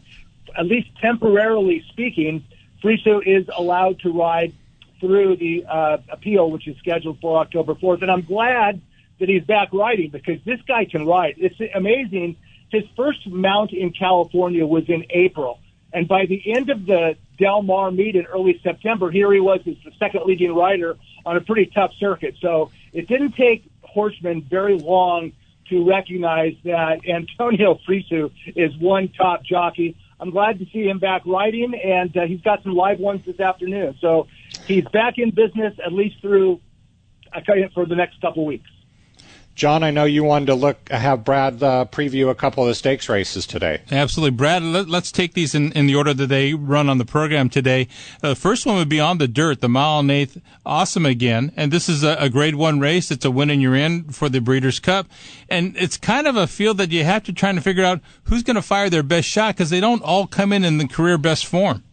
at 0.56 0.68
least 0.68 0.90
temporarily 1.02 1.84
speaking, 1.90 2.46
Fresu 2.82 3.20
is 3.26 3.50
allowed 3.56 4.00
to 4.02 4.12
ride 4.12 4.54
through 5.00 5.38
the 5.38 5.66
uh, 5.66 5.98
appeal, 6.10 6.50
which 6.52 6.68
is 6.68 6.78
scheduled 6.78 7.20
for 7.20 7.40
October 7.40 7.76
4th. 7.76 8.02
And 8.02 8.12
I'm 8.12 8.24
glad 8.24 8.82
that 9.20 9.30
he's 9.30 9.44
back 9.44 9.70
riding 9.74 10.10
because 10.12 10.40
this 10.46 10.60
guy 10.68 10.86
can 10.86 11.06
ride. 11.06 11.36
It's 11.38 11.56
amazing. 11.74 12.36
His 12.72 12.84
first 12.96 13.28
mount 13.28 13.72
in 13.72 13.92
California 13.92 14.66
was 14.66 14.84
in 14.88 15.06
April. 15.10 15.60
And 15.94 16.08
by 16.08 16.26
the 16.26 16.42
end 16.54 16.70
of 16.70 16.86
the 16.86 17.16
Del 17.40 17.62
Mar 17.62 17.92
meet 17.92 18.16
in 18.16 18.26
early 18.26 18.60
September, 18.64 19.10
here 19.10 19.32
he 19.32 19.40
was 19.40 19.60
as 19.66 19.76
the 19.86 19.92
second 19.98 20.26
leading 20.26 20.54
rider 20.54 20.98
on 21.26 21.38
a 21.38 21.42
pretty 21.42 21.72
tough 21.74 21.92
circuit. 22.00 22.36
So 22.42 22.72
it 22.94 23.08
didn't 23.08 23.34
take 23.34 23.70
horsemen 23.82 24.42
very 24.42 24.78
long 24.78 25.32
to 25.70 25.88
recognize 25.88 26.56
that 26.64 27.08
Antonio 27.08 27.80
Fresu 27.86 28.32
is 28.56 28.76
one 28.78 29.10
top 29.10 29.44
jockey. 29.44 29.96
I'm 30.20 30.32
glad 30.32 30.60
to 30.60 30.66
see 30.72 30.88
him 30.88 31.00
back 31.00 31.22
riding, 31.26 31.74
and 31.76 32.16
uh, 32.18 32.26
he's 32.26 32.42
got 32.42 32.64
some 32.64 32.74
live 32.74 33.00
ones 33.00 33.22
this 33.26 33.40
afternoon. 33.40 33.98
So 34.02 34.28
he's 34.68 34.86
back 34.86 35.18
in 35.18 35.32
business 35.32 35.74
at 35.84 35.94
least 35.94 36.22
through, 36.22 36.60
I 37.34 37.42
tell 37.42 37.58
you, 37.58 37.70
for 37.74 37.86
the 37.86 37.96
next 37.96 38.22
couple 38.22 38.46
weeks. 38.46 38.70
John, 39.58 39.82
I 39.82 39.90
know 39.90 40.04
you 40.04 40.24
wanted 40.24 40.46
to 40.46 40.54
look 40.54 40.88
have 40.90 41.24
Brad 41.24 41.64
uh, 41.64 41.86
preview 41.92 42.30
a 42.30 42.36
couple 42.36 42.64
of 42.64 42.68
the 42.68 42.76
stakes 42.76 43.10
races 43.10 43.48
today. 43.48 43.82
Absolutely, 43.90 44.38
Brad. 44.38 44.62
Let, 44.62 44.88
us 44.94 45.12
take 45.12 45.34
these 45.34 45.56
in, 45.56 45.72
in 45.72 45.88
the 45.88 45.96
order 45.96 46.14
that 46.14 46.28
they 46.28 46.54
run 46.54 46.90
on 46.90 47.00
the 47.00 47.06
program 47.06 47.50
today. 47.50 47.88
The 48.22 48.30
uh, 48.30 48.36
first 48.36 48.68
one 48.68 48.76
would 48.76 48.88
be 48.88 49.00
on 49.00 49.18
the 49.18 49.28
dirt, 49.28 49.62
the 49.62 49.68
mile 49.68 50.00
and 50.00 50.12
eighth, 50.12 50.40
awesome 50.64 51.08
again, 51.08 51.52
and 51.56 51.74
this 51.74 51.90
is 51.90 52.04
a, 52.04 52.18
a 52.20 52.30
Grade 52.30 52.54
One 52.54 52.80
race. 52.80 53.10
It's 53.10 53.26
a 53.26 53.32
win 53.32 53.50
and 53.50 53.60
you're 53.60 53.76
in 53.76 54.04
for 54.12 54.30
the 54.30 54.42
Breeders' 54.42 54.80
Cup, 54.80 55.08
and 55.50 55.76
it's 55.76 55.98
kind 55.98 56.28
of 56.28 56.36
a 56.36 56.46
field 56.46 56.78
that 56.78 56.92
you 56.92 57.04
have 57.04 57.24
to 57.24 57.34
try 57.34 57.52
to 57.52 57.60
figure 57.60 57.84
out 57.84 58.00
who's 58.26 58.44
going 58.44 58.58
to 58.58 58.62
fire 58.62 58.92
their 58.92 59.02
best 59.02 59.28
shot 59.28 59.56
because 59.56 59.72
they 59.72 59.80
don't 59.80 60.04
all 60.04 60.28
come 60.28 60.54
in 60.54 60.64
in 60.64 60.78
the 60.78 60.88
career 60.88 61.18
best 61.18 61.48
form. 61.48 61.84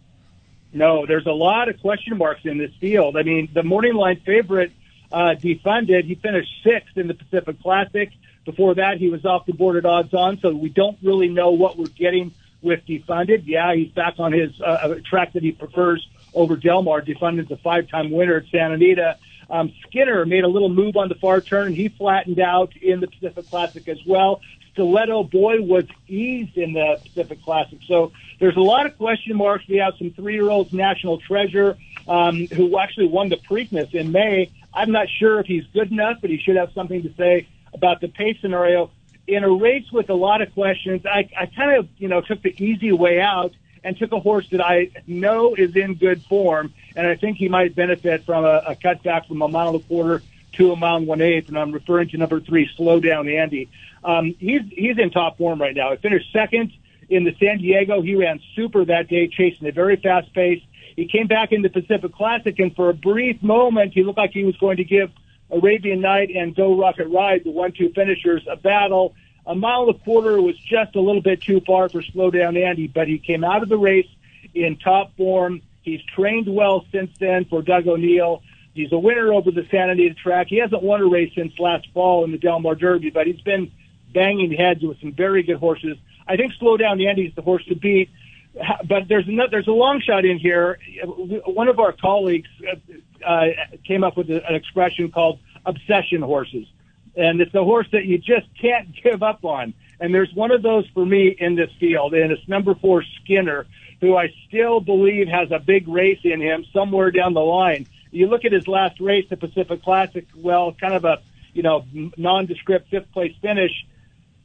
No, 0.75 1.07
there's 1.07 1.27
a 1.27 1.33
lot 1.33 1.69
of 1.69 1.81
question 1.81 2.19
marks 2.19 2.45
in 2.45 2.59
this 2.59 2.73
field. 2.81 3.17
I 3.17 3.23
mean, 3.23 3.49
the 3.55 3.63
morning 3.63 3.95
line 3.95 4.21
favorite 4.27 4.73
uh, 5.13 5.37
defunded. 5.41 6.05
He 6.05 6.17
finished 6.17 6.51
sixth 6.65 6.97
in 6.97 7.07
the 7.07 7.15
Pacific 7.15 7.63
Classic. 7.63 8.11
Before 8.45 8.75
that, 8.75 8.99
he 8.99 9.09
was 9.09 9.25
off 9.25 9.47
the 9.47 9.53
board 9.53 9.77
at 9.77 9.87
odds 9.87 10.13
on, 10.13 10.39
so 10.41 10.51
we 10.51 10.69
don't 10.69 10.99
really 11.03 11.29
know 11.29 11.53
what 11.53 11.79
we're 11.79 11.87
getting 11.87 12.33
with 12.61 12.85
defunded. 12.87 13.45
Yeah, 13.47 13.75
he's 13.75 13.93
back 13.93 14.15
on 14.19 14.33
his 14.33 14.61
uh, 14.61 14.97
track 15.09 15.33
that 15.35 15.45
he 15.45 15.53
prefers 15.53 16.07
over 16.35 16.57
Del 16.57 16.83
Mar. 16.83 17.01
Defunded's 17.01 17.51
a 17.53 17.57
five-time 17.57 18.11
winner 18.11 18.37
at 18.37 18.47
Santa 18.51 18.75
Anita. 18.75 19.17
Um, 19.49 19.73
Skinner 19.87 20.27
made 20.27 20.43
a 20.43 20.49
little 20.49 20.69
move 20.69 20.97
on 20.97 21.09
the 21.09 21.15
far 21.15 21.41
turn. 21.41 21.73
He 21.75 21.89
flattened 21.89 22.41
out 22.41 22.77
in 22.77 23.01
the 23.01 23.07
Pacific 23.07 23.49
Classic 23.49 23.87
as 23.89 23.99
well. 24.07 24.41
Stiletto 24.75 25.23
Boy 25.25 25.63
was 25.63 25.85
eased 26.09 26.59
in 26.59 26.73
the 26.73 26.99
Pacific 27.03 27.43
Classic. 27.43 27.79
So 27.87 28.13
there's 28.41 28.57
a 28.57 28.61
lot 28.61 28.87
of 28.87 28.99
question 28.99 29.37
marks. 29.37 29.67
We 29.69 29.77
have 29.77 29.95
some 29.99 30.11
three-year-olds, 30.11 30.73
National 30.73 31.19
Treasure, 31.19 31.77
um, 32.09 32.47
who 32.49 32.77
actually 32.79 33.07
won 33.07 33.29
the 33.29 33.37
Preakness 33.37 33.95
in 33.95 34.11
May. 34.11 34.51
I'm 34.75 34.91
not 34.91 35.09
sure 35.09 35.39
if 35.39 35.47
he's 35.47 35.65
good 35.73 35.93
enough, 35.93 36.19
but 36.21 36.31
he 36.31 36.39
should 36.39 36.57
have 36.57 36.73
something 36.73 37.03
to 37.05 37.15
say 37.15 37.47
about 37.73 38.01
the 38.01 38.09
pace 38.09 38.37
scenario. 38.41 38.91
In 39.27 39.45
a 39.45 39.51
race 39.51 39.91
with 39.93 40.11
a 40.11 40.15
lot 40.15 40.43
of 40.43 40.53
questions, 40.53 41.07
I, 41.07 41.29
I 41.39 41.47
kind 41.47 41.79
of, 41.79 41.89
you 41.97 42.09
know, 42.09 42.21
took 42.21 42.43
the 42.43 42.55
easy 42.63 42.93
way 42.93 43.21
out 43.21 43.53
and 43.85 43.97
took 43.97 44.13
a 44.13 44.21
horse 44.21 44.49
that 44.51 44.61
I 44.61 44.91
know 45.07 45.55
is 45.55 45.77
in 45.77 45.95
good 45.95 46.23
form, 46.25 46.75
and 46.97 47.07
I 47.07 47.15
think 47.17 47.37
he 47.37 47.49
might 47.49 47.75
benefit 47.77 48.25
from 48.25 48.45
a, 48.45 48.63
a 48.67 48.75
cutback 48.75 49.29
from 49.29 49.41
a 49.43 49.49
mile 49.49 49.69
and 49.69 49.77
a 49.77 49.87
quarter 49.87 50.23
to 50.55 50.73
a 50.73 50.77
mile 50.77 50.97
and 50.97 51.07
one 51.07 51.21
eighth. 51.21 51.49
And 51.49 51.59
I'm 51.59 51.73
referring 51.73 52.09
to 52.11 52.17
number 52.17 52.41
three, 52.41 52.69
Slow 52.77 53.01
Down 53.01 53.29
Andy. 53.29 53.69
Um, 54.03 54.35
he's 54.39 54.63
he's 54.71 54.99
in 54.99 55.11
top 55.11 55.39
form 55.39 55.61
right 55.61 55.75
now. 55.75 55.91
He 55.93 55.97
finished 55.99 56.33
second 56.33 56.73
in 57.09 57.25
the 57.25 57.35
San 57.39 57.59
Diego. 57.59 58.03
He 58.03 58.15
ran 58.17 58.41
super 58.55 58.85
that 58.85 59.09
day, 59.09 59.29
chasing 59.29 59.69
a 59.69 59.73
very 59.73 59.97
fast 59.97 60.33
pace. 60.33 60.63
He 60.97 61.07
came 61.07 61.27
back 61.27 61.53
in 61.53 61.63
the 61.63 61.69
Pacific 61.69 62.13
Classic, 62.13 62.59
and 62.59 62.75
for 62.75 62.89
a 62.89 62.95
brief 62.95 63.43
moment, 63.43 63.93
he 63.95 64.05
looked 64.05 64.19
like 64.19 64.31
he 64.33 64.45
was 64.45 64.57
going 64.59 64.77
to 64.77 64.85
give 64.85 65.11
Arabian 65.51 66.01
Knight 66.01 66.31
and 66.31 66.55
Go 66.55 66.79
Rocket 66.79 67.09
Ride, 67.09 67.45
the 67.45 67.51
one-two 67.51 67.93
finishers, 67.95 68.47
a 68.49 68.57
battle. 68.57 69.15
A 69.47 69.55
mile 69.55 69.83
and 69.89 69.97
a 69.97 69.99
quarter 69.99 70.41
was 70.41 70.57
just 70.57 70.95
a 70.97 71.01
little 71.01 71.21
bit 71.21 71.43
too 71.43 71.61
far 71.61 71.89
for 71.89 72.01
Slow 72.01 72.31
Down 72.31 72.57
Andy, 72.57 72.87
but 72.87 73.09
he 73.09 73.19
came 73.19 73.45
out 73.45 73.63
of 73.63 73.69
the 73.69 73.77
race 73.77 74.09
in 74.55 74.77
top 74.77 75.17
form. 75.17 75.61
He's 75.83 76.01
trained 76.03 76.47
well 76.47 76.87
since 76.91 77.11
then 77.19 77.45
for 77.45 77.61
Doug 77.61 77.87
O'Neill. 77.87 78.43
He's 78.75 78.93
a 78.93 78.99
winner 78.99 79.33
over 79.33 79.51
the 79.51 79.67
Santa 79.71 79.93
Anita 79.93 80.15
track. 80.15 80.49
He 80.49 80.57
hasn't 80.57 80.83
won 80.83 81.01
a 81.01 81.07
race 81.07 81.33
since 81.35 81.53
last 81.59 81.87
fall 81.95 82.25
in 82.25 82.33
the 82.33 82.39
Del 82.39 82.61
Mar 82.61 82.75
Derby, 82.75 83.11
but 83.11 83.27
he's 83.27 83.41
been 83.41 83.71
banging 84.13 84.53
heads 84.53 84.83
with 84.83 85.01
some 85.01 85.13
very 85.13 85.43
good 85.43 85.57
horses. 85.57 85.97
I 86.27 86.37
think 86.37 86.53
Slow 86.59 86.77
Down 86.77 87.01
Andy 87.01 87.27
is 87.27 87.35
the 87.35 87.43
horse 87.43 87.65
to 87.67 87.77
beat 87.77 88.11
but 88.87 89.09
there's 89.09 89.27
another, 89.27 89.51
there's 89.51 89.69
a 89.69 89.73
long 89.73 90.01
shot 90.01 90.25
in 90.25 90.39
here. 90.39 90.79
One 91.47 91.69
of 91.69 91.79
our 91.79 91.93
colleagues 91.93 92.49
uh, 93.27 93.47
came 93.87 94.05
up 94.05 94.17
with 94.17 94.31
an 94.31 94.43
expression 94.55 95.11
called 95.11 95.41
obsession 95.67 96.23
horses. 96.23 96.67
And 97.17 97.41
it's 97.41 97.55
a 97.55 97.63
horse 97.63 97.87
that 97.93 98.05
you 98.05 98.19
just 98.19 98.47
can't 98.61 98.89
give 99.03 99.23
up 99.23 99.45
on. 99.45 99.75
And 100.01 100.15
there's 100.15 100.33
one 100.35 100.51
of 100.51 100.63
those 100.63 100.87
for 100.93 101.07
me 101.07 101.37
in 101.39 101.55
this 101.55 101.71
field, 101.79 102.15
and 102.15 102.33
it's 102.33 102.47
number 102.49 102.75
four 102.75 103.05
Skinner, 103.23 103.67
who 104.01 104.17
I 104.17 104.33
still 104.49 104.81
believe 104.81 105.29
has 105.29 105.51
a 105.53 105.61
big 105.61 105.87
race 105.87 106.19
in 106.25 106.41
him 106.41 106.65
somewhere 106.73 107.11
down 107.11 107.35
the 107.35 107.41
line. 107.41 107.87
You 108.15 108.29
look 108.29 108.45
at 108.45 108.53
his 108.53 108.69
last 108.69 109.01
race, 109.01 109.27
the 109.29 109.37
Pacific 109.37 109.83
Classic, 109.83 110.27
well, 110.37 110.73
kind 110.73 110.95
of 110.95 111.05
a, 111.05 111.19
you 111.53 111.63
know, 111.63 111.85
nondescript 112.17 112.91
fifth 112.91 113.13
place 113.13 113.35
finish 113.43 113.73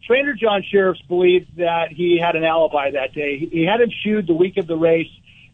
Trainer 0.10 0.34
John 0.34 0.64
Shirreffs 0.64 1.08
believed 1.08 1.58
that 1.58 1.92
he 1.92 2.18
had 2.20 2.36
an 2.36 2.44
alibi 2.44 2.92
that 2.92 3.14
day. 3.14 3.38
He 3.38 3.64
had 3.64 3.80
him 3.80 3.92
shoed 4.04 4.26
the 4.26 4.34
week 4.34 4.58
of 4.58 4.66
the 4.66 4.76
race, 4.76 5.12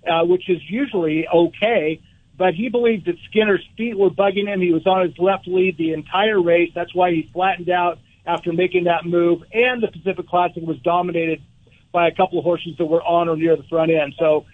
uh, 0.09 0.23
which 0.25 0.49
is 0.49 0.59
usually 0.69 1.27
okay, 1.27 1.99
but 2.37 2.53
he 2.53 2.69
believed 2.69 3.07
that 3.07 3.15
Skinner's 3.29 3.67
feet 3.75 3.97
were 3.97 4.09
bugging 4.09 4.47
him. 4.47 4.61
He 4.61 4.71
was 4.71 4.87
on 4.87 5.05
his 5.05 5.17
left 5.17 5.45
lead 5.45 5.77
the 5.77 5.91
entire 5.91 6.41
race. 6.41 6.71
That's 6.73 6.93
why 6.95 7.11
he 7.11 7.29
flattened 7.33 7.69
out 7.69 7.99
after 8.25 8.53
making 8.53 8.85
that 8.85 9.05
move. 9.05 9.43
And 9.51 9.83
the 9.83 9.87
Pacific 9.87 10.27
Classic 10.27 10.63
was 10.63 10.77
dominated 10.79 11.41
by 11.91 12.07
a 12.07 12.15
couple 12.15 12.39
of 12.39 12.45
horses 12.45 12.77
that 12.77 12.85
were 12.85 13.03
on 13.03 13.27
or 13.27 13.35
near 13.35 13.57
the 13.57 13.63
front 13.63 13.91
end. 13.91 14.13
So, 14.17 14.45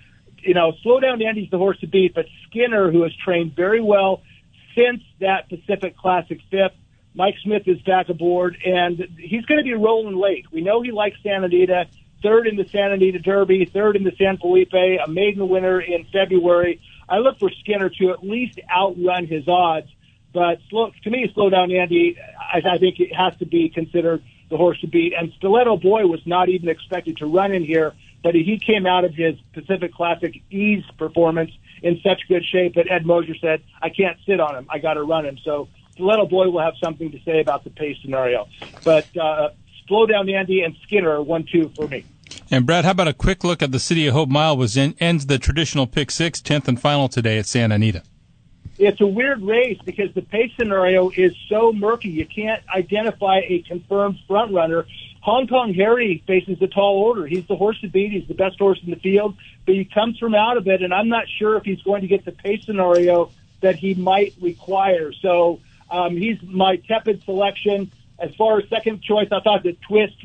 you 0.44 0.54
know, 0.54 0.74
slow 0.84 1.00
down 1.00 1.22
Andy's 1.22 1.50
the 1.50 1.58
horse 1.58 1.80
to 1.80 1.88
beat, 1.88 2.14
but 2.14 2.26
Skinner, 2.48 2.92
who 2.92 3.04
has 3.04 3.12
trained 3.24 3.56
very 3.56 3.82
well 3.82 4.22
since 4.76 5.02
that 5.20 5.50
Pacific 5.50 5.98
Classic 5.98 6.40
fifth, 6.50 6.76
Mike 7.14 7.36
Smith 7.44 7.64
is 7.66 7.82
back 7.82 8.10
aboard, 8.10 8.58
and 8.66 9.00
he's 9.18 9.46
going 9.46 9.58
to 9.58 9.64
be 9.64 9.74
rolling 9.74 10.16
late. 10.16 10.46
We 10.52 10.62
know 10.62 10.82
he 10.82 10.92
likes 10.92 11.18
Santa 11.22 11.46
Anita, 11.46 11.88
third 12.24 12.48
in 12.48 12.56
the 12.56 12.66
Santa 12.66 12.94
Anita 12.94 13.20
Derby, 13.20 13.66
third 13.66 13.96
in 13.96 14.04
the 14.04 14.14
San 14.18 14.38
Felipe, 14.38 14.74
a 14.74 15.10
maiden 15.10 15.50
winner 15.50 15.82
in 15.82 16.06
February. 16.06 16.80
I 17.10 17.18
look 17.18 17.40
for 17.40 17.50
Skinner 17.60 17.90
to 17.90 18.12
at 18.12 18.24
least 18.24 18.60
outrun 18.74 19.28
his 19.28 19.48
odds, 19.48 19.88
but 20.34 20.60
slow, 20.70 20.92
to 21.04 21.10
me, 21.10 21.30
slow 21.34 21.50
down 21.50 21.72
Andy. 21.72 22.18
I, 22.40 22.62
I 22.66 22.78
think 22.78 23.00
it 23.00 23.14
has 23.14 23.36
to 23.38 23.46
be 23.46 23.68
considered 23.68 24.24
the 24.50 24.56
horse 24.56 24.80
to 24.80 24.88
beat. 24.88 25.14
And 25.18 25.34
Stiletto 25.38 25.78
Boy 25.78 26.06
was 26.06 26.22
not 26.26 26.48
even 26.48 26.70
expected 26.70 27.18
to 27.18 27.26
run 27.26 27.52
in 27.52 27.64
here. 27.66 27.94
But 28.24 28.36
he 28.36 28.60
came 28.60 28.86
out 28.86 29.04
of 29.04 29.16
his 29.16 29.36
Pacific 29.54 29.94
Classic 29.94 30.42
ease 30.52 30.84
performance 30.98 31.52
in 31.82 32.00
such 32.04 32.22
good 32.28 32.46
shape 32.46 32.76
that 32.76 32.90
Ed 32.90 33.04
Moger 33.04 33.40
said, 33.40 33.64
I 33.82 33.90
can't 33.90 34.18
sit 34.26 34.40
on 34.40 34.56
him. 34.56 34.68
I 34.70 34.78
got 34.78 34.94
to 34.94 35.04
run 35.04 35.26
him. 35.26 35.40
So 35.44 35.68
Stiletto 35.94 36.28
Boy 36.28 36.50
will 36.50 36.62
have 36.62 36.76
something 36.84 37.12
to 37.12 37.20
say 37.24 37.40
about 37.40 37.64
the 37.64 37.72
pace 37.72 37.98
scenario. 38.02 38.48
But 38.84 39.08
uh, 39.18 39.50
slow 39.88 40.06
down 40.06 40.30
Andy 40.30 40.62
and 40.62 40.76
Skinner 40.84 41.22
one 41.22 41.46
two 41.52 41.72
for 41.76 41.88
me. 41.88 42.06
And 42.50 42.66
Brad, 42.66 42.86
how 42.86 42.92
about 42.92 43.08
a 43.08 43.14
quick 43.14 43.44
look 43.44 43.62
at 43.62 43.72
the 43.72 43.80
City 43.80 44.08
of 44.08 44.14
Hope 44.14 44.30
Mile? 44.30 44.56
Was 44.56 44.78
in, 44.78 44.96
ends 45.00 45.26
the 45.26 45.40
traditional 45.40 45.88
pick 45.88 46.12
six, 46.12 46.42
tenth 46.42 46.68
and 46.68 46.80
final 46.80 47.10
today 47.10 47.40
at 47.40 47.46
Santa 47.46 47.76
Anita. 47.76 48.04
It's 48.78 49.02
a 49.02 49.08
weird 49.08 49.42
race 49.42 49.78
because 49.86 50.14
the 50.14 50.22
pace 50.22 50.52
scenario 50.58 51.12
is 51.12 51.34
so 51.50 51.72
murky. 51.72 52.10
You 52.10 52.26
can't 52.26 52.64
identify 52.74 53.40
a 53.40 53.64
confirmed 53.68 54.18
front 54.28 54.54
runner. 54.54 54.86
Hong 55.22 55.48
Kong 55.48 55.74
Harry 55.76 56.24
faces 56.26 56.58
the 56.60 56.68
tall 56.68 56.98
order. 56.98 57.28
He's 57.28 57.46
the 57.48 57.56
horse 57.56 57.80
to 57.82 57.88
beat. 57.88 58.12
He's 58.12 58.28
the 58.28 58.34
best 58.34 58.58
horse 58.58 58.80
in 58.84 58.90
the 58.90 58.98
field, 58.98 59.38
but 59.66 59.76
he 59.76 59.86
comes 59.86 60.18
from 60.18 60.34
out 60.34 60.58
of 60.58 60.68
it, 60.68 60.82
and 60.82 60.94
I'm 60.94 61.10
not 61.10 61.26
sure 61.38 61.58
if 61.58 61.64
he's 61.64 61.82
going 61.84 62.02
to 62.02 62.08
get 62.08 62.26
the 62.26 62.32
pace 62.32 62.66
scenario 62.66 63.32
that 63.62 63.76
he 63.76 63.94
might 63.94 64.34
require. 64.42 65.14
So 65.14 65.60
um, 65.92 66.18
he's 66.18 66.42
my 66.42 66.78
tepid 66.78 67.24
selection. 67.24 67.92
As 68.18 68.34
far 68.36 68.60
as 68.60 68.70
second 68.70 69.04
choice, 69.04 69.28
I 69.32 69.40
thought 69.42 69.64
that 69.64 69.82
Twist 69.82 70.16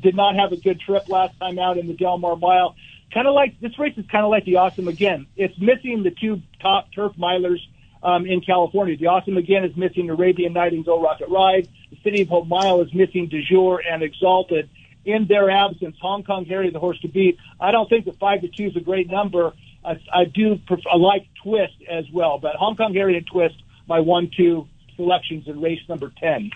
did 0.00 0.16
not 0.16 0.34
have 0.36 0.52
a 0.52 0.56
good 0.56 0.80
trip 0.80 1.08
last 1.08 1.38
time 1.38 1.58
out 1.58 1.78
in 1.78 1.86
the 1.86 1.94
Del 1.94 2.18
Mar 2.18 2.36
Mile. 2.36 2.74
Kind 3.12 3.26
of 3.26 3.34
like 3.34 3.58
this 3.60 3.76
race 3.78 3.96
is 3.96 4.06
kind 4.06 4.24
of 4.24 4.30
like 4.30 4.44
the 4.44 4.56
Awesome 4.56 4.88
Again. 4.88 5.26
It's 5.36 5.58
missing 5.58 6.02
the 6.02 6.10
two 6.12 6.42
top 6.60 6.92
turf 6.92 7.12
milers 7.16 7.58
um, 8.02 8.26
in 8.26 8.40
California. 8.40 8.96
The 8.96 9.08
Awesome 9.08 9.36
Again 9.36 9.64
is 9.64 9.76
missing 9.76 10.10
Arabian 10.10 10.52
Knight 10.52 10.72
and 10.72 10.84
Go 10.84 11.02
Rocket 11.02 11.28
Ride. 11.28 11.68
City 12.02 12.22
of 12.22 12.28
Hope 12.28 12.46
Mile 12.46 12.80
is 12.82 12.92
missing 12.92 13.28
Du 13.28 13.42
Jour 13.42 13.82
and 13.88 14.02
Exalted. 14.02 14.68
In 15.04 15.26
their 15.26 15.48
absence, 15.50 15.96
Hong 16.00 16.24
Kong 16.24 16.44
Harry, 16.44 16.68
the 16.70 16.78
horse 16.78 17.00
to 17.00 17.08
beat. 17.08 17.38
I 17.58 17.70
don't 17.70 17.88
think 17.88 18.04
the 18.04 18.12
five 18.12 18.42
to 18.42 18.48
two 18.48 18.66
is 18.66 18.76
a 18.76 18.80
great 18.80 19.10
number. 19.10 19.54
I, 19.82 19.98
I 20.12 20.24
do 20.24 20.56
prefer, 20.56 20.90
I 20.92 20.96
like 20.96 21.26
Twist 21.42 21.74
as 21.88 22.04
well, 22.12 22.38
but 22.38 22.54
Hong 22.56 22.76
Kong 22.76 22.92
Harry 22.94 23.16
and 23.16 23.26
Twist, 23.26 23.56
my 23.88 24.00
one-two 24.00 24.68
selections 24.96 25.48
in 25.48 25.60
race 25.60 25.80
number 25.88 26.12
10. 26.18 26.50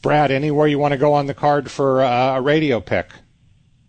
Brad, 0.00 0.30
anywhere 0.30 0.66
you 0.66 0.78
want 0.78 0.92
to 0.92 0.98
go 0.98 1.12
on 1.12 1.26
the 1.26 1.34
card 1.34 1.70
for 1.70 2.02
uh, 2.02 2.36
a 2.36 2.40
radio 2.40 2.80
pick? 2.80 3.10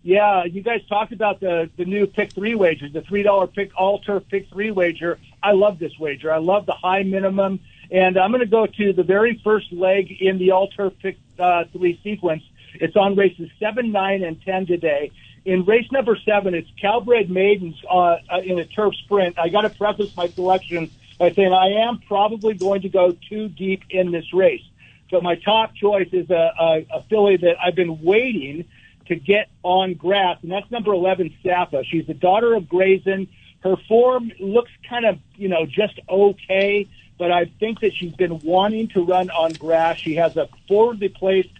Yeah, 0.02 0.44
you 0.44 0.62
guys 0.62 0.80
talked 0.88 1.12
about 1.12 1.40
the 1.40 1.68
the 1.76 1.84
new 1.84 2.06
pick 2.06 2.32
three 2.32 2.54
wagers, 2.54 2.92
the 2.92 3.02
three 3.02 3.22
dollar 3.22 3.46
pick 3.46 3.70
all 3.76 3.98
turf 3.98 4.22
pick 4.30 4.48
three 4.48 4.70
wager. 4.70 5.18
I 5.42 5.52
love 5.52 5.78
this 5.78 5.98
wager. 5.98 6.32
I 6.32 6.38
love 6.38 6.64
the 6.64 6.72
high 6.72 7.02
minimum, 7.02 7.60
and 7.90 8.18
I'm 8.18 8.30
going 8.30 8.40
to 8.40 8.46
go 8.46 8.66
to 8.66 8.92
the 8.92 9.02
very 9.02 9.40
first 9.42 9.72
leg 9.72 10.10
in 10.20 10.38
the 10.38 10.52
all 10.52 10.68
turf 10.68 10.94
uh, 11.38 11.64
three 11.72 12.00
sequence. 12.02 12.42
It's 12.74 12.96
on 12.96 13.16
races 13.16 13.50
seven, 13.58 13.92
nine, 13.92 14.22
and 14.22 14.40
ten 14.42 14.66
today. 14.66 15.10
In 15.44 15.64
race 15.64 15.90
number 15.90 16.16
seven, 16.24 16.54
it's 16.54 16.68
Calbred 16.80 17.30
Maidens 17.30 17.76
uh, 17.90 18.18
uh 18.30 18.40
in 18.44 18.58
a 18.58 18.64
turf 18.64 18.94
sprint. 19.04 19.38
I 19.38 19.48
got 19.48 19.62
to 19.62 19.70
preface 19.70 20.14
my 20.16 20.28
selection 20.28 20.90
by 21.18 21.32
saying 21.32 21.52
I 21.52 21.86
am 21.88 21.98
probably 22.06 22.54
going 22.54 22.82
to 22.82 22.88
go 22.88 23.16
too 23.28 23.48
deep 23.48 23.82
in 23.90 24.10
this 24.10 24.32
race. 24.32 24.62
So 25.10 25.20
my 25.20 25.34
top 25.34 25.74
choice 25.74 26.08
is 26.12 26.30
a, 26.30 26.52
a, 26.58 26.86
a 26.94 27.02
filly 27.08 27.36
that 27.38 27.56
I've 27.62 27.74
been 27.74 28.02
waiting 28.02 28.64
to 29.06 29.16
get 29.16 29.50
on 29.64 29.94
grass, 29.94 30.38
and 30.42 30.52
that's 30.52 30.70
number 30.70 30.92
11, 30.92 31.34
Safa. 31.44 31.82
She's 31.84 32.06
the 32.06 32.14
daughter 32.14 32.54
of 32.54 32.68
Grayson. 32.68 33.28
Her 33.60 33.76
form 33.88 34.30
looks 34.38 34.70
kind 34.88 35.04
of, 35.04 35.18
you 35.34 35.48
know, 35.48 35.66
just 35.66 35.98
okay, 36.08 36.88
but 37.20 37.30
I 37.30 37.44
think 37.60 37.80
that 37.80 37.92
she's 37.94 38.14
been 38.14 38.38
wanting 38.38 38.88
to 38.88 39.04
run 39.04 39.28
on 39.28 39.52
grass. 39.52 39.98
She 39.98 40.14
has 40.14 40.38
a 40.38 40.48
forwardly 40.66 41.10
placed 41.10 41.50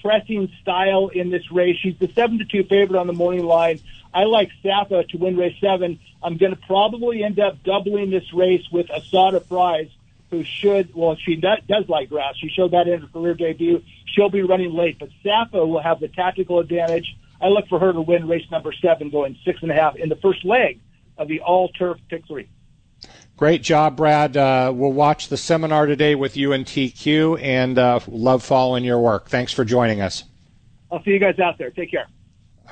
pressing 0.00 0.48
style 0.62 1.08
in 1.08 1.30
this 1.30 1.50
race. 1.50 1.76
She's 1.82 1.98
the 1.98 2.06
7 2.14 2.38
to 2.38 2.44
2 2.44 2.68
favorite 2.68 2.96
on 2.96 3.08
the 3.08 3.12
morning 3.12 3.44
line. 3.44 3.80
I 4.14 4.24
like 4.24 4.48
Safa 4.62 5.02
to 5.02 5.16
win 5.18 5.36
race 5.36 5.56
7. 5.60 5.98
I'm 6.22 6.36
going 6.36 6.54
to 6.54 6.60
probably 6.68 7.24
end 7.24 7.40
up 7.40 7.64
doubling 7.64 8.10
this 8.10 8.32
race 8.32 8.62
with 8.70 8.86
Asada 8.86 9.44
Fries, 9.44 9.88
who 10.30 10.44
should, 10.44 10.94
well, 10.94 11.16
she 11.16 11.34
does, 11.34 11.58
does 11.66 11.88
like 11.88 12.10
grass. 12.10 12.36
She 12.36 12.48
showed 12.48 12.70
that 12.70 12.86
in 12.86 13.00
her 13.00 13.08
career 13.08 13.34
debut. 13.34 13.82
She'll 14.06 14.30
be 14.30 14.42
running 14.42 14.72
late, 14.72 15.00
but 15.00 15.08
Safa 15.24 15.66
will 15.66 15.82
have 15.82 15.98
the 15.98 16.08
tactical 16.08 16.60
advantage. 16.60 17.16
I 17.40 17.48
look 17.48 17.66
for 17.66 17.80
her 17.80 17.92
to 17.92 18.00
win 18.00 18.28
race 18.28 18.48
number 18.52 18.72
seven, 18.72 19.10
going 19.10 19.36
six 19.44 19.62
and 19.62 19.72
a 19.72 19.74
half 19.74 19.96
in 19.96 20.10
the 20.10 20.16
first 20.16 20.44
leg 20.44 20.78
of 21.16 21.26
the 21.26 21.40
all 21.40 21.70
turf 21.70 21.98
pick 22.08 22.24
three. 22.28 22.48
Great 23.38 23.62
job, 23.62 23.96
Brad. 23.96 24.36
Uh, 24.36 24.72
we'll 24.74 24.90
watch 24.90 25.28
the 25.28 25.36
seminar 25.36 25.86
today 25.86 26.16
with 26.16 26.36
you 26.36 26.52
and 26.52 26.66
TQ 26.66 27.40
and 27.40 27.78
uh, 27.78 28.00
love 28.08 28.42
following 28.42 28.82
your 28.82 28.98
work. 28.98 29.28
Thanks 29.28 29.52
for 29.52 29.64
joining 29.64 30.00
us. 30.00 30.24
I'll 30.90 31.02
see 31.04 31.12
you 31.12 31.20
guys 31.20 31.38
out 31.38 31.56
there. 31.56 31.70
Take 31.70 31.92
care. 31.92 32.08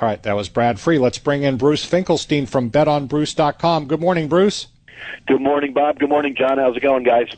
All 0.01 0.09
right, 0.09 0.21
that 0.25 0.35
was 0.35 0.49
Brad 0.49 0.81
Free. 0.81 0.99
Let's 0.99 1.19
bring 1.19 1.45
in 1.45 1.57
Bruce 1.57 1.85
Finkelstein 1.85 2.47
from 2.47 2.69
betonbruce.com. 2.69 3.87
Good 3.87 4.01
morning, 4.01 4.29
Bruce. 4.29 4.67
Good 5.29 5.41
morning, 5.41 5.73
Bob. 5.73 6.01
Good 6.01 6.09
morning, 6.09 6.35
John. 6.37 6.59
How's 6.59 6.77
it 6.77 6.81
going, 6.81 7.05
guys? 7.05 7.29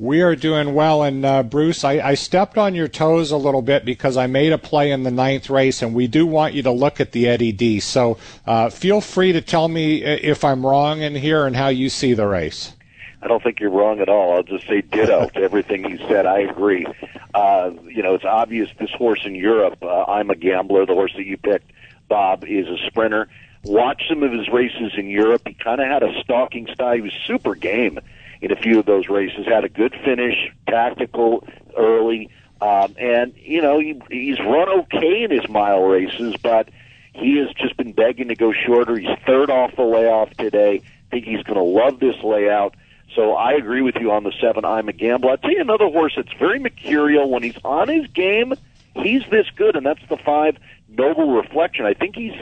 We 0.00 0.22
are 0.22 0.36
doing 0.36 0.74
well. 0.74 1.02
And 1.02 1.24
uh, 1.24 1.42
Bruce, 1.42 1.82
I, 1.82 1.98
I, 1.98 2.14
stepped 2.14 2.56
on 2.56 2.76
your 2.76 2.86
toes 2.86 3.32
a 3.32 3.36
little 3.36 3.62
bit 3.62 3.84
because 3.84 4.16
I 4.16 4.28
made 4.28 4.52
a 4.52 4.58
play 4.58 4.92
in 4.92 5.02
the 5.02 5.10
ninth 5.10 5.50
race, 5.50 5.82
and 5.82 5.92
we 5.92 6.06
do 6.06 6.24
want 6.24 6.54
you 6.54 6.62
to 6.62 6.70
look 6.70 7.00
at 7.00 7.10
the 7.10 7.26
Eddie 7.26 7.50
D. 7.50 7.80
So 7.80 8.16
uh, 8.46 8.70
feel 8.70 9.00
free 9.00 9.32
to 9.32 9.40
tell 9.40 9.66
me 9.66 10.04
if 10.04 10.44
I'm 10.44 10.64
wrong 10.64 11.00
in 11.00 11.16
here 11.16 11.46
and 11.46 11.56
how 11.56 11.68
you 11.68 11.88
see 11.88 12.14
the 12.14 12.28
race. 12.28 12.74
I 13.20 13.26
don't 13.26 13.42
think 13.42 13.58
you're 13.58 13.70
wrong 13.70 13.98
at 13.98 14.08
all. 14.08 14.36
I'll 14.36 14.44
just 14.44 14.68
say 14.68 14.82
ditto 14.82 15.28
to 15.30 15.40
everything 15.40 15.90
you 15.90 15.98
said. 16.06 16.26
I 16.26 16.40
agree. 16.40 16.86
Uh, 17.34 17.72
you 17.82 18.02
know, 18.02 18.14
it's 18.14 18.24
obvious 18.24 18.70
this 18.78 18.92
horse 18.92 19.22
in 19.24 19.34
Europe, 19.34 19.78
uh, 19.82 20.04
I'm 20.04 20.30
a 20.30 20.36
gambler. 20.36 20.86
The 20.86 20.94
horse 20.94 21.12
that 21.16 21.26
you 21.26 21.36
picked, 21.36 21.72
Bob, 22.08 22.44
is 22.44 22.68
a 22.68 22.78
sprinter. 22.86 23.28
Watch 23.64 24.04
some 24.08 24.22
of 24.22 24.30
his 24.30 24.48
races 24.48 24.92
in 24.96 25.08
Europe. 25.08 25.42
He 25.46 25.54
kind 25.54 25.80
of 25.80 25.88
had 25.88 26.04
a 26.04 26.20
stalking 26.20 26.68
style. 26.72 26.94
He 26.94 27.00
was 27.00 27.12
super 27.26 27.56
game 27.56 27.98
in 28.40 28.52
a 28.52 28.56
few 28.56 28.78
of 28.78 28.86
those 28.86 29.08
races. 29.08 29.46
Had 29.46 29.64
a 29.64 29.68
good 29.68 29.94
finish, 30.04 30.50
tactical 30.68 31.46
early, 31.76 32.30
um, 32.60 32.94
and 32.98 33.34
you 33.36 33.62
know 33.62 33.78
he, 33.78 34.00
he's 34.10 34.38
run 34.40 34.68
okay 34.80 35.22
in 35.24 35.30
his 35.30 35.48
mile 35.48 35.82
races, 35.82 36.34
but 36.42 36.68
he 37.14 37.38
has 37.38 37.48
just 37.54 37.76
been 37.76 37.92
begging 37.92 38.28
to 38.28 38.34
go 38.34 38.52
shorter. 38.52 38.96
He's 38.96 39.08
third 39.26 39.50
off 39.50 39.74
the 39.76 39.82
layoff 39.82 40.30
today. 40.36 40.82
I 40.82 41.10
think 41.10 41.24
he's 41.24 41.42
going 41.42 41.56
to 41.56 41.62
love 41.62 42.00
this 42.00 42.16
layout. 42.22 42.74
So 43.14 43.32
I 43.32 43.52
agree 43.52 43.80
with 43.80 43.96
you 43.96 44.12
on 44.12 44.24
the 44.24 44.32
seven. 44.40 44.64
I'm 44.64 44.88
a 44.88 44.92
gambler. 44.92 45.30
I'll 45.30 45.38
tell 45.38 45.50
you 45.50 45.60
another 45.60 45.88
horse 45.88 46.12
that's 46.16 46.32
very 46.38 46.58
mercurial 46.58 47.30
when 47.30 47.42
he's 47.42 47.56
on 47.64 47.88
his 47.88 48.06
game. 48.08 48.54
He's 48.94 49.22
this 49.30 49.46
good, 49.56 49.76
and 49.76 49.86
that's 49.86 50.06
the 50.08 50.18
five 50.18 50.58
Noble 50.88 51.32
Reflection. 51.34 51.86
I 51.86 51.94
think 51.94 52.16
he's 52.16 52.34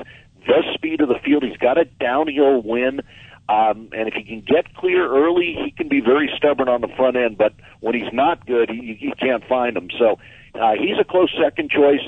the 0.47 0.63
speed 0.75 1.01
of 1.01 1.09
the 1.09 1.19
field. 1.25 1.45
He's 1.45 1.57
got 1.57 1.79
a 1.79 1.85
downhill 1.85 2.63
win. 2.63 3.01
Um, 3.49 3.91
and 3.93 4.09
if 4.09 4.15
he 4.15 4.25
can 4.25 4.41
get 4.41 4.75
clear 4.75 5.07
early, 5.09 5.57
he 5.65 5.71
can 5.71 5.89
be 5.89 6.01
very 6.01 6.33
stubborn 6.37 6.69
on 6.69 6.81
the 6.81 6.89
front 6.89 7.17
end. 7.17 7.39
But 7.39 7.55
when 7.81 7.95
he's 7.95 8.13
not 8.13 8.45
good, 8.45 8.71
he, 8.71 8.99
you 9.01 9.13
can't 9.19 9.45
find 9.47 9.77
him. 9.77 9.89
So 9.99 10.19
uh, 10.55 10.73
he's 10.73 10.99
a 10.99 11.05
close 11.05 11.33
second 11.41 11.71
choice. 11.71 12.01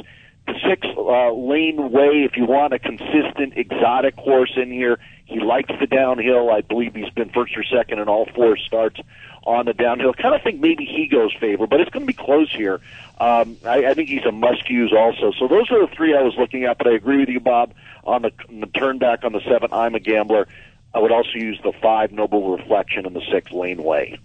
The 0.46 0.54
six 0.66 0.86
uh, 0.96 1.32
Laneway, 1.32 2.24
if 2.24 2.36
you 2.36 2.46
want 2.46 2.72
a 2.72 2.78
consistent 2.78 3.52
exotic 3.56 4.16
horse 4.16 4.52
in 4.56 4.72
here, 4.72 4.98
he 5.26 5.40
likes 5.40 5.70
the 5.78 5.86
downhill. 5.86 6.50
I 6.50 6.62
believe 6.62 6.94
he's 6.94 7.10
been 7.10 7.28
first 7.28 7.56
or 7.56 7.62
second 7.62 7.98
in 7.98 8.08
all 8.08 8.26
four 8.34 8.56
starts 8.56 8.98
on 9.44 9.66
the 9.66 9.74
downhill. 9.74 10.14
Kind 10.14 10.34
of 10.34 10.42
think 10.42 10.58
maybe 10.58 10.86
he 10.86 11.06
goes 11.06 11.34
favor, 11.38 11.66
but 11.66 11.80
it's 11.80 11.90
going 11.90 12.02
to 12.02 12.06
be 12.06 12.14
close 12.14 12.50
here. 12.50 12.80
Um, 13.20 13.58
I, 13.64 13.86
I 13.86 13.94
think 13.94 14.08
he's 14.08 14.24
a 14.24 14.32
must 14.32 14.70
use 14.70 14.92
also. 14.96 15.32
So 15.38 15.46
those 15.48 15.70
are 15.70 15.86
the 15.86 15.94
three 15.94 16.16
I 16.16 16.22
was 16.22 16.34
looking 16.36 16.64
at. 16.64 16.78
But 16.78 16.86
I 16.86 16.92
agree 16.92 17.18
with 17.18 17.28
you, 17.28 17.40
Bob, 17.40 17.74
on 18.04 18.22
the, 18.22 18.32
on 18.48 18.60
the 18.60 18.66
turn 18.68 18.98
back 18.98 19.24
on 19.24 19.32
the 19.32 19.40
seven. 19.40 19.68
I'm 19.72 19.94
a 19.94 20.00
gambler. 20.00 20.48
I 20.94 21.00
would 21.00 21.12
also 21.12 21.34
use 21.34 21.60
the 21.62 21.72
five 21.82 22.12
Noble 22.12 22.56
Reflection 22.56 23.06
and 23.06 23.14
the 23.14 23.22
six 23.30 23.52
Laneway. 23.52 24.18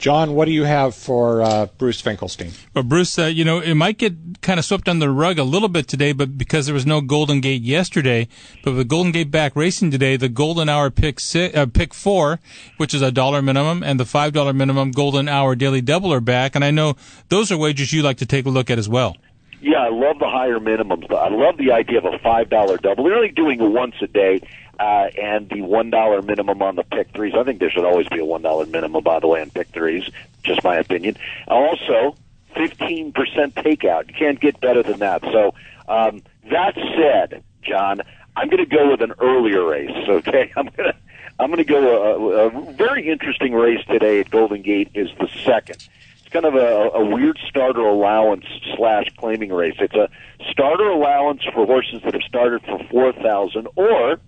John, 0.00 0.32
what 0.32 0.46
do 0.46 0.52
you 0.52 0.64
have 0.64 0.94
for 0.94 1.42
uh, 1.42 1.66
Bruce 1.76 2.00
Finkelstein? 2.00 2.52
Well, 2.72 2.84
Bruce, 2.84 3.18
uh, 3.18 3.26
you 3.26 3.44
know, 3.44 3.60
it 3.60 3.74
might 3.74 3.98
get 3.98 4.40
kind 4.40 4.58
of 4.58 4.64
swept 4.64 4.88
under 4.88 5.04
the 5.04 5.12
rug 5.12 5.38
a 5.38 5.44
little 5.44 5.68
bit 5.68 5.88
today, 5.88 6.12
but 6.12 6.38
because 6.38 6.64
there 6.64 6.72
was 6.72 6.86
no 6.86 7.02
Golden 7.02 7.42
Gate 7.42 7.60
yesterday, 7.60 8.26
but 8.64 8.74
with 8.74 8.88
Golden 8.88 9.12
Gate 9.12 9.30
back 9.30 9.54
racing 9.54 9.90
today, 9.90 10.16
the 10.16 10.30
Golden 10.30 10.70
Hour 10.70 10.88
pick 10.88 11.20
six, 11.20 11.54
uh, 11.54 11.66
pick 11.66 11.92
four, 11.92 12.40
which 12.78 12.94
is 12.94 13.02
a 13.02 13.12
dollar 13.12 13.42
minimum, 13.42 13.82
and 13.82 14.00
the 14.00 14.06
five 14.06 14.32
dollar 14.32 14.54
minimum 14.54 14.90
Golden 14.90 15.28
Hour 15.28 15.54
daily 15.54 15.82
double 15.82 16.14
are 16.14 16.20
back, 16.22 16.54
and 16.54 16.64
I 16.64 16.70
know 16.70 16.96
those 17.28 17.52
are 17.52 17.58
wagers 17.58 17.92
you 17.92 18.02
like 18.02 18.16
to 18.18 18.26
take 18.26 18.46
a 18.46 18.50
look 18.50 18.70
at 18.70 18.78
as 18.78 18.88
well. 18.88 19.18
Yeah, 19.60 19.80
I 19.80 19.90
love 19.90 20.18
the 20.18 20.30
higher 20.30 20.58
minimums. 20.58 21.12
I 21.12 21.28
love 21.28 21.58
the 21.58 21.72
idea 21.72 21.98
of 21.98 22.06
a 22.06 22.18
five 22.20 22.48
dollar 22.48 22.78
double. 22.78 23.04
They're 23.04 23.16
only 23.16 23.32
doing 23.32 23.60
it 23.60 23.68
once 23.68 23.96
a 24.00 24.06
day 24.06 24.40
uh, 24.80 25.10
and 25.20 25.48
the 25.50 25.60
one 25.60 25.90
dollar 25.90 26.22
minimum 26.22 26.62
on 26.62 26.74
the 26.74 26.82
pick 26.82 27.12
threes. 27.12 27.34
I 27.36 27.44
think 27.44 27.60
there 27.60 27.70
should 27.70 27.84
always 27.84 28.08
be 28.08 28.18
a 28.18 28.24
one 28.24 28.40
dollar 28.40 28.64
minimum, 28.64 29.04
by 29.04 29.20
the 29.20 29.26
way, 29.26 29.42
on 29.42 29.50
pick 29.50 29.68
threes. 29.68 30.08
Just 30.42 30.64
my 30.64 30.76
opinion. 30.76 31.18
Also, 31.46 32.16
fifteen 32.54 33.12
percent 33.12 33.54
takeout. 33.56 34.08
You 34.08 34.14
can't 34.14 34.40
get 34.40 34.58
better 34.58 34.82
than 34.82 35.00
that. 35.00 35.20
So 35.22 35.52
um, 35.86 36.22
that 36.50 36.74
said, 36.96 37.44
John, 37.62 38.00
I'm 38.36 38.48
going 38.48 38.64
to 38.64 38.76
go 38.76 38.90
with 38.90 39.02
an 39.02 39.12
earlier 39.20 39.62
race. 39.64 39.90
Okay, 40.08 40.50
I'm 40.56 40.70
going 40.74 40.92
to 40.92 40.96
I'm 41.38 41.48
going 41.48 41.58
to 41.58 41.64
go 41.64 42.40
a, 42.40 42.46
a 42.46 42.72
very 42.72 43.06
interesting 43.06 43.52
race 43.52 43.84
today 43.86 44.20
at 44.20 44.30
Golden 44.30 44.62
Gate 44.62 44.90
is 44.94 45.10
the 45.20 45.28
second. 45.44 45.86
It's 46.20 46.28
kind 46.30 46.46
of 46.46 46.54
a, 46.54 46.90
a 46.94 47.04
weird 47.04 47.38
starter 47.46 47.82
allowance 47.82 48.46
slash 48.76 49.10
claiming 49.18 49.52
race. 49.52 49.76
It's 49.78 49.94
a 49.94 50.08
starter 50.50 50.88
allowance 50.88 51.42
for 51.52 51.66
horses 51.66 52.00
that 52.04 52.14
have 52.14 52.22
started 52.22 52.62
for 52.62 52.82
four 52.90 53.12
thousand, 53.12 53.68
or 53.76 54.18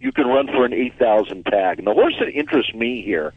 you 0.00 0.12
can 0.12 0.26
run 0.26 0.46
for 0.46 0.64
an 0.64 0.72
eight 0.72 0.98
thousand 0.98 1.44
tag. 1.46 1.78
And 1.78 1.86
the 1.86 1.94
horse 1.94 2.14
that 2.20 2.28
interests 2.28 2.74
me 2.74 3.02
here 3.02 3.32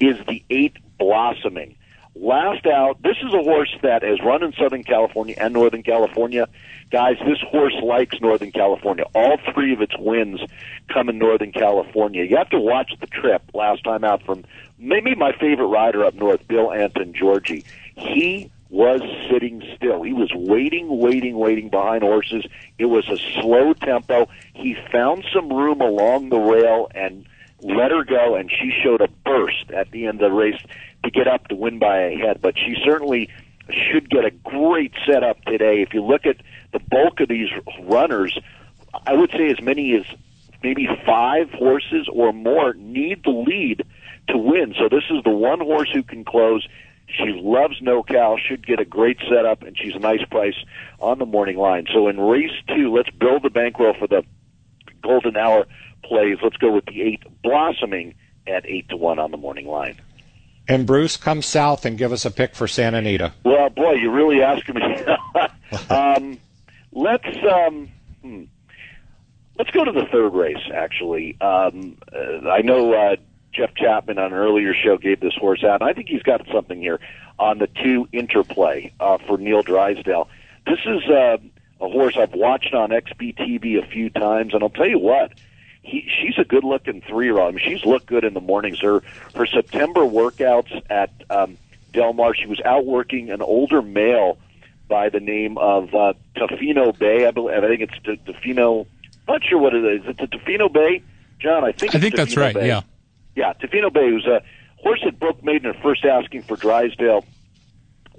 is 0.00 0.16
the 0.26 0.42
eight 0.50 0.76
blossoming. 0.98 1.76
Last 2.16 2.64
out, 2.66 3.02
this 3.02 3.16
is 3.26 3.34
a 3.34 3.42
horse 3.42 3.74
that 3.82 4.04
has 4.04 4.20
run 4.24 4.44
in 4.44 4.52
Southern 4.52 4.84
California 4.84 5.34
and 5.36 5.52
Northern 5.52 5.82
California. 5.82 6.46
Guys, 6.92 7.16
this 7.26 7.40
horse 7.50 7.74
likes 7.82 8.20
Northern 8.20 8.52
California. 8.52 9.04
All 9.16 9.36
three 9.52 9.72
of 9.72 9.80
its 9.80 9.94
wins 9.98 10.40
come 10.92 11.08
in 11.08 11.18
Northern 11.18 11.50
California. 11.50 12.22
You 12.22 12.36
have 12.36 12.50
to 12.50 12.60
watch 12.60 12.92
the 13.00 13.08
trip 13.08 13.42
last 13.52 13.82
time 13.82 14.04
out 14.04 14.22
from 14.22 14.44
maybe 14.78 15.16
my 15.16 15.32
favorite 15.32 15.66
rider 15.66 16.04
up 16.04 16.14
north, 16.14 16.46
Bill 16.46 16.68
Antongeorgi. 16.68 17.64
He 17.96 18.52
was 18.74 19.00
sitting 19.30 19.62
still. 19.76 20.02
He 20.02 20.12
was 20.12 20.32
waiting, 20.34 20.98
waiting, 20.98 21.36
waiting 21.38 21.68
behind 21.68 22.02
horses. 22.02 22.44
It 22.76 22.86
was 22.86 23.08
a 23.08 23.16
slow 23.40 23.72
tempo. 23.72 24.28
He 24.52 24.76
found 24.90 25.24
some 25.32 25.48
room 25.52 25.80
along 25.80 26.30
the 26.30 26.40
rail 26.40 26.88
and 26.92 27.24
let 27.60 27.92
her 27.92 28.02
go, 28.02 28.34
and 28.34 28.50
she 28.50 28.72
showed 28.82 29.00
a 29.00 29.06
burst 29.24 29.70
at 29.70 29.92
the 29.92 30.06
end 30.06 30.20
of 30.20 30.32
the 30.32 30.36
race 30.36 30.60
to 31.04 31.10
get 31.12 31.28
up 31.28 31.46
to 31.48 31.54
win 31.54 31.78
by 31.78 31.98
a 31.98 32.16
head. 32.16 32.40
But 32.42 32.58
she 32.58 32.74
certainly 32.84 33.30
should 33.70 34.10
get 34.10 34.24
a 34.24 34.32
great 34.32 34.92
setup 35.06 35.40
today. 35.44 35.80
If 35.80 35.94
you 35.94 36.02
look 36.04 36.26
at 36.26 36.38
the 36.72 36.80
bulk 36.80 37.20
of 37.20 37.28
these 37.28 37.50
runners, 37.84 38.36
I 39.06 39.14
would 39.14 39.30
say 39.30 39.52
as 39.52 39.62
many 39.62 39.94
as 39.94 40.04
maybe 40.64 40.88
five 41.06 41.48
horses 41.50 42.08
or 42.12 42.32
more 42.32 42.74
need 42.74 43.22
the 43.22 43.30
lead 43.30 43.84
to 44.30 44.36
win. 44.36 44.74
So 44.76 44.88
this 44.88 45.04
is 45.10 45.22
the 45.22 45.30
one 45.30 45.60
horse 45.60 45.90
who 45.92 46.02
can 46.02 46.24
close. 46.24 46.66
She 47.06 47.32
loves 47.32 47.80
NorCal, 47.80 48.38
should 48.38 48.66
get 48.66 48.80
a 48.80 48.84
great 48.84 49.18
setup, 49.28 49.62
and 49.62 49.76
she's 49.78 49.94
a 49.94 49.98
nice 49.98 50.24
price 50.24 50.56
on 51.00 51.18
the 51.18 51.26
morning 51.26 51.56
line. 51.56 51.86
So 51.92 52.08
in 52.08 52.18
race 52.18 52.50
two, 52.68 52.94
let's 52.94 53.10
build 53.10 53.42
the 53.42 53.50
bankroll 53.50 53.94
for 53.98 54.06
the 54.06 54.24
golden 55.02 55.36
hour 55.36 55.66
plays. 56.02 56.38
Let's 56.42 56.56
go 56.56 56.72
with 56.72 56.86
the 56.86 57.02
eight 57.02 57.22
blossoming 57.42 58.14
at 58.46 58.66
eight 58.66 58.88
to 58.88 58.96
one 58.96 59.18
on 59.18 59.30
the 59.30 59.36
morning 59.36 59.66
line. 59.66 59.96
And 60.66 60.86
Bruce, 60.86 61.16
come 61.16 61.42
south 61.42 61.84
and 61.84 61.98
give 61.98 62.12
us 62.12 62.24
a 62.24 62.30
pick 62.30 62.54
for 62.54 62.66
Santa 62.66 62.98
Anita. 62.98 63.34
Well, 63.44 63.68
boy, 63.68 63.92
you're 63.92 64.12
really 64.12 64.42
asking 64.42 64.76
me. 64.76 65.04
um, 65.90 66.38
let's 66.92 67.28
um, 67.52 67.90
hmm. 68.22 68.44
let's 69.58 69.70
go 69.70 69.84
to 69.84 69.92
the 69.92 70.06
third 70.10 70.32
race. 70.32 70.70
Actually, 70.74 71.38
um, 71.40 71.98
uh, 72.10 72.48
I 72.48 72.62
know 72.62 72.94
uh, 72.94 73.16
Jeff 73.54 73.74
Chapman 73.74 74.18
on 74.18 74.26
an 74.26 74.32
earlier 74.32 74.74
show 74.74 74.98
gave 74.98 75.20
this 75.20 75.34
horse 75.34 75.64
out, 75.64 75.80
and 75.80 75.88
I 75.88 75.92
think 75.92 76.08
he's 76.08 76.22
got 76.22 76.46
something 76.52 76.80
here 76.80 77.00
on 77.38 77.58
the 77.58 77.66
two 77.66 78.08
interplay 78.12 78.92
uh, 79.00 79.18
for 79.26 79.38
Neil 79.38 79.62
Drysdale. 79.62 80.28
This 80.66 80.80
is 80.86 81.04
uh, 81.08 81.38
a 81.80 81.88
horse 81.88 82.16
I've 82.18 82.32
watched 82.32 82.74
on 82.74 82.90
XBTV 82.90 83.82
a 83.82 83.86
few 83.86 84.10
times, 84.10 84.54
and 84.54 84.62
I'll 84.62 84.70
tell 84.70 84.88
you 84.88 84.98
what 84.98 85.32
he, 85.84 86.08
she's 86.08 86.38
a 86.38 86.44
good 86.44 86.64
looking 86.64 87.02
three 87.02 87.26
year 87.26 87.38
old. 87.38 87.54
I 87.54 87.56
mean, 87.56 87.64
she's 87.64 87.84
looked 87.84 88.06
good 88.06 88.24
in 88.24 88.34
the 88.34 88.40
mornings. 88.40 88.80
Her 88.80 89.02
her 89.34 89.46
September 89.46 90.00
workouts 90.00 90.82
at 90.90 91.10
um, 91.30 91.58
Del 91.92 92.12
Mar, 92.12 92.34
she 92.34 92.46
was 92.46 92.60
out 92.64 92.86
working 92.86 93.30
an 93.30 93.42
older 93.42 93.82
male 93.82 94.38
by 94.88 95.10
the 95.10 95.20
name 95.20 95.58
of 95.58 95.94
uh, 95.94 96.14
Tofino 96.36 96.98
Bay. 96.98 97.26
I 97.26 97.30
believe 97.30 97.62
I 97.62 97.68
think 97.68 97.82
it's 97.82 97.94
T- 98.04 98.32
Tofino. 98.32 98.86
Not 99.28 99.42
sure 99.44 99.58
what 99.58 99.74
it 99.74 99.84
is. 99.84 100.02
Is 100.02 100.16
it 100.18 100.30
Tofino 100.30 100.72
Bay, 100.72 101.02
John? 101.38 101.64
I 101.64 101.72
think 101.72 101.94
I 101.94 102.00
think 102.00 102.16
that's 102.16 102.36
right. 102.36 102.54
Bay. 102.54 102.66
Yeah, 102.68 102.82
yeah. 103.34 103.52
Tofino 103.54 103.92
Bay 103.92 104.10
was 104.12 104.26
a 104.26 104.42
horse 104.76 105.00
that 105.04 105.18
broke 105.18 105.42
maiden 105.44 105.70
at 105.70 105.82
first 105.82 106.04
asking 106.04 106.42
for 106.42 106.56
Drysdale 106.56 107.24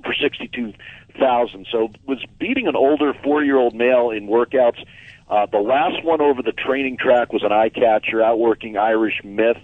for 0.04 0.14
sixty 0.14 0.48
two 0.48 0.74
thousand. 1.20 1.68
So 1.72 1.92
was 2.06 2.24
beating 2.40 2.68
an 2.68 2.76
older 2.76 3.14
four 3.24 3.44
year 3.44 3.58
old 3.58 3.76
male 3.76 4.10
in 4.12 4.28
workouts 4.28 4.84
uh, 5.28 5.46
the 5.48 5.60
last 5.60 6.04
one 6.04 6.22
over 6.22 6.42
the 6.42 6.52
training 6.52 6.98
track 6.98 7.34
was 7.34 7.44
an 7.44 7.52
eye 7.52 7.70
catcher, 7.70 8.22
outworking 8.22 8.78
Irish 8.78 9.24
Myth. 9.24 9.58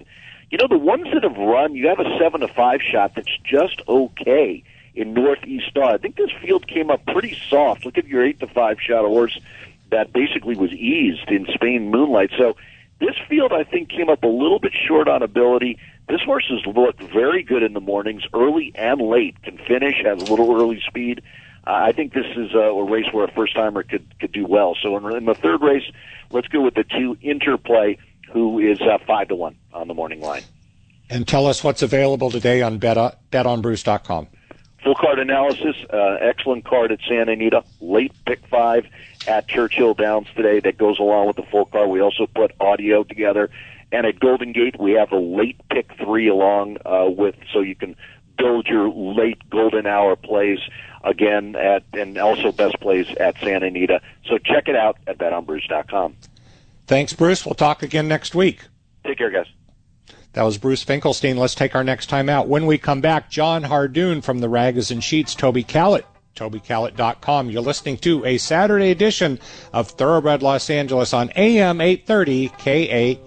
You 0.49 0.57
know, 0.57 0.67
the 0.67 0.77
ones 0.77 1.07
that 1.13 1.23
have 1.23 1.37
run, 1.37 1.75
you 1.75 1.87
have 1.87 1.99
a 1.99 2.17
seven 2.19 2.41
to 2.41 2.47
five 2.47 2.81
shot 2.81 3.13
that's 3.15 3.37
just 3.43 3.81
okay 3.87 4.63
in 4.95 5.13
Northeast 5.13 5.67
Star. 5.69 5.93
I 5.93 5.97
think 5.97 6.15
this 6.15 6.31
field 6.41 6.67
came 6.67 6.89
up 6.89 7.05
pretty 7.05 7.39
soft. 7.47 7.85
Look 7.85 7.97
at 7.97 8.07
your 8.07 8.25
eight 8.25 8.39
to 8.39 8.47
five 8.47 8.77
shot 8.81 9.05
horse 9.05 9.39
that 9.91 10.11
basically 10.11 10.55
was 10.55 10.71
eased 10.71 11.29
in 11.29 11.45
Spain 11.53 11.91
Moonlight. 11.91 12.31
So 12.37 12.55
this 13.01 13.15
field, 13.27 13.51
I 13.51 13.63
think, 13.63 13.89
came 13.89 14.09
up 14.09 14.23
a 14.23 14.27
little 14.27 14.59
bit 14.59 14.73
short 14.87 15.07
on 15.07 15.23
ability. 15.23 15.79
This 16.07 16.21
horse 16.21 16.45
has 16.49 16.65
looked 16.73 17.01
very 17.01 17.41
good 17.41 17.63
in 17.63 17.73
the 17.73 17.81
mornings, 17.81 18.23
early 18.33 18.71
and 18.75 19.01
late. 19.01 19.41
Can 19.41 19.57
finish, 19.57 19.95
has 20.05 20.21
a 20.21 20.25
little 20.25 20.55
early 20.55 20.81
speed. 20.87 21.23
I 21.65 21.91
think 21.91 22.13
this 22.13 22.25
is 22.35 22.53
a, 22.53 22.59
a 22.59 22.83
race 22.83 23.07
where 23.11 23.25
a 23.25 23.31
first 23.31 23.55
timer 23.55 23.83
could 23.83 24.17
could 24.19 24.31
do 24.31 24.45
well. 24.45 24.77
So 24.81 24.97
in, 24.97 25.15
in 25.15 25.25
the 25.25 25.33
third 25.33 25.61
race, 25.61 25.83
let's 26.31 26.47
go 26.47 26.61
with 26.61 26.75
the 26.75 26.83
two 26.83 27.17
interplay, 27.21 27.97
who 28.31 28.59
is 28.59 28.79
uh, 28.81 28.97
five 29.05 29.27
to 29.29 29.35
one 29.35 29.55
on 29.73 29.87
the 29.87 29.93
morning 29.93 30.21
line. 30.21 30.43
And 31.09 31.27
tell 31.27 31.47
us 31.47 31.63
what's 31.63 31.81
available 31.81 32.29
today 32.31 32.61
on 32.61 32.77
bet, 32.77 32.97
uh, 32.97 33.11
betonbruce.com. 33.31 34.27
Full 34.83 34.95
card 34.95 35.19
analysis, 35.19 35.75
uh, 35.91 36.17
excellent 36.21 36.65
card 36.65 36.91
at 36.91 36.99
Santa 37.07 37.33
Anita, 37.33 37.63
late 37.79 38.13
pick 38.25 38.45
five 38.47 38.85
at 39.27 39.47
Churchill 39.47 39.93
Downs 39.93 40.27
today 40.35 40.59
that 40.61 40.77
goes 40.77 40.99
along 40.99 41.27
with 41.27 41.35
the 41.35 41.43
full 41.43 41.65
car. 41.65 41.87
We 41.87 42.01
also 42.01 42.27
put 42.27 42.51
audio 42.59 43.03
together. 43.03 43.49
And 43.91 44.05
at 44.05 44.19
Golden 44.19 44.53
Gate, 44.53 44.79
we 44.79 44.93
have 44.93 45.11
a 45.11 45.17
late 45.19 45.59
pick 45.69 45.91
three 45.97 46.29
along 46.29 46.77
uh, 46.85 47.09
with, 47.09 47.35
so 47.51 47.59
you 47.59 47.75
can 47.75 47.95
build 48.37 48.67
your 48.67 48.89
late 48.89 49.49
golden 49.49 49.85
hour 49.85 50.15
plays 50.15 50.59
again 51.03 51.55
at 51.55 51.83
and 51.93 52.17
also 52.17 52.51
best 52.51 52.79
plays 52.79 53.07
at 53.19 53.37
Santa 53.39 53.67
Anita. 53.67 54.01
So 54.25 54.37
check 54.37 54.67
it 54.67 54.75
out 54.75 54.97
at 55.07 55.17
betonbruce.com. 55.17 56.15
Thanks, 56.87 57.13
Bruce. 57.13 57.45
We'll 57.45 57.55
talk 57.55 57.83
again 57.83 58.07
next 58.07 58.33
week. 58.33 58.65
Take 59.05 59.17
care, 59.17 59.29
guys. 59.29 59.47
That 60.33 60.43
was 60.43 60.57
Bruce 60.57 60.83
Finkelstein. 60.83 61.37
Let's 61.37 61.55
take 61.55 61.75
our 61.75 61.83
next 61.83 62.07
time 62.07 62.29
out. 62.29 62.47
When 62.47 62.65
we 62.65 62.77
come 62.77 63.01
back, 63.01 63.29
John 63.29 63.63
Hardoon 63.63 64.23
from 64.23 64.39
the 64.39 64.47
Ragozin 64.47 65.03
Sheets, 65.03 65.35
Toby 65.35 65.63
Callett, 65.63 66.05
TobyCallett.com. 66.35 67.49
You're 67.49 67.61
listening 67.61 67.97
to 67.97 68.25
a 68.25 68.37
Saturday 68.37 68.91
edition 68.91 69.39
of 69.73 69.89
Thoroughbred 69.89 70.41
Los 70.41 70.69
Angeles 70.69 71.13
on 71.13 71.31
AM 71.35 71.81
830 71.81 72.49
KAKLAA. 72.49 73.21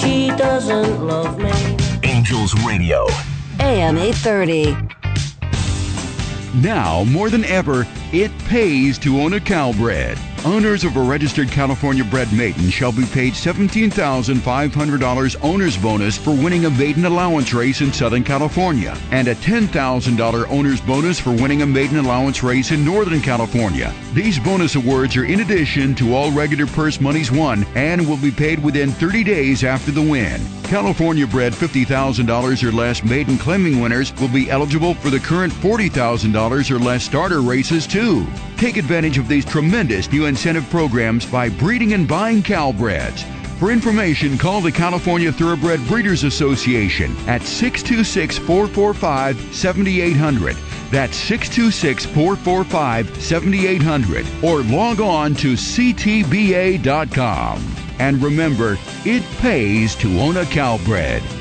She 0.00 0.28
doesn't 0.36 1.06
love 1.06 1.38
me. 1.38 1.76
Angels 2.02 2.54
Radio. 2.64 3.06
AM 3.60 3.98
830. 3.98 4.76
Now, 6.62 7.04
more 7.04 7.30
than 7.30 7.44
ever, 7.44 7.86
it 8.12 8.36
pays 8.46 8.98
to 8.98 9.20
own 9.20 9.34
a 9.34 9.40
Calbred. 9.40 10.18
Owners 10.44 10.84
of 10.84 10.96
a 10.96 11.02
registered 11.02 11.50
California 11.50 12.04
bred 12.04 12.32
maiden 12.32 12.70
shall 12.70 12.92
be 12.92 13.04
paid 13.06 13.32
$17,500 13.32 15.36
owner's 15.42 15.76
bonus 15.76 16.16
for 16.16 16.30
winning 16.30 16.64
a 16.64 16.70
maiden 16.70 17.06
allowance 17.06 17.52
race 17.52 17.80
in 17.80 17.92
Southern 17.92 18.22
California 18.22 18.96
and 19.10 19.26
a 19.26 19.34
$10,000 19.34 20.48
owner's 20.48 20.80
bonus 20.80 21.18
for 21.18 21.30
winning 21.30 21.62
a 21.62 21.66
maiden 21.66 21.98
allowance 21.98 22.44
race 22.44 22.70
in 22.70 22.84
Northern 22.84 23.20
California. 23.20 23.92
These 24.14 24.38
bonus 24.38 24.76
awards 24.76 25.16
are 25.16 25.24
in 25.24 25.40
addition 25.40 25.96
to 25.96 26.14
all 26.14 26.30
regular 26.30 26.66
purse 26.66 27.00
monies 27.00 27.32
won 27.32 27.66
and 27.74 28.08
will 28.08 28.16
be 28.16 28.30
paid 28.30 28.62
within 28.62 28.90
30 28.90 29.24
days 29.24 29.64
after 29.64 29.90
the 29.90 30.02
win. 30.02 30.40
California 30.68 31.26
bred 31.26 31.54
$50,000 31.54 32.62
or 32.62 32.72
less 32.72 33.02
maiden 33.02 33.38
claiming 33.38 33.80
winners 33.80 34.14
will 34.16 34.28
be 34.28 34.50
eligible 34.50 34.92
for 34.94 35.08
the 35.08 35.18
current 35.18 35.50
$40,000 35.52 36.70
or 36.70 36.78
less 36.78 37.02
starter 37.02 37.40
races 37.40 37.86
too. 37.86 38.26
Take 38.58 38.76
advantage 38.76 39.16
of 39.16 39.28
these 39.28 39.46
tremendous 39.46 40.12
new 40.12 40.26
incentive 40.28 40.68
programs 40.70 41.26
by 41.26 41.48
breeding 41.48 41.94
and 41.94 42.06
buying 42.06 42.42
Calbreds. 42.42 43.24
For 43.58 43.72
information, 43.72 44.38
call 44.38 44.60
the 44.60 44.70
California 44.70 45.32
Thoroughbred 45.32 45.84
Breeders 45.88 46.22
Association 46.22 47.16
at 47.26 47.42
626 47.42 48.38
445 48.38 49.52
7800. 49.52 50.56
That's 50.92 51.16
626 51.16 52.06
445 52.06 53.20
7800. 53.20 54.26
Or 54.44 54.62
log 54.62 55.00
on 55.00 55.34
to 55.34 55.54
CTBA.com. 55.54 56.84
And 57.98 58.22
remember, 58.22 58.78
it 59.04 59.24
pays 59.38 59.96
to 59.96 60.20
own 60.20 60.36
a 60.36 60.44
Calbred. 60.44 61.37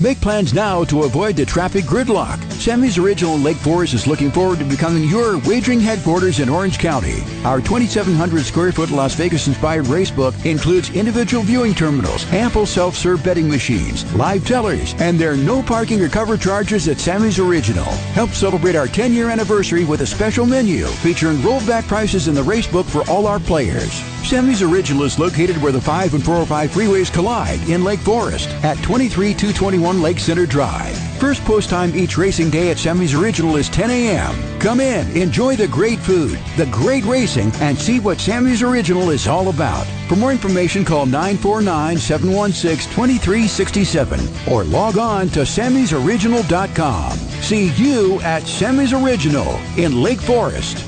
Make 0.00 0.20
plans 0.20 0.54
now 0.54 0.84
to 0.84 1.02
avoid 1.02 1.34
the 1.34 1.44
traffic 1.44 1.84
gridlock. 1.84 2.40
Sammy's 2.52 2.98
Original 2.98 3.36
Lake 3.36 3.56
Forest 3.56 3.94
is 3.94 4.06
looking 4.06 4.30
forward 4.30 4.60
to 4.60 4.64
becoming 4.64 5.02
your 5.08 5.38
wagering 5.38 5.80
headquarters 5.80 6.38
in 6.38 6.48
Orange 6.48 6.78
County. 6.78 7.24
Our 7.44 7.60
2,700 7.60 8.44
square 8.44 8.70
foot 8.70 8.92
Las 8.92 9.16
Vegas 9.16 9.48
inspired 9.48 9.86
racebook 9.86 10.46
includes 10.46 10.90
individual 10.90 11.42
viewing 11.42 11.74
terminals, 11.74 12.24
ample 12.32 12.64
self 12.64 12.94
serve 12.94 13.24
betting 13.24 13.48
machines, 13.48 14.04
live 14.14 14.46
tellers, 14.46 14.94
and 15.00 15.18
there 15.18 15.32
are 15.32 15.36
no 15.36 15.64
parking 15.64 16.00
or 16.00 16.08
cover 16.08 16.36
charges 16.36 16.86
at 16.86 17.00
Sammy's 17.00 17.40
Original. 17.40 17.90
Help 18.14 18.30
celebrate 18.30 18.76
our 18.76 18.86
10 18.86 19.12
year 19.12 19.30
anniversary 19.30 19.84
with 19.84 20.02
a 20.02 20.06
special 20.06 20.46
menu 20.46 20.86
featuring 20.86 21.38
rollback 21.38 21.88
prices 21.88 22.28
in 22.28 22.36
the 22.36 22.42
racebook 22.42 22.84
for 22.84 23.02
all 23.10 23.26
our 23.26 23.40
players. 23.40 23.92
Sammy's 24.22 24.62
Original 24.62 25.04
is 25.04 25.18
located 25.18 25.56
where 25.56 25.72
the 25.72 25.80
5 25.80 26.14
and 26.14 26.22
405 26.22 26.70
freeways 26.70 27.12
collide 27.12 27.66
in 27.68 27.82
Lake 27.82 28.00
Forest 28.00 28.50
at 28.62 28.76
23221 28.78 29.87
Lake 29.96 30.18
Center 30.18 30.46
Drive. 30.46 30.96
First 31.18 31.42
post 31.44 31.70
time 31.70 31.96
each 31.96 32.16
racing 32.16 32.50
day 32.50 32.70
at 32.70 32.78
Sammy's 32.78 33.14
Original 33.14 33.56
is 33.56 33.68
10 33.68 33.90
a.m. 33.90 34.60
Come 34.60 34.80
in, 34.80 35.10
enjoy 35.16 35.56
the 35.56 35.66
great 35.66 35.98
food, 35.98 36.38
the 36.56 36.66
great 36.66 37.04
racing, 37.04 37.50
and 37.56 37.76
see 37.76 37.98
what 37.98 38.20
Sammy's 38.20 38.62
Original 38.62 39.10
is 39.10 39.26
all 39.26 39.48
about. 39.48 39.86
For 40.08 40.16
more 40.16 40.30
information, 40.30 40.84
call 40.84 41.06
949 41.06 41.96
716 41.96 42.92
2367 42.92 44.20
or 44.52 44.64
log 44.64 44.98
on 44.98 45.28
to 45.30 45.40
Sammy'sOriginal.com. 45.40 47.18
See 47.42 47.70
you 47.72 48.20
at 48.20 48.46
Sammy's 48.46 48.92
Original 48.92 49.58
in 49.76 50.02
Lake 50.02 50.20
Forest. 50.20 50.87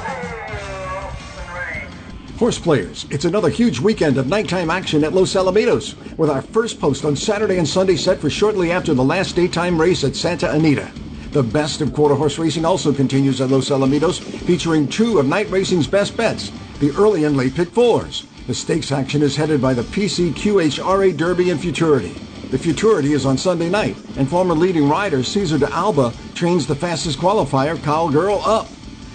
Horse 2.41 2.57
players, 2.57 3.05
it's 3.11 3.25
another 3.25 3.49
huge 3.51 3.79
weekend 3.79 4.17
of 4.17 4.25
nighttime 4.25 4.71
action 4.71 5.03
at 5.03 5.13
Los 5.13 5.35
Alamitos, 5.35 5.93
with 6.17 6.31
our 6.31 6.41
first 6.41 6.79
post 6.79 7.05
on 7.05 7.15
Saturday 7.15 7.59
and 7.59 7.67
Sunday 7.67 7.95
set 7.95 8.17
for 8.17 8.31
shortly 8.31 8.71
after 8.71 8.95
the 8.95 9.03
last 9.03 9.35
daytime 9.35 9.79
race 9.79 10.03
at 10.03 10.15
Santa 10.15 10.49
Anita. 10.49 10.91
The 11.33 11.43
best 11.43 11.81
of 11.81 11.93
quarter 11.93 12.15
horse 12.15 12.39
racing 12.39 12.65
also 12.65 12.91
continues 12.93 13.41
at 13.41 13.51
Los 13.51 13.69
Alamitos, 13.69 14.19
featuring 14.47 14.87
two 14.87 15.19
of 15.19 15.27
night 15.27 15.51
racing's 15.51 15.85
best 15.85 16.17
bets, 16.17 16.51
the 16.79 16.89
early 16.97 17.25
and 17.25 17.37
late 17.37 17.53
pick 17.53 17.69
fours. 17.69 18.25
The 18.47 18.55
stakes 18.55 18.91
action 18.91 19.21
is 19.21 19.35
headed 19.35 19.61
by 19.61 19.75
the 19.75 19.83
PCQHRA 19.83 21.15
Derby 21.15 21.51
and 21.51 21.61
Futurity. 21.61 22.15
The 22.49 22.57
Futurity 22.57 23.13
is 23.13 23.23
on 23.23 23.37
Sunday 23.37 23.69
night, 23.69 23.97
and 24.17 24.27
former 24.27 24.55
leading 24.55 24.89
rider 24.89 25.21
Cesar 25.21 25.59
de 25.59 25.71
Alba 25.71 26.11
trains 26.33 26.65
the 26.65 26.73
fastest 26.73 27.19
qualifier, 27.19 27.79
Cowgirl 27.83 28.41
Up. 28.43 28.67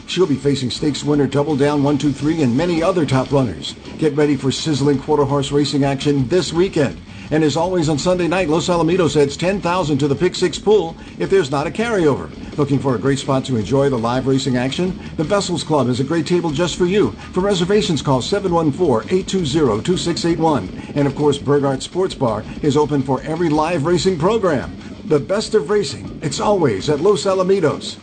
She'll 0.07 0.27
be 0.27 0.37
facing 0.37 0.71
stakes 0.71 1.03
winner 1.03 1.27
Double 1.27 1.57
Down 1.57 1.83
123 1.83 2.43
and 2.43 2.57
many 2.57 2.81
other 2.83 3.05
top 3.05 3.33
runners. 3.33 3.75
Get 3.99 4.15
ready 4.15 4.37
for 4.37 4.53
sizzling 4.53 5.01
quarter 5.01 5.25
horse 5.25 5.51
racing 5.51 5.83
action 5.85 6.29
this 6.29 6.53
weekend. 6.53 7.01
And 7.33 7.43
as 7.43 7.57
always 7.57 7.89
on 7.89 7.99
Sunday 7.99 8.29
night, 8.29 8.49
Los 8.49 8.69
Alamitos 8.69 9.21
adds 9.21 9.37
10,000 9.37 9.99
to 9.99 10.07
the 10.07 10.15
Pick 10.15 10.37
6 10.37 10.61
pool 10.61 10.97
if 11.19 11.29
there's 11.29 11.51
not 11.51 11.67
a 11.67 11.71
carryover. 11.71 12.31
Looking 12.57 12.79
for 12.79 12.95
a 12.95 13.01
great 13.01 13.19
spot 13.19 13.45
to 13.47 13.57
enjoy 13.57 13.91
the 13.91 13.99
live 13.99 14.29
racing 14.29 14.57
action? 14.57 14.97
The 15.17 15.25
Vessels 15.25 15.65
Club 15.65 15.89
is 15.89 15.99
a 15.99 16.05
great 16.05 16.27
table 16.27 16.51
just 16.51 16.77
for 16.77 16.87
you. 16.87 17.11
For 17.33 17.41
reservations, 17.41 18.01
call 18.01 18.23
714-820-2681. 18.23 20.97
And 20.97 21.09
of 21.09 21.17
course, 21.17 21.39
Burgart 21.39 21.83
Sports 21.83 22.15
Bar 22.15 22.45
is 22.63 22.77
open 22.77 23.03
for 23.03 23.21
every 23.23 23.49
live 23.49 23.87
racing 23.87 24.21
program. 24.21 24.77
The 25.07 25.19
best 25.19 25.55
of 25.55 25.69
racing, 25.69 26.21
it's 26.23 26.39
always 26.41 26.89
at 26.89 27.01
Los 27.01 27.25
Alamitos. 27.25 27.97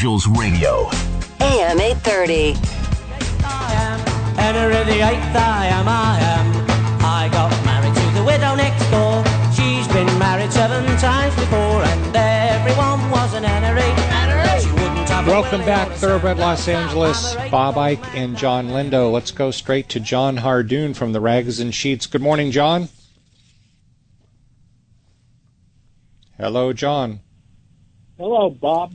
Angels 0.00 0.26
Radio. 0.28 0.88
AM 1.40 1.78
830. 1.78 2.54
I 3.44 3.72
am, 3.74 4.00
Henry 4.34 4.72
the 4.84 5.06
Eighth, 5.06 5.36
I 5.36 5.66
am, 5.66 5.86
I 5.86 6.18
am. 6.20 7.04
I 7.04 7.28
got 7.30 7.50
married 7.66 7.94
to 7.94 8.18
the 8.18 8.24
widow 8.24 8.54
next 8.54 8.88
door. 8.88 9.22
She's 9.52 9.86
been 9.88 10.08
married 10.18 10.50
seven 10.54 10.86
times 10.96 11.34
before, 11.34 11.84
and 11.84 12.16
everyone 12.16 13.10
was 13.10 13.34
an 13.34 13.44
Henry. 13.44 13.82
She 14.62 14.72
wouldn't 14.72 15.06
have 15.10 15.28
a 15.28 15.30
Welcome 15.30 15.60
back, 15.66 15.90
Thoroughbred 15.90 16.38
Los 16.38 16.66
Angeles. 16.66 17.36
Bob 17.50 17.76
Ike 17.76 18.16
and 18.16 18.38
Jon 18.38 18.68
Lindo. 18.68 19.12
Let's 19.12 19.32
go 19.32 19.50
straight 19.50 19.90
to 19.90 20.00
John 20.00 20.38
Hardoon 20.38 20.96
from 20.96 21.12
the 21.12 21.20
Ragozin 21.20 21.74
Sheets. 21.74 22.06
Good 22.06 22.22
morning, 22.22 22.52
John. 22.52 22.88
Hello, 26.38 26.72
John. 26.72 27.20
Hello, 28.16 28.48
Bob. 28.48 28.94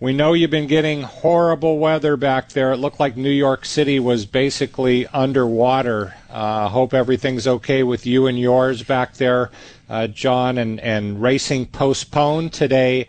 We 0.00 0.14
know 0.14 0.32
you've 0.32 0.50
been 0.50 0.66
getting 0.66 1.02
horrible 1.02 1.78
weather 1.78 2.16
back 2.16 2.48
there. 2.48 2.72
It 2.72 2.78
looked 2.78 2.98
like 2.98 3.18
New 3.18 3.28
York 3.28 3.66
City 3.66 4.00
was 4.00 4.24
basically 4.24 5.06
underwater. 5.08 6.14
Uh, 6.30 6.68
hope 6.68 6.94
everything's 6.94 7.46
okay 7.46 7.82
with 7.82 8.06
you 8.06 8.26
and 8.26 8.40
yours 8.40 8.82
back 8.82 9.16
there, 9.16 9.50
uh, 9.90 10.06
John. 10.06 10.56
And, 10.56 10.80
and 10.80 11.20
racing 11.20 11.66
postponed 11.66 12.54
today 12.54 13.08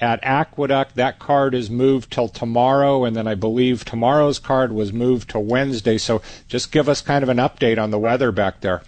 at 0.00 0.18
Aqueduct. 0.24 0.96
That 0.96 1.20
card 1.20 1.54
is 1.54 1.70
moved 1.70 2.10
till 2.12 2.26
tomorrow, 2.26 3.04
and 3.04 3.14
then 3.14 3.28
I 3.28 3.36
believe 3.36 3.84
tomorrow's 3.84 4.40
card 4.40 4.72
was 4.72 4.92
moved 4.92 5.30
to 5.30 5.38
Wednesday. 5.38 5.96
So 5.96 6.22
just 6.48 6.72
give 6.72 6.88
us 6.88 7.02
kind 7.02 7.22
of 7.22 7.28
an 7.28 7.36
update 7.36 7.80
on 7.80 7.92
the 7.92 8.00
weather 8.00 8.32
back 8.32 8.62
there. 8.62 8.82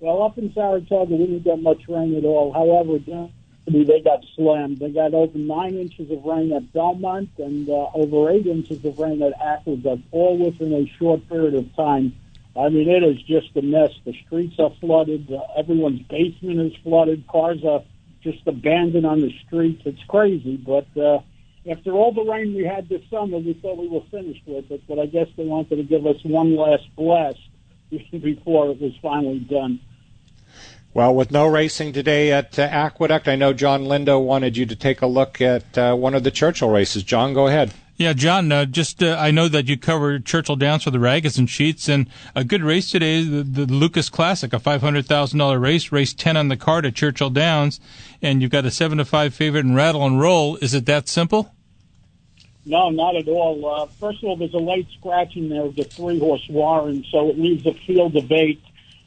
Well, 0.00 0.22
up 0.22 0.38
in 0.38 0.50
Saratoga, 0.54 1.14
we 1.14 1.26
didn't 1.26 1.44
get 1.44 1.60
much 1.60 1.82
rain 1.88 2.16
at 2.16 2.24
all. 2.24 2.54
However, 2.54 2.98
down 3.00 3.32
they 3.66 4.00
got 4.00 4.24
slammed. 4.36 4.78
They 4.78 4.90
got 4.90 5.12
over 5.12 5.36
nine 5.36 5.74
inches 5.74 6.10
of 6.10 6.24
rain 6.24 6.52
at 6.52 6.72
Belmont 6.72 7.30
and 7.38 7.68
uh, 7.68 7.88
over 7.94 8.30
eight 8.30 8.46
inches 8.46 8.84
of 8.84 8.98
rain 8.98 9.22
at 9.22 9.32
Aqueduct, 9.40 10.02
all 10.12 10.38
within 10.38 10.72
a 10.72 10.86
short 10.98 11.28
period 11.28 11.54
of 11.54 11.74
time. 11.74 12.14
I 12.56 12.68
mean, 12.68 12.88
it 12.88 13.02
is 13.02 13.20
just 13.22 13.56
a 13.56 13.62
mess. 13.62 13.90
The 14.04 14.14
streets 14.24 14.54
are 14.58 14.72
flooded. 14.80 15.30
Uh, 15.30 15.40
everyone's 15.58 16.02
basement 16.02 16.60
is 16.60 16.72
flooded. 16.82 17.26
Cars 17.26 17.64
are 17.64 17.82
just 18.22 18.46
abandoned 18.46 19.04
on 19.04 19.20
the 19.20 19.32
streets. 19.46 19.82
It's 19.84 20.02
crazy. 20.08 20.56
But 20.56 20.86
uh, 20.96 21.20
after 21.68 21.92
all 21.92 22.12
the 22.12 22.22
rain 22.22 22.54
we 22.54 22.64
had 22.64 22.88
this 22.88 23.02
summer, 23.10 23.38
we 23.38 23.52
thought 23.54 23.78
we 23.78 23.88
were 23.88 24.04
finished 24.10 24.42
with 24.46 24.70
it. 24.70 24.82
But 24.88 25.00
I 25.00 25.06
guess 25.06 25.26
they 25.36 25.44
wanted 25.44 25.76
to 25.76 25.82
give 25.82 26.06
us 26.06 26.16
one 26.22 26.56
last 26.56 26.84
blast 26.96 27.40
before 27.90 28.70
it 28.70 28.80
was 28.80 28.92
finally 29.02 29.40
done. 29.40 29.80
Well, 30.96 31.14
with 31.14 31.30
no 31.30 31.46
racing 31.46 31.92
today 31.92 32.32
at 32.32 32.58
uh, 32.58 32.62
Aqueduct, 32.62 33.28
I 33.28 33.36
know 33.36 33.52
Jon 33.52 33.84
Lindo 33.84 34.18
wanted 34.18 34.56
you 34.56 34.64
to 34.64 34.74
take 34.74 35.02
a 35.02 35.06
look 35.06 35.42
at 35.42 35.76
uh, 35.76 35.94
one 35.94 36.14
of 36.14 36.24
the 36.24 36.30
Churchill 36.30 36.70
races. 36.70 37.02
John, 37.02 37.34
go 37.34 37.48
ahead. 37.48 37.74
Yeah, 37.96 38.14
John, 38.14 38.50
uh, 38.50 38.64
just 38.64 39.02
uh, 39.02 39.14
I 39.20 39.30
know 39.30 39.46
that 39.46 39.68
you 39.68 39.76
covered 39.76 40.24
Churchill 40.24 40.56
Downs 40.56 40.84
for 40.84 40.90
the 40.90 40.96
Ragozin 40.96 41.50
Sheets, 41.50 41.86
and 41.90 42.08
a 42.34 42.44
good 42.44 42.62
race 42.62 42.90
today, 42.90 43.22
the, 43.22 43.42
the 43.42 43.66
Lucas 43.66 44.08
Classic, 44.08 44.54
a 44.54 44.58
$500,000 44.58 45.60
race, 45.60 45.92
race 45.92 46.14
10 46.14 46.34
on 46.34 46.48
the 46.48 46.56
card 46.56 46.86
at 46.86 46.94
Churchill 46.94 47.28
Downs, 47.28 47.78
and 48.22 48.40
you've 48.40 48.50
got 48.50 48.64
a 48.64 48.70
7 48.70 48.96
to 48.96 49.04
5 49.04 49.34
favorite 49.34 49.66
in 49.66 49.74
Rattle 49.74 50.06
and 50.06 50.18
Roll. 50.18 50.56
Is 50.62 50.72
it 50.72 50.86
that 50.86 51.10
simple? 51.10 51.54
No, 52.64 52.88
not 52.88 53.16
at 53.16 53.28
all. 53.28 53.66
Uh, 53.66 53.84
first 54.00 54.22
of 54.22 54.30
all, 54.30 54.36
there's 54.38 54.54
a 54.54 54.56
light 54.56 54.86
scratch 54.98 55.36
in 55.36 55.50
there 55.50 55.66
of 55.66 55.76
the 55.76 55.84
three 55.84 56.18
horse 56.18 56.48
Warren, 56.48 57.04
so 57.10 57.28
it 57.28 57.38
leaves 57.38 57.66
a 57.66 57.74
field 57.86 58.16
of 58.16 58.32
eight. 58.32 58.62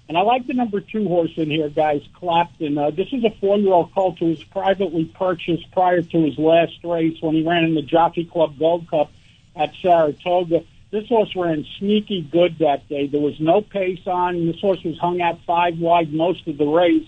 And 0.09 0.17
I 0.17 0.21
like 0.21 0.47
the 0.47 0.55
number 0.55 0.81
two 0.81 1.07
horse 1.07 1.29
in 1.37 1.51
here, 1.51 1.69
guys, 1.69 2.01
Clapton. 2.15 2.75
Uh, 2.79 2.89
this 2.89 3.09
is 3.11 3.23
a 3.23 3.29
four 3.39 3.59
year 3.59 3.71
old 3.71 3.93
colt 3.93 4.17
who 4.17 4.29
was 4.29 4.43
privately 4.43 5.05
purchased 5.05 5.69
prior 5.71 6.01
to 6.01 6.23
his 6.23 6.35
last 6.39 6.83
race 6.83 7.21
when 7.21 7.35
he 7.35 7.47
ran 7.47 7.63
in 7.63 7.75
the 7.75 7.83
Jockey 7.83 8.25
Club 8.25 8.57
Gold 8.57 8.89
Cup 8.89 9.11
at 9.55 9.71
Saratoga. 9.79 10.63
This 10.89 11.07
horse 11.07 11.35
ran 11.35 11.63
sneaky 11.77 12.23
good 12.23 12.57
that 12.57 12.89
day. 12.89 13.05
There 13.05 13.21
was 13.21 13.39
no 13.39 13.61
pace 13.61 14.01
on. 14.07 14.35
And 14.35 14.49
this 14.49 14.59
horse 14.59 14.83
was 14.83 14.97
hung 14.97 15.21
out 15.21 15.41
five 15.45 15.77
wide 15.77 16.11
most 16.11 16.47
of 16.47 16.57
the 16.57 16.65
race. 16.65 17.07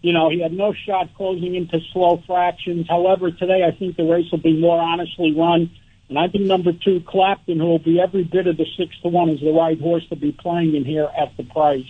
You 0.00 0.12
know, 0.12 0.30
he 0.30 0.40
had 0.40 0.52
no 0.52 0.72
shot 0.72 1.12
closing 1.16 1.56
into 1.56 1.80
slow 1.92 2.22
fractions. 2.28 2.86
However, 2.88 3.32
today 3.32 3.64
I 3.64 3.72
think 3.76 3.96
the 3.96 4.04
race 4.04 4.30
will 4.30 4.38
be 4.38 4.56
more 4.56 4.80
honestly 4.80 5.34
run. 5.36 5.68
And 6.08 6.16
I 6.16 6.28
think 6.28 6.44
number 6.44 6.72
two, 6.72 7.00
Clapton, 7.00 7.58
who 7.58 7.66
will 7.66 7.80
be 7.80 8.00
every 8.00 8.22
bit 8.22 8.46
of 8.46 8.56
the 8.56 8.66
six 8.76 8.94
to 9.02 9.08
one, 9.08 9.30
is 9.30 9.40
the 9.40 9.50
right 9.50 9.80
horse 9.80 10.06
to 10.10 10.16
be 10.16 10.30
playing 10.30 10.76
in 10.76 10.84
here 10.84 11.08
at 11.18 11.36
the 11.36 11.42
price. 11.42 11.82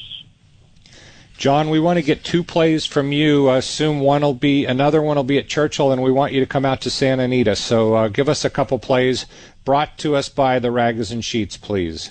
John, 1.40 1.70
we 1.70 1.80
want 1.80 1.96
to 1.96 2.02
get 2.02 2.22
two 2.22 2.44
plays 2.44 2.84
from 2.84 3.12
you. 3.12 3.48
I 3.48 3.56
assume 3.56 4.00
one 4.00 4.20
will 4.20 4.34
be 4.34 4.66
another 4.66 5.00
one 5.00 5.16
will 5.16 5.24
be 5.24 5.38
at 5.38 5.48
Churchill, 5.48 5.90
and 5.90 6.02
we 6.02 6.12
want 6.12 6.34
you 6.34 6.40
to 6.40 6.46
come 6.46 6.66
out 6.66 6.82
to 6.82 6.90
Santa 6.90 7.22
Anita. 7.22 7.56
So 7.56 7.94
uh, 7.94 8.08
give 8.08 8.28
us 8.28 8.44
a 8.44 8.50
couple 8.50 8.78
plays 8.78 9.24
brought 9.64 9.96
to 10.00 10.16
us 10.16 10.28
by 10.28 10.58
the 10.58 10.68
Ragozin 10.68 11.24
Sheets, 11.24 11.56
please. 11.56 12.10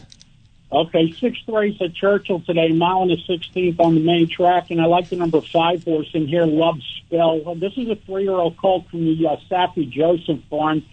Okay, 0.71 1.11
sixth 1.11 1.47
race 1.47 1.79
at 1.79 1.93
Churchill 1.93 2.39
today, 2.39 2.69
mile 2.69 3.03
and 3.03 3.11
a 3.11 3.17
sixteenth 3.17 3.79
on 3.79 3.93
the 3.93 4.01
main 4.01 4.27
track, 4.27 4.71
and 4.71 4.81
I 4.81 4.85
like 4.85 5.09
the 5.09 5.15
number 5.15 5.41
five 5.41 5.83
horse 5.83 6.09
in 6.15 6.27
here, 6.27 6.47
Love 6.47 6.79
Spell. 6.97 7.53
This 7.53 7.73
is 7.77 7.87
a 7.87 7.97
three-year-old 7.97 8.57
colt 8.57 8.87
from 8.89 9.05
the 9.05 9.27
uh, 9.27 9.37
Saffie 9.47 9.87
Joseph 9.91 10.39
barn. 10.49 10.83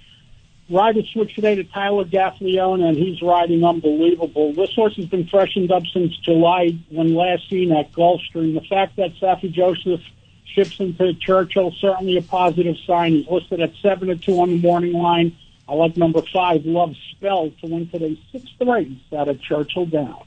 Rider 0.69 1.03
switch 1.13 1.35
today 1.35 1.55
to 1.55 1.65
Tyler 1.65 2.05
Gaffalione, 2.05 2.89
and 2.89 2.97
he's 2.97 3.23
riding 3.23 3.65
unbelievable. 3.65 4.53
This 4.53 4.75
horse 4.75 4.97
has 4.97 5.07
been 5.07 5.27
freshened 5.29 5.71
up 5.71 5.85
since 5.93 6.17
July 6.19 6.77
when 6.91 7.15
last 7.15 7.49
seen 7.49 7.71
at 7.71 7.93
Gulfstream. 7.93 8.55
The 8.55 8.67
fact 8.69 8.97
that 8.97 9.15
Saffie 9.21 9.53
Joseph 9.53 10.01
ships 10.45 10.81
into 10.81 11.15
Churchill 11.15 11.73
certainly 11.81 12.17
a 12.17 12.23
positive 12.23 12.77
sign. 12.85 13.13
He's 13.13 13.29
listed 13.29 13.61
at 13.61 13.73
seven 13.81 14.09
to 14.09 14.17
two 14.17 14.41
on 14.41 14.51
the 14.51 14.59
morning 14.59 14.93
line. 14.93 15.37
I 15.69 15.75
like 15.75 15.97
number 15.97 16.23
five, 16.33 16.65
Love 16.65 16.95
Spell, 17.13 17.51
to 17.61 17.67
win 17.67 17.89
today's 17.89 18.19
sixth 18.33 18.55
race 18.61 18.89
out 19.17 19.29
of 19.29 19.41
Churchill 19.41 19.87
Downs. 19.87 20.25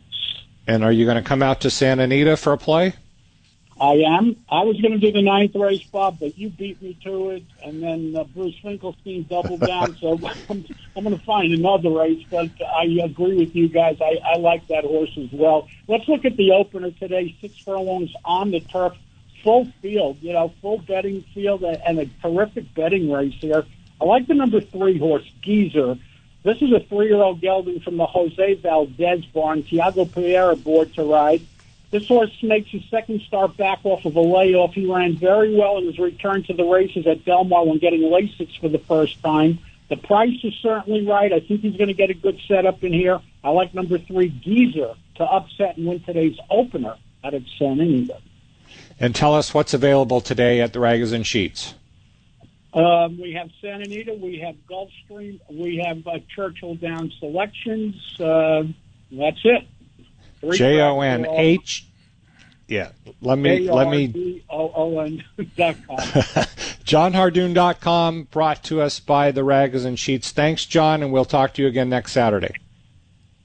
And 0.67 0.83
are 0.83 0.91
you 0.91 1.05
going 1.05 1.17
to 1.17 1.27
come 1.27 1.41
out 1.41 1.61
to 1.61 1.69
Santa 1.69 2.03
Anita 2.03 2.37
for 2.37 2.53
a 2.53 2.57
play? 2.57 2.93
I 3.81 3.93
am. 3.93 4.35
I 4.49 4.63
was 4.63 4.79
going 4.81 4.91
to 4.91 4.99
do 4.99 5.11
the 5.11 5.21
ninth 5.21 5.55
race, 5.55 5.83
Bob, 5.83 6.19
but 6.19 6.37
you 6.37 6.49
beat 6.49 6.81
me 6.81 6.97
to 7.03 7.29
it, 7.29 7.43
and 7.63 7.81
then 7.81 8.13
uh, 8.15 8.25
Bruce 8.25 8.55
Finkelstein 8.61 9.23
doubled 9.23 9.61
down. 9.61 9.95
so 9.97 10.19
I'm, 10.49 10.65
I'm 10.95 11.03
going 11.03 11.17
to 11.17 11.23
find 11.23 11.53
another 11.53 11.89
race, 11.89 12.25
but 12.29 12.49
I 12.61 12.85
agree 13.03 13.37
with 13.37 13.55
you 13.55 13.69
guys. 13.69 13.97
I, 14.01 14.19
I 14.25 14.37
like 14.37 14.67
that 14.67 14.83
horse 14.83 15.17
as 15.17 15.31
well. 15.31 15.69
Let's 15.87 16.07
look 16.09 16.25
at 16.25 16.35
the 16.35 16.51
opener 16.51 16.91
today. 16.91 17.35
Six 17.39 17.57
furlongs 17.59 18.11
on 18.25 18.51
the 18.51 18.59
turf, 18.59 18.93
full 19.43 19.65
field. 19.81 20.17
You 20.21 20.33
know, 20.33 20.53
full 20.61 20.79
betting 20.79 21.23
field, 21.33 21.63
and 21.63 21.99
a 21.99 22.05
terrific 22.21 22.73
betting 22.73 23.09
race 23.09 23.35
here. 23.35 23.65
I 24.01 24.05
like 24.05 24.27
the 24.27 24.33
number 24.33 24.59
three 24.59 24.97
horse, 24.97 25.29
Geezer. 25.41 25.97
This 26.43 26.61
is 26.61 26.71
a 26.71 26.79
three-year-old 26.79 27.41
gelding 27.41 27.81
from 27.81 27.97
the 27.97 28.05
Jose 28.05 28.53
Valdez 28.55 29.25
barn. 29.25 29.63
Tiago 29.63 30.05
Pereira 30.05 30.53
aboard 30.53 30.93
to 30.95 31.03
ride. 31.03 31.41
This 31.91 32.07
horse 32.07 32.31
makes 32.43 32.69
his 32.69 32.83
second 32.89 33.21
start 33.21 33.57
back 33.57 33.79
off 33.83 34.05
of 34.05 34.15
a 34.15 34.21
layoff. 34.21 34.73
He 34.73 34.85
ran 34.85 35.15
very 35.15 35.55
well 35.55 35.79
in 35.79 35.85
his 35.85 35.97
return 35.97 36.43
to 36.43 36.53
the 36.53 36.63
races 36.63 37.07
at 37.07 37.25
Del 37.25 37.45
Mar 37.45 37.65
when 37.65 37.79
getting 37.79 38.01
Lasix 38.01 38.59
for 38.59 38.69
the 38.69 38.79
first 38.79 39.21
time. 39.23 39.59
The 39.89 39.97
price 39.97 40.37
is 40.43 40.53
certainly 40.61 41.05
right. 41.07 41.33
I 41.33 41.39
think 41.39 41.61
he's 41.61 41.75
going 41.75 41.87
to 41.87 41.95
get 41.95 42.11
a 42.11 42.13
good 42.13 42.39
setup 42.47 42.83
in 42.83 42.93
here. 42.93 43.19
I 43.43 43.49
like 43.49 43.73
number 43.73 43.97
three, 43.97 44.29
Geezer, 44.29 44.93
to 45.15 45.23
upset 45.23 45.77
and 45.77 45.87
win 45.87 45.99
today's 46.01 46.37
opener 46.51 46.95
out 47.23 47.33
of 47.33 47.43
San 47.57 47.79
Anita. 47.79 48.19
And 48.99 49.15
tell 49.15 49.33
us 49.33 49.51
what's 49.51 49.73
available 49.73 50.21
today 50.21 50.61
at 50.61 50.73
the 50.73 50.79
Ragozin 50.79 51.25
Sheets. 51.25 51.73
Um, 52.71 53.19
we 53.19 53.33
have 53.33 53.49
Santa 53.61 53.85
Anita, 53.85 54.13
we 54.13 54.37
have 54.39 54.55
Gulfstream, 54.69 55.39
we 55.49 55.77
have 55.77 56.05
uh, 56.05 56.19
Churchill 56.35 56.75
Down 56.75 57.11
selections. 57.19 57.95
Uh, 58.19 58.63
that's 59.11 59.39
it. 59.43 59.67
J 60.53 60.81
O 60.81 61.01
N 61.01 61.25
H. 61.25 61.85
Yeah, 62.67 62.91
let 63.21 63.37
me 63.39 63.69
let 63.69 63.89
me. 63.89 64.43
dot. 64.47 65.75
JonHardoon.com 66.85 68.23
brought 68.31 68.63
to 68.65 68.81
us 68.81 68.99
by 68.99 69.31
the 69.31 69.41
Ragozin 69.41 69.97
Sheets. 69.97 70.31
Thanks, 70.31 70.65
John, 70.65 71.01
and 71.01 71.11
we'll 71.11 71.25
talk 71.25 71.53
to 71.55 71.61
you 71.61 71.67
again 71.67 71.89
next 71.89 72.11
Saturday. 72.11 72.53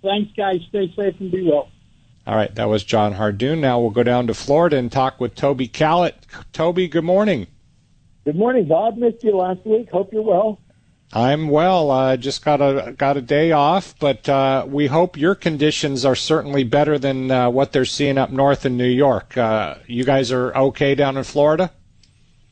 Thanks, 0.02 0.32
guys. 0.36 0.60
Stay 0.68 0.92
safe 0.94 1.18
and 1.20 1.30
be 1.30 1.42
well. 1.42 1.70
All 2.26 2.36
right, 2.36 2.54
that 2.54 2.68
was 2.68 2.84
John 2.84 3.14
Hardoon. 3.14 3.60
Now 3.60 3.80
we'll 3.80 3.90
go 3.90 4.02
down 4.02 4.26
to 4.28 4.34
Florida 4.34 4.76
and 4.76 4.90
talk 4.90 5.20
with 5.20 5.34
Toby 5.34 5.68
Callett. 5.68 6.26
Toby, 6.52 6.88
good 6.88 7.04
morning. 7.04 7.46
Good 8.24 8.36
morning, 8.36 8.66
Bob. 8.66 8.96
Missed 8.96 9.22
you 9.24 9.36
last 9.36 9.60
week. 9.66 9.90
Hope 9.90 10.12
you're 10.12 10.22
well. 10.22 10.58
I'm 11.14 11.48
well. 11.48 11.92
Uh, 11.92 12.16
just 12.16 12.44
got 12.44 12.60
a 12.60 12.92
got 12.92 13.16
a 13.16 13.22
day 13.22 13.52
off, 13.52 13.94
but 14.00 14.28
uh, 14.28 14.66
we 14.68 14.88
hope 14.88 15.16
your 15.16 15.36
conditions 15.36 16.04
are 16.04 16.16
certainly 16.16 16.64
better 16.64 16.98
than 16.98 17.30
uh, 17.30 17.50
what 17.50 17.70
they're 17.70 17.84
seeing 17.84 18.18
up 18.18 18.30
north 18.30 18.66
in 18.66 18.76
New 18.76 18.88
York. 18.88 19.36
Uh, 19.36 19.76
you 19.86 20.02
guys 20.04 20.32
are 20.32 20.52
okay 20.56 20.96
down 20.96 21.16
in 21.16 21.22
Florida? 21.22 21.70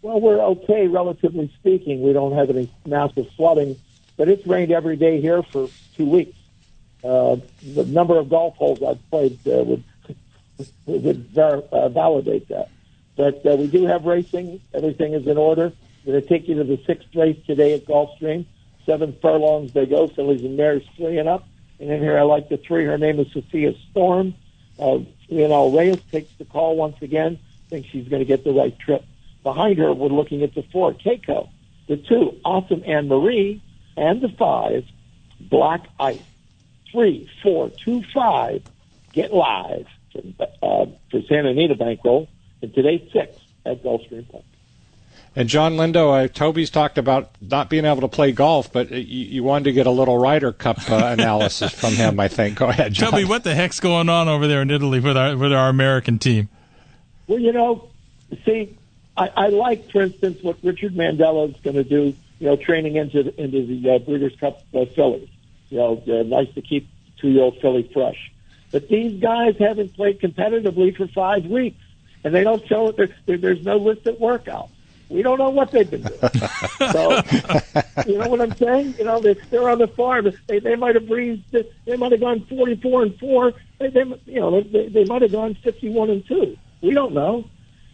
Well, 0.00 0.20
we're 0.20 0.40
okay, 0.40 0.86
relatively 0.86 1.52
speaking. 1.58 2.02
We 2.02 2.12
don't 2.12 2.34
have 2.34 2.50
any 2.50 2.72
massive 2.86 3.28
flooding, 3.36 3.76
but 4.16 4.28
it's 4.28 4.46
rained 4.46 4.70
every 4.70 4.96
day 4.96 5.20
here 5.20 5.42
for 5.42 5.68
two 5.96 6.06
weeks. 6.06 6.36
Uh, 7.02 7.38
the 7.64 7.84
number 7.86 8.16
of 8.16 8.28
golf 8.30 8.54
holes 8.54 8.80
I've 8.80 9.10
played 9.10 9.40
uh, 9.44 9.64
would 9.64 9.84
would 10.86 11.30
ver- 11.30 11.88
validate 11.88 12.48
that. 12.50 12.68
But 13.16 13.42
we 13.58 13.66
do 13.66 13.86
have 13.86 14.04
racing. 14.04 14.60
Everything 14.72 15.14
is 15.14 15.26
in 15.26 15.36
order. 15.36 15.72
Going 16.06 16.20
to 16.20 16.28
take 16.28 16.48
you 16.48 16.56
to 16.56 16.64
the 16.64 16.80
sixth 16.84 17.14
race 17.14 17.38
today 17.46 17.74
at 17.74 17.86
Gulfstream. 17.86 18.46
Seven 18.86 19.16
furlongs 19.22 19.72
they 19.72 19.86
go. 19.86 20.08
Fillies 20.08 20.42
and 20.42 20.56
mares 20.56 20.82
fleeing 20.96 21.28
up. 21.28 21.46
And 21.78 21.90
in 21.90 22.00
here, 22.00 22.18
I 22.18 22.22
like 22.22 22.48
the 22.48 22.56
three. 22.56 22.84
Her 22.84 22.98
name 22.98 23.18
is 23.20 23.32
Sophia 23.32 23.74
Storm. 23.90 24.34
Uh, 24.78 24.98
know, 25.28 25.70
Reyes 25.76 26.00
takes 26.10 26.32
the 26.38 26.44
call 26.44 26.76
once 26.76 26.96
again. 27.00 27.38
Thinks 27.68 27.88
she's 27.88 28.08
going 28.08 28.20
to 28.20 28.26
get 28.26 28.44
the 28.44 28.52
right 28.52 28.76
trip. 28.78 29.04
Behind 29.42 29.78
her, 29.78 29.92
we're 29.92 30.08
looking 30.08 30.42
at 30.42 30.54
the 30.54 30.62
four, 30.72 30.92
Keiko. 30.92 31.48
The 31.88 31.96
two, 31.96 32.38
Awesome 32.44 32.82
Anne 32.86 33.08
Marie. 33.08 33.62
And 33.96 34.20
the 34.20 34.28
five, 34.28 34.84
Black 35.40 35.86
Ice. 35.98 36.18
Three, 36.90 37.28
four, 37.42 37.70
two, 37.70 38.02
five, 38.14 38.62
Get 39.12 39.32
Live 39.32 39.86
for, 40.12 40.20
uh, 40.62 40.86
for 41.10 41.22
Santa 41.28 41.50
Anita 41.50 41.74
Bankroll. 41.74 42.28
And 42.62 42.74
today's 42.74 43.10
six 43.12 43.36
at 43.66 43.82
Gulfstream 43.82 44.30
Park. 44.30 44.44
And 45.34 45.48
Jon 45.48 45.76
Lindo, 45.76 46.24
uh, 46.24 46.28
Toby's 46.28 46.68
talked 46.68 46.98
about 46.98 47.30
not 47.40 47.70
being 47.70 47.86
able 47.86 48.02
to 48.02 48.08
play 48.08 48.32
golf, 48.32 48.70
but 48.70 48.90
you, 48.90 48.98
you 48.98 49.42
wanted 49.42 49.64
to 49.64 49.72
get 49.72 49.86
a 49.86 49.90
little 49.90 50.18
Ryder 50.18 50.52
Cup 50.52 50.90
uh, 50.90 50.96
analysis 51.18 51.72
from 51.72 51.94
him. 51.94 52.20
I 52.20 52.28
think. 52.28 52.58
Go 52.58 52.68
ahead, 52.68 52.92
John. 52.92 53.12
Toby. 53.12 53.24
What 53.24 53.42
the 53.42 53.54
heck's 53.54 53.80
going 53.80 54.08
on 54.10 54.28
over 54.28 54.46
there 54.46 54.60
in 54.60 54.70
Italy 54.70 55.00
with 55.00 55.16
our 55.16 55.36
with 55.36 55.52
our 55.52 55.70
American 55.70 56.18
team? 56.18 56.50
Well, 57.26 57.38
you 57.38 57.52
know, 57.52 57.88
see, 58.44 58.76
I, 59.16 59.28
I 59.28 59.48
like, 59.48 59.90
for 59.90 60.02
instance, 60.02 60.42
what 60.42 60.58
Richard 60.62 60.94
Mandella 60.94 61.50
is 61.54 61.60
going 61.62 61.76
to 61.76 61.84
do. 61.84 62.14
You 62.38 62.48
know, 62.48 62.56
training 62.56 62.96
into 62.96 63.20
into 63.40 63.64
the 63.64 63.94
uh, 63.94 63.98
Breeders' 64.00 64.36
Cup 64.38 64.62
uh, 64.74 64.84
fillies. 64.84 65.28
You 65.70 65.78
know, 65.78 66.02
uh, 66.08 66.24
nice 66.24 66.52
to 66.54 66.60
keep 66.60 66.88
two 67.16 67.28
year 67.28 67.44
old 67.44 67.58
filly 67.60 67.88
fresh. 67.94 68.32
But 68.70 68.88
these 68.88 69.20
guys 69.20 69.56
haven't 69.58 69.94
played 69.94 70.20
competitively 70.20 70.94
for 70.96 71.06
five 71.06 71.46
weeks, 71.46 71.80
and 72.24 72.34
they 72.34 72.42
don't 72.42 72.66
show 72.66 72.88
it. 72.88 72.96
There, 72.96 73.08
there, 73.26 73.38
there's 73.38 73.64
no 73.64 73.76
listed 73.76 74.18
workout. 74.18 74.70
We 75.12 75.22
don't 75.22 75.38
know 75.38 75.50
what 75.50 75.70
they've 75.70 75.88
been 75.88 76.02
doing. 76.02 76.18
so, 76.92 77.22
you 78.06 78.18
know 78.18 78.28
what 78.28 78.40
I'm 78.40 78.56
saying? 78.56 78.94
You 78.98 79.04
know, 79.04 79.20
they, 79.20 79.34
they're 79.50 79.68
on 79.68 79.78
the 79.78 79.88
farm. 79.88 80.32
They, 80.46 80.58
they 80.58 80.76
might 80.76 80.94
have 80.94 81.06
breezed. 81.06 81.44
They 81.84 81.96
might 81.96 82.12
have 82.12 82.20
gone 82.20 82.46
44 82.48 83.02
and 83.02 83.18
four. 83.18 83.52
They, 83.78 83.88
they 83.88 84.04
you 84.26 84.40
know, 84.40 84.62
they, 84.62 84.88
they 84.88 85.04
might 85.04 85.22
have 85.22 85.32
gone 85.32 85.54
51 85.62 86.10
and 86.10 86.26
two. 86.26 86.56
We 86.80 86.92
don't 86.92 87.14
know. 87.14 87.44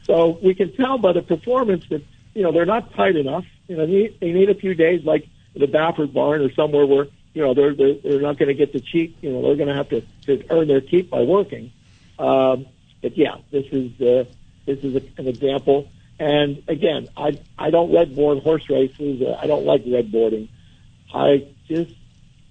So 0.04 0.38
we 0.42 0.54
can 0.54 0.74
tell 0.74 0.98
by 0.98 1.12
the 1.12 1.22
performance 1.22 1.84
that 1.90 2.02
you 2.34 2.42
know 2.42 2.50
they're 2.50 2.66
not 2.66 2.94
tight 2.94 3.16
enough. 3.16 3.44
You 3.66 3.76
know, 3.76 3.86
they, 3.86 4.16
they 4.20 4.32
need 4.32 4.48
a 4.48 4.54
few 4.54 4.74
days, 4.74 5.04
like 5.04 5.28
the 5.54 5.66
Baffert 5.66 6.12
barn 6.12 6.40
or 6.40 6.52
somewhere 6.54 6.86
where 6.86 7.08
you 7.34 7.42
know 7.42 7.52
they're 7.52 7.74
they're, 7.74 7.94
they're 7.94 8.20
not 8.20 8.38
going 8.38 8.48
to 8.48 8.54
get 8.54 8.72
the 8.72 8.80
cheat. 8.80 9.16
You 9.20 9.32
know, 9.32 9.42
they're 9.42 9.56
going 9.56 9.68
to 9.68 9.74
have 9.74 9.90
to, 9.90 10.00
to 10.26 10.44
earn 10.50 10.68
their 10.68 10.80
keep 10.80 11.10
by 11.10 11.20
working. 11.22 11.72
Um, 12.18 12.66
but 13.02 13.16
yeah, 13.16 13.36
this 13.50 13.66
is 13.70 14.00
uh, 14.00 14.24
this 14.64 14.78
is 14.82 14.96
a, 14.96 15.02
an 15.18 15.28
example. 15.28 15.88
And 16.18 16.62
again, 16.66 17.08
I 17.16 17.38
I 17.58 17.70
don't 17.70 17.92
red 17.92 18.14
board 18.14 18.42
horse 18.42 18.68
races. 18.68 19.22
I 19.40 19.46
don't 19.46 19.64
like 19.64 19.82
red 19.86 20.10
boarding. 20.10 20.48
I 21.14 21.46
just 21.68 21.92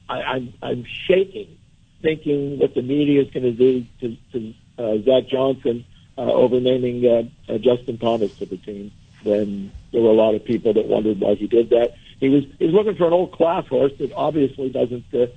I, 0.07 0.22
I'm 0.22 0.53
I'm 0.61 0.86
shaking, 0.86 1.57
thinking 2.01 2.59
what 2.59 2.74
the 2.76 2.82
media 2.82 3.22
is 3.22 3.30
going 3.32 3.43
to 3.43 3.51
do 3.51 3.86
to, 4.01 4.18
to 4.32 4.53
uh, 4.78 5.03
Zach 5.03 5.28
Johnson 5.28 5.86
uh, 6.18 6.22
over 6.22 6.59
naming 6.59 7.05
uh, 7.05 7.51
uh, 7.51 7.57
Justin 7.57 7.97
Thomas 7.97 8.34
to 8.38 8.45
the 8.45 8.57
team. 8.57 8.91
When 9.24 9.72
there 9.91 10.01
were 10.01 10.11
a 10.11 10.13
lot 10.13 10.36
of 10.36 10.45
people 10.45 10.74
that 10.74 10.86
wondered 10.86 11.20
why 11.20 11.36
he 11.36 11.47
did 11.47 11.70
that. 11.72 11.95
He 12.20 12.30
was 12.30 12.45
he 12.59 12.65
was 12.65 12.74
looking 12.74 12.95
for 12.95 13.07
an 13.07 13.13
old 13.13 13.34
class 13.34 13.68
horse 13.68 13.91
that 13.99 14.13
obviously 14.13 14.70
doesn't. 14.70 15.05
Uh, 15.13 15.28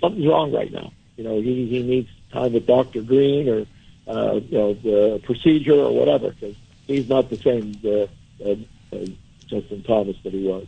something's 0.00 0.26
wrong 0.26 0.52
right 0.52 0.72
now. 0.72 0.92
You 1.16 1.24
know, 1.24 1.40
he 1.40 1.66
he 1.66 1.82
needs 1.82 2.08
time 2.32 2.52
with 2.54 2.66
Doctor 2.66 3.02
Green 3.02 3.48
or 3.48 3.66
uh, 4.08 4.34
you 4.34 4.58
know 4.58 4.74
the 4.74 5.20
procedure 5.24 5.74
or 5.74 5.94
whatever 5.94 6.30
because 6.30 6.56
he's 6.86 7.08
not 7.08 7.28
the 7.30 7.36
same 7.36 7.78
uh, 7.84 8.44
uh, 8.44 8.54
uh, 8.92 9.06
Justin 9.46 9.82
Thomas 9.82 10.16
that 10.24 10.32
he 10.32 10.46
was. 10.46 10.66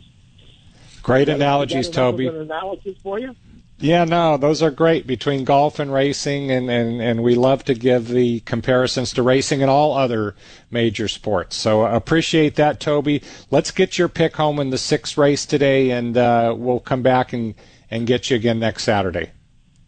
Great 1.01 1.29
analogies, 1.29 1.89
Toby. 1.89 2.27
An 2.27 2.35
analysis 2.35 2.97
for 3.01 3.19
you. 3.19 3.35
Yeah, 3.81 4.03
no, 4.03 4.35
those 4.35 4.61
are 4.61 4.71
great 4.71 5.07
between 5.07 5.45
golf 5.45 5.79
and 5.79 5.93
racing, 5.93 6.51
and, 6.51 6.69
and, 6.69 7.01
and 7.01 7.23
we 7.23 7.35
love 7.35 7.63
to 7.65 7.73
give 7.73 8.09
the 8.09 8.41
comparisons 8.41 9.13
to 9.13 9.23
racing 9.23 9.61
and 9.61 9.71
all 9.71 9.93
other 9.93 10.35
major 10.69 11.07
sports. 11.07 11.55
So 11.55 11.85
uh, 11.85 11.95
appreciate 11.95 12.55
that, 12.55 12.81
Toby. 12.81 13.23
Let's 13.49 13.71
get 13.71 13.97
your 13.97 14.09
pick 14.09 14.35
home 14.35 14.59
in 14.59 14.69
the 14.69 14.77
sixth 14.77 15.17
race 15.17 15.45
today, 15.45 15.91
and 15.91 16.17
uh, 16.17 16.53
we'll 16.57 16.81
come 16.81 17.01
back 17.01 17.31
and, 17.31 17.55
and 17.89 18.05
get 18.05 18.29
you 18.29 18.35
again 18.35 18.59
next 18.59 18.83
Saturday. 18.83 19.31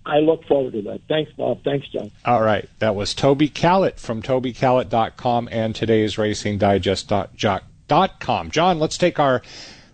I 0.06 0.18
look 0.20 0.46
forward 0.46 0.74
to 0.74 0.82
that. 0.84 1.02
Thanks, 1.08 1.32
Bob. 1.34 1.64
Thanks, 1.64 1.88
John. 1.90 2.12
All 2.26 2.42
right. 2.42 2.68
That 2.80 2.96
was 2.96 3.14
Toby 3.14 3.50
Callett 3.50 4.00
from 4.00 4.22
TobyCallett.com 4.22 5.50
and 5.52 5.76
today's 5.76 6.18
Racing 6.18 6.58
RacingDigest.com. 6.60 8.52
John, 8.52 8.80
let's 8.80 8.98
take 8.98 9.20
our 9.20 9.42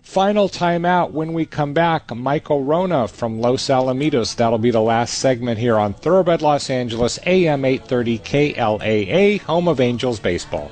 final 0.02 0.48
timeout. 0.48 1.10
When 1.10 1.32
we 1.34 1.44
come 1.44 1.74
back, 1.74 2.14
Michael 2.14 2.64
Wrona 2.64 3.08
from 3.08 3.40
Los 3.40 3.68
Alamitos. 3.68 4.36
That'll 4.36 4.58
be 4.58 4.70
the 4.70 4.80
last 4.80 5.18
segment 5.18 5.58
here 5.58 5.76
on 5.76 5.92
Thoroughbred 5.94 6.40
Los 6.40 6.70
Angeles, 6.70 7.18
AM 7.26 7.64
830 7.64 8.18
KLAA, 8.20 9.40
home 9.42 9.68
of 9.68 9.80
Angels 9.80 10.20
baseball. 10.20 10.70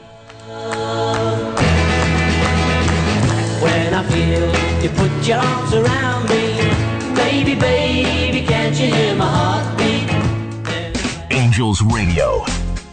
When 3.60 3.94
I 3.94 4.02
feel 4.04 4.82
you 4.82 4.88
put 4.90 5.26
your 5.26 5.38
arms 5.38 5.74
around 5.74 6.28
me, 6.28 7.14
baby, 7.14 7.54
baby, 7.58 8.46
can't 8.46 8.78
you 8.78 8.86
hear 8.86 9.15
my 9.15 9.15
heartbeat? 9.15 9.15
Angels 11.56 11.80
Radio. 11.84 12.44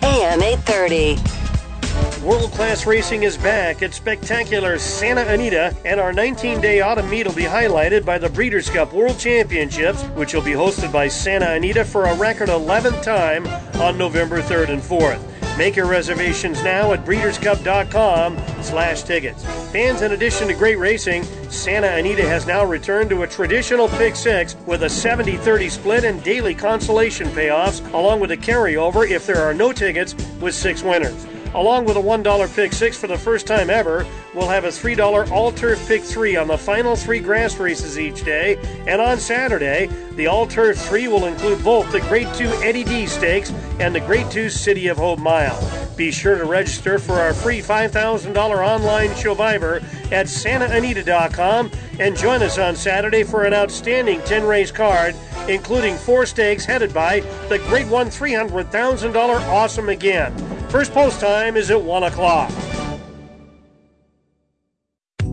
AM 0.04 0.42
830. 0.42 2.26
World 2.26 2.50
class 2.54 2.86
racing 2.86 3.24
is 3.24 3.36
back 3.36 3.82
at 3.82 3.94
spectacular 3.94 4.80
Santa 4.80 5.28
Anita, 5.28 5.76
and 5.84 6.00
our 6.00 6.14
19 6.14 6.62
day 6.62 6.80
autumn 6.80 7.10
meet 7.10 7.28
will 7.28 7.34
be 7.34 7.44
highlighted 7.44 8.06
by 8.06 8.18
the 8.18 8.30
Breeders' 8.30 8.70
Cup 8.70 8.94
World 8.94 9.20
Championships, 9.20 10.04
which 10.16 10.34
will 10.34 10.42
be 10.42 10.54
hosted 10.54 10.94
by 10.94 11.10
Santa 11.10 11.52
Anita 11.52 11.84
for 11.84 12.06
a 12.06 12.16
record 12.16 12.48
11th 12.48 13.04
time 13.04 13.46
on 13.82 13.98
November 13.98 14.42
3rd 14.42 14.70
and 14.70 14.82
4th. 14.82 15.33
Make 15.58 15.76
your 15.76 15.86
reservations 15.86 16.64
now 16.64 16.94
at 16.94 17.06
breederscup.com 17.06 18.38
slash 18.64 19.04
tickets. 19.04 19.46
Fans, 19.72 20.02
in 20.02 20.14
addition 20.14 20.48
to 20.48 20.56
great 20.56 20.80
racing, 20.80 21.24
Santa 21.52 21.88
Anita 21.88 22.28
has 22.28 22.48
now 22.48 22.66
returned 22.66 23.12
to 23.12 23.22
a 23.22 23.28
traditional 23.28 23.88
pick 23.90 24.16
six 24.16 24.56
with 24.66 24.82
a 24.82 24.88
70-30 24.88 25.70
split 25.70 26.04
and 26.06 26.24
daily 26.24 26.56
consolation 26.56 27.28
payoffs, 27.30 27.88
along 27.94 28.20
with 28.20 28.32
a 28.32 28.38
carryover 28.38 29.08
if 29.08 29.28
there 29.28 29.42
are 29.44 29.54
no 29.54 29.72
tickets 29.72 30.16
with 30.42 30.56
six 30.56 30.82
winners. 30.82 31.28
Along 31.56 31.86
with 31.86 31.98
a 31.98 32.02
$1 32.02 32.56
pick 32.56 32.74
six 32.74 32.98
for 32.98 33.08
the 33.08 33.18
first 33.18 33.46
time 33.46 33.70
ever, 33.70 34.06
we'll 34.34 34.50
have 34.50 34.66
a 34.66 34.70
$3 34.70 35.32
all 35.32 35.52
turf 35.52 35.88
pick 35.88 36.02
three 36.02 36.36
on 36.36 36.48
the 36.48 36.58
final 36.58 36.96
three 36.96 37.20
grass 37.20 37.58
races 37.60 38.00
each 38.00 38.24
day. 38.24 38.58
And 38.88 39.00
on 39.00 39.20
Saturday, 39.20 39.88
the 40.16 40.28
all 40.28 40.48
turf 40.48 40.78
three 40.78 41.08
will 41.08 41.26
include 41.26 41.64
both 41.64 41.92
the 41.92 42.02
Grade 42.02 42.34
2 42.34 42.46
Eddie 42.64 42.84
D 42.84 43.06
Stakes 43.06 43.52
and 43.80 43.94
the 43.94 44.00
Grade 44.00 44.30
2 44.32 44.50
City 44.50 44.88
of 44.88 44.98
Hope 44.98 45.20
Mile. 45.20 45.60
Be 45.96 46.12
sure 46.12 46.36
to 46.36 46.46
register 46.46 46.98
for 46.98 47.14
our 47.14 47.34
free 47.34 47.60
$5,000 47.60 48.36
online 48.36 49.16
survivor 49.16 49.76
at 50.12 50.26
SantaAnita.com 50.26 51.70
and 52.00 52.18
join 52.18 52.42
us 52.42 52.58
on 52.58 52.76
Saturday 52.76 53.24
for 53.24 53.44
an 53.44 53.54
outstanding 53.54 54.20
10 54.22 54.44
race 54.44 54.72
card, 54.72 55.16
including 55.48 55.96
four 55.98 56.26
stakes 56.26 56.66
headed 56.66 56.94
by 56.94 57.20
the 57.50 57.60
Grade 57.68 57.90
1 57.90 58.08
$300,000 58.08 59.16
Awesome 59.48 59.90
Again. 59.90 60.34
First 60.74 60.92
post 60.92 61.20
time 61.20 61.56
is 61.56 61.70
at 61.70 61.80
1 61.80 62.02
o'clock. 62.02 62.52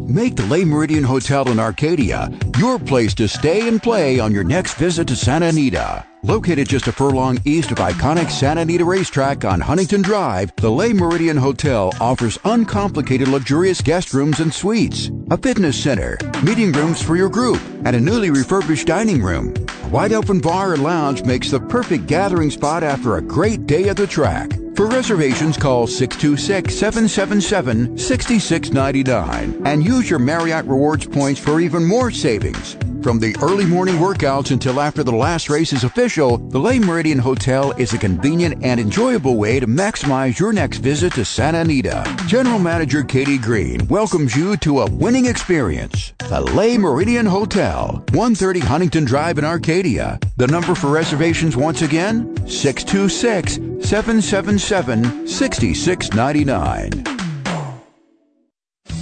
Make 0.06 0.36
the 0.36 0.44
Le 0.44 0.58
Meridien 0.66 1.02
Hotel 1.02 1.48
in 1.48 1.58
Arcadia 1.58 2.30
your 2.58 2.78
place 2.78 3.14
to 3.14 3.26
stay 3.26 3.66
and 3.66 3.82
play 3.82 4.20
on 4.20 4.34
your 4.34 4.44
next 4.44 4.74
visit 4.74 5.08
to 5.08 5.16
Santa 5.16 5.46
Anita. 5.46 6.04
Located 6.22 6.68
just 6.68 6.88
a 6.88 6.92
furlong 6.92 7.38
east 7.46 7.70
of 7.70 7.78
iconic 7.78 8.30
Santa 8.30 8.60
Anita 8.60 8.84
Racetrack 8.84 9.46
on 9.46 9.62
Huntington 9.62 10.02
Drive, 10.02 10.54
the 10.56 10.68
Le 10.68 10.88
Meridien 10.88 11.38
Hotel 11.38 11.90
offers 12.02 12.38
uncomplicated 12.44 13.28
luxurious 13.28 13.80
guest 13.80 14.12
rooms 14.12 14.40
and 14.40 14.52
suites, 14.52 15.10
a 15.30 15.38
fitness 15.38 15.82
center, 15.82 16.18
meeting 16.42 16.70
rooms 16.70 17.00
for 17.00 17.16
your 17.16 17.30
group, 17.30 17.62
and 17.86 17.96
a 17.96 18.00
newly 18.00 18.28
refurbished 18.28 18.88
dining 18.88 19.22
room. 19.22 19.54
A 19.84 19.88
wide 19.88 20.12
open 20.12 20.40
bar 20.40 20.74
or 20.74 20.76
lounge 20.76 21.24
makes 21.24 21.50
the 21.50 21.60
perfect 21.60 22.06
gathering 22.06 22.50
spot 22.50 22.82
after 22.82 23.16
a 23.16 23.22
great 23.22 23.64
day 23.64 23.88
at 23.88 23.96
the 23.96 24.06
track. 24.06 24.50
For 24.80 24.88
reservations, 24.88 25.58
call 25.58 25.86
626 25.86 26.74
777 26.74 27.98
6699 27.98 29.66
and 29.66 29.84
use 29.84 30.08
your 30.08 30.18
Marriott 30.18 30.64
Rewards 30.64 31.06
points 31.06 31.38
for 31.38 31.60
even 31.60 31.84
more 31.84 32.10
savings. 32.10 32.78
From 33.02 33.18
the 33.18 33.34
early 33.40 33.64
morning 33.64 33.94
workouts 33.94 34.50
until 34.50 34.78
after 34.78 35.02
the 35.02 35.14
last 35.14 35.48
race 35.48 35.72
is 35.72 35.84
official, 35.84 36.36
the 36.36 36.58
Le 36.58 36.74
Meridien 36.74 37.18
Hotel 37.18 37.72
is 37.72 37.94
a 37.94 37.98
convenient 37.98 38.62
and 38.62 38.78
enjoyable 38.78 39.38
way 39.38 39.58
to 39.58 39.66
maximize 39.66 40.38
your 40.38 40.52
next 40.52 40.78
visit 40.78 41.14
to 41.14 41.24
Santa 41.24 41.60
Anita. 41.60 42.04
General 42.26 42.58
Manager 42.58 43.02
Katie 43.02 43.38
Green 43.38 43.88
welcomes 43.88 44.36
you 44.36 44.54
to 44.58 44.80
a 44.80 44.90
winning 44.90 45.24
experience. 45.24 46.12
The 46.18 46.42
Le 46.42 46.76
Meridien 46.76 47.26
Hotel, 47.26 48.04
130 48.12 48.60
Huntington 48.60 49.06
Drive 49.06 49.38
in 49.38 49.46
Arcadia. 49.46 50.18
The 50.36 50.48
number 50.48 50.74
for 50.74 50.90
reservations 50.90 51.56
once 51.56 51.80
again, 51.80 52.36
626 52.46 53.54
777 53.88 55.26
6699. 55.26 57.19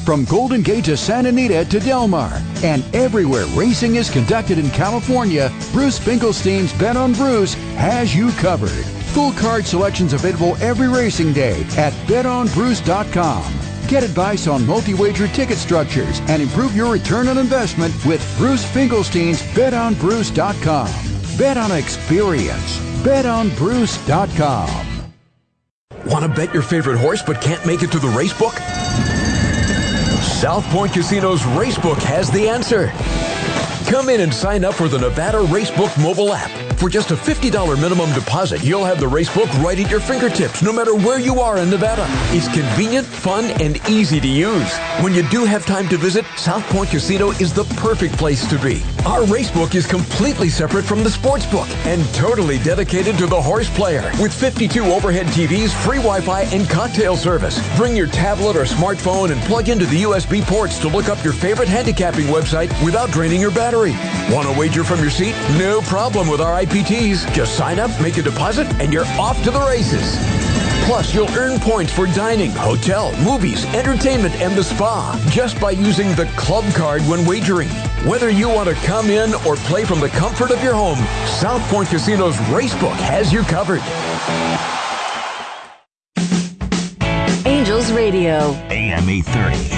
From 0.05 0.25
Golden 0.25 0.63
Gate 0.63 0.85
to 0.87 0.97
Santa 0.97 1.29
Anita 1.29 1.65
to 1.67 1.81
Del 1.81 2.09
Mar 2.09 2.41
and 2.63 2.85
everywhere 2.95 3.47
racing 3.55 3.97
is 3.97 4.11
conducted 4.11 4.59
in 4.59 4.71
California, 4.71 5.53
Bruce 5.73 5.99
Finkelstein's 5.99 6.73
Bet 6.75 6.97
on 6.97 7.13
Bruce 7.15 7.55
has 7.77 8.15
you 8.15 8.31
covered. 8.33 8.85
Full 9.15 9.33
card 9.33 9.67
selections 9.67 10.13
available 10.13 10.57
every 10.57 10.89
racing 10.89 11.33
day 11.33 11.63
at 11.77 11.93
betonbruce.com. 12.07 13.55
Get 13.89 14.03
advice 14.03 14.47
on 14.47 14.67
multi-wager 14.67 15.29
ticket 15.29 15.57
structures 15.57 16.21
and 16.29 16.43
improve 16.43 16.77
your 16.77 16.93
return 16.93 17.27
on 17.29 17.39
investment 17.39 17.95
with 18.05 18.23
Bruce 18.37 18.65
Finkelstein's 18.65 19.43
betonbruce.com. 19.55 20.89
Bet 21.39 21.57
on 21.57 21.73
experience. 21.73 22.79
betonbruce.com. 23.03 24.87
Want 26.07 26.25
to 26.25 26.29
bet 26.29 26.55
your 26.55 26.63
favorite 26.63 26.99
horse 26.99 27.23
but 27.23 27.41
can't 27.41 27.65
make 27.67 27.83
it 27.83 27.91
to 27.93 27.99
the 27.99 28.09
race 28.09 28.33
book? 28.39 28.55
South 30.41 30.65
Point 30.67 30.93
Casino's 30.93 31.43
Racebook 31.43 32.01
has 32.03 32.31
the 32.31 32.49
answer. 32.49 32.93
Come 33.91 34.09
in 34.09 34.21
and 34.21 34.33
sign 34.33 34.65
up 34.65 34.75
for 34.75 34.87
the 34.87 34.97
Nevada 34.97 35.39
Racebook 35.39 36.01
mobile 36.01 36.33
app. 36.33 36.68
For 36.79 36.89
just 36.89 37.11
a 37.11 37.17
$50 37.17 37.81
minimum 37.81 38.13
deposit, 38.13 38.63
you'll 38.63 38.85
have 38.85 39.01
the 39.01 39.07
racebook 39.07 39.53
right 39.65 39.77
at 39.81 39.91
your 39.91 39.99
fingertips, 39.99 40.63
no 40.63 40.73
matter 40.73 40.95
where 40.95 41.19
you 41.19 41.41
are 41.41 41.59
in 41.59 41.71
Nevada. 41.71 42.07
It's 42.31 42.47
convenient, 42.47 43.05
fun, 43.05 43.47
and 43.61 43.77
easy 43.89 44.21
to 44.21 44.29
use. 44.29 44.79
When 45.01 45.13
you 45.13 45.29
do 45.29 45.45
have 45.45 45.67
time 45.67 45.89
to 45.89 45.97
visit, 45.97 46.25
South 46.37 46.63
Point 46.67 46.91
Casino 46.91 47.31
is 47.33 47.53
the 47.53 47.65
perfect 47.81 48.17
place 48.17 48.49
to 48.49 48.57
be. 48.61 48.85
Our 49.05 49.23
racebook 49.23 49.75
is 49.75 49.89
completely 49.89 50.49
separate 50.49 50.85
from 50.85 51.03
the 51.03 51.11
sports 51.11 51.47
book 51.47 51.69
and 51.85 52.05
totally 52.15 52.59
dedicated 52.59 53.19
to 53.19 53.27
the 53.27 53.43
horse 53.43 53.69
player. 53.71 54.13
With 54.23 54.33
52 54.33 54.85
overhead 54.85 55.27
TVs, 55.27 55.71
free 55.85 55.97
Wi-Fi, 55.99 56.43
and 56.43 56.71
cocktail 56.71 57.17
service. 57.17 57.59
Bring 57.77 57.97
your 57.97 58.07
tablet 58.07 58.55
or 58.55 58.63
smartphone 58.63 59.33
and 59.33 59.41
plug 59.43 59.69
into 59.69 59.87
the 59.87 60.03
USB 60.03 60.43
ports 60.43 60.79
to 60.79 60.87
look 60.87 61.09
up 61.09 61.25
your 61.25 61.33
favorite 61.33 61.69
handicapping 61.69 62.27
website 62.27 62.71
without 62.85 63.11
draining 63.11 63.41
your 63.41 63.51
battery. 63.51 63.97
Want 64.33 64.47
to 64.47 64.57
wager 64.57 64.85
from 64.85 65.01
your 65.01 65.11
seat? 65.11 65.35
No 65.59 65.81
problem 65.81 66.29
with 66.29 66.41
our 66.41 66.55
IPTs. 66.69 67.33
Just 67.33 67.57
sign 67.57 67.79
up, 67.79 67.91
make 68.01 68.19
a 68.19 68.23
deposit, 68.23 68.67
and 68.81 68.93
you're 68.93 69.07
off 69.19 69.43
to 69.45 69.51
the 69.51 69.61
races. 69.61 70.17
Plus, 70.85 71.15
you'll 71.15 71.31
earn 71.31 71.59
points 71.61 71.93
for 71.93 72.07
dining, 72.07 72.51
hotel, 72.51 73.17
movies, 73.23 73.65
entertainment, 73.75 74.35
and 74.37 74.55
the 74.55 74.65
spa 74.65 75.19
just 75.31 75.61
by 75.61 75.71
using 75.71 76.15
the 76.15 76.27
club 76.37 76.65
card 76.75 77.03
when 77.03 77.25
wagering. 77.27 77.69
Whether 78.07 78.31
you 78.31 78.49
want 78.49 78.69
to 78.69 78.75
come 78.87 79.11
in 79.11 79.35
or 79.47 79.57
play 79.57 79.85
from 79.85 80.01
the 80.01 80.09
comfort 80.09 80.51
of 80.51 80.63
your 80.63 80.75
home, 80.75 80.99
South 81.27 81.63
Point 81.71 81.89
Casino's 81.89 82.37
Racebook 82.49 82.97
has 82.97 83.33
you 83.33 83.43
covered. 83.43 83.83
Angels 87.47 87.93
Radio. 87.93 88.53
AM 88.71 89.09
830. 89.09 89.78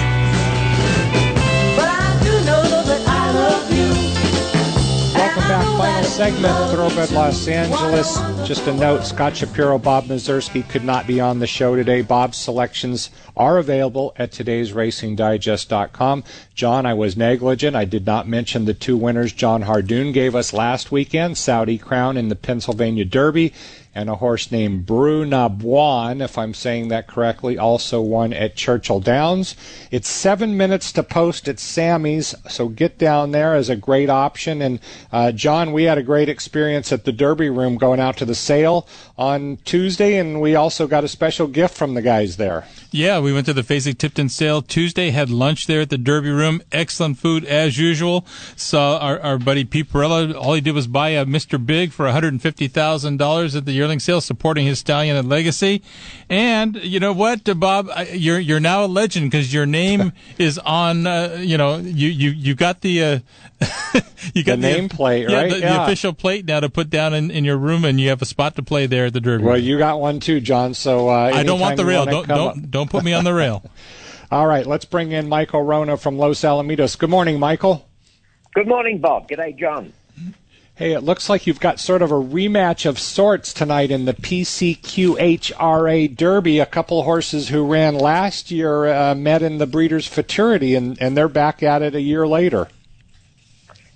Back. 5.51 5.71
Final 5.81 6.03
segment, 6.03 6.71
Throwback 6.71 7.11
Los 7.11 7.47
Angeles. 7.47 8.15
Just 8.47 8.67
a 8.67 8.73
note 8.73 9.03
Scott 9.03 9.35
Shapiro, 9.35 9.77
Bob 9.77 10.05
Mieszerski 10.05 10.67
could 10.69 10.85
not 10.85 11.07
be 11.07 11.19
on 11.19 11.39
the 11.39 11.47
show 11.47 11.75
today. 11.75 12.01
Bob's 12.01 12.37
selections 12.37 13.09
are 13.35 13.57
available 13.57 14.13
at 14.15 14.31
today's 14.31 14.71
racingdigest.com. 14.71 16.23
John, 16.53 16.85
I 16.85 16.93
was 16.93 17.17
negligent. 17.17 17.75
I 17.75 17.85
did 17.85 18.05
not 18.05 18.27
mention 18.27 18.65
the 18.65 18.73
two 18.73 18.95
winners 18.95 19.33
John 19.33 19.63
Hardoon 19.63 20.13
gave 20.13 20.35
us 20.35 20.53
last 20.53 20.91
weekend 20.91 21.37
Saudi 21.37 21.77
Crown 21.77 22.15
in 22.15 22.29
the 22.29 22.35
Pennsylvania 22.35 23.03
Derby 23.03 23.51
and 23.93 24.09
a 24.09 24.15
horse 24.15 24.51
named 24.51 24.85
Brunabuan, 24.85 26.23
if 26.23 26.37
I'm 26.37 26.53
saying 26.53 26.87
that 26.87 27.07
correctly, 27.07 27.57
also 27.57 27.99
won 27.99 28.31
at 28.31 28.55
Churchill 28.55 29.01
Downs. 29.01 29.55
It's 29.91 30.07
seven 30.07 30.55
minutes 30.55 30.91
to 30.93 31.03
post 31.03 31.49
at 31.49 31.59
Sammy's, 31.59 32.33
so 32.47 32.69
get 32.69 32.97
down 32.97 33.31
there 33.31 33.53
as 33.53 33.69
a 33.69 33.75
great 33.75 34.09
option. 34.09 34.61
And 34.61 34.79
uh, 35.11 35.33
John, 35.33 35.73
we 35.73 35.83
had 35.83 35.97
a 35.97 36.03
great 36.03 36.29
experience 36.29 36.91
at 36.91 37.03
the 37.03 37.11
Derby 37.11 37.49
Room 37.49 37.77
going 37.77 37.99
out 37.99 38.15
to 38.17 38.25
the 38.25 38.35
sale 38.35 38.87
on 39.17 39.57
Tuesday, 39.65 40.17
and 40.17 40.39
we 40.39 40.55
also 40.55 40.87
got 40.87 41.03
a 41.03 41.09
special 41.09 41.47
gift 41.47 41.75
from 41.75 41.93
the 41.93 42.01
guys 42.01 42.37
there. 42.37 42.65
Yeah, 42.91 43.19
we 43.19 43.33
went 43.33 43.45
to 43.47 43.53
the 43.53 43.61
Fasig 43.61 43.97
Tipton 43.97 44.29
sale 44.29 44.61
Tuesday, 44.61 45.11
had 45.11 45.29
lunch 45.29 45.67
there 45.67 45.81
at 45.81 45.89
the 45.89 45.97
Derby 45.97 46.29
Room. 46.29 46.61
Excellent 46.71 47.17
food 47.17 47.45
as 47.45 47.77
usual. 47.77 48.25
Saw 48.55 48.97
our, 48.97 49.19
our 49.19 49.37
buddy 49.37 49.63
Pete 49.65 49.91
Perella. 49.91 50.33
All 50.35 50.53
he 50.53 50.61
did 50.61 50.75
was 50.75 50.87
buy 50.87 51.09
a 51.09 51.25
Mr. 51.25 51.63
Big 51.63 51.91
for 51.91 52.05
$150,000 52.05 53.55
at 53.55 53.65
the 53.65 53.80
yearling 53.81 53.99
sale, 53.99 54.21
supporting 54.21 54.65
his 54.67 54.77
stallion 54.77 55.15
and 55.15 55.27
Legacy. 55.27 55.81
And 56.29 56.75
you 56.75 56.99
know 56.99 57.13
what, 57.13 57.59
Bob, 57.59 57.89
you're 58.13 58.39
you're 58.39 58.59
now 58.59 58.85
a 58.85 58.87
legend 58.87 59.31
because 59.31 59.51
your 59.51 59.65
name 59.65 60.13
is 60.37 60.59
on. 60.59 61.07
Uh, 61.07 61.39
you 61.41 61.57
know, 61.57 61.77
you 61.77 62.09
you 62.09 62.29
you 62.29 62.55
got 62.55 62.81
the. 62.81 63.03
Uh, 63.03 63.19
you 64.33 64.43
got 64.43 64.59
the 64.59 64.67
nameplate, 64.67 65.29
yeah, 65.29 65.35
right? 65.35 65.51
The, 65.51 65.59
yeah. 65.59 65.73
the 65.73 65.83
official 65.83 66.13
plate 66.13 66.45
now 66.45 66.59
to 66.59 66.69
put 66.69 66.89
down 66.89 67.13
in, 67.13 67.29
in 67.29 67.43
your 67.43 67.57
room, 67.57 67.85
and 67.85 67.99
you 67.99 68.09
have 68.09 68.21
a 68.21 68.25
spot 68.25 68.55
to 68.55 68.63
play 68.63 68.85
there 68.85 69.05
at 69.05 69.13
the 69.13 69.21
Derby. 69.21 69.43
Well, 69.43 69.57
you 69.57 69.77
got 69.77 69.99
one 69.99 70.19
too, 70.19 70.39
John. 70.39 70.73
So 70.73 71.09
uh, 71.09 71.31
I 71.33 71.43
don't 71.43 71.59
want 71.59 71.77
the 71.77 71.85
rail. 71.85 72.05
Don't 72.05 72.27
don't 72.27 72.69
don't 72.69 72.89
put 72.89 73.03
me 73.03 73.13
on 73.13 73.23
the 73.23 73.33
rail. 73.33 73.63
All 74.31 74.47
right, 74.47 74.65
let's 74.65 74.85
bring 74.85 75.11
in 75.11 75.27
Michael 75.27 75.61
Wrona 75.61 75.97
from 75.97 76.17
Los 76.17 76.39
Alamitos. 76.41 76.97
Good 76.97 77.09
morning, 77.09 77.37
Michael. 77.37 77.85
Good 78.53 78.67
morning, 78.67 78.99
Bob. 78.99 79.27
G'day, 79.27 79.57
John. 79.57 79.91
Hey, 80.81 80.93
it 80.93 81.03
looks 81.03 81.29
like 81.29 81.45
you've 81.45 81.59
got 81.59 81.79
sort 81.79 82.01
of 82.01 82.11
a 82.11 82.15
rematch 82.15 82.87
of 82.87 82.97
sorts 82.97 83.53
tonight 83.53 83.91
in 83.91 84.05
the 84.05 84.15
PCQHRA 84.15 86.07
Derby. 86.17 86.57
A 86.57 86.65
couple 86.65 87.03
horses 87.03 87.49
who 87.49 87.71
ran 87.71 87.93
last 87.93 88.49
year 88.49 88.91
uh, 88.91 89.13
met 89.13 89.43
in 89.43 89.59
the 89.59 89.67
Breeders' 89.67 90.07
Futurity, 90.07 90.73
and, 90.73 90.99
and 90.99 91.15
they're 91.15 91.27
back 91.27 91.61
at 91.61 91.83
it 91.83 91.93
a 91.93 92.01
year 92.01 92.25
later. 92.25 92.67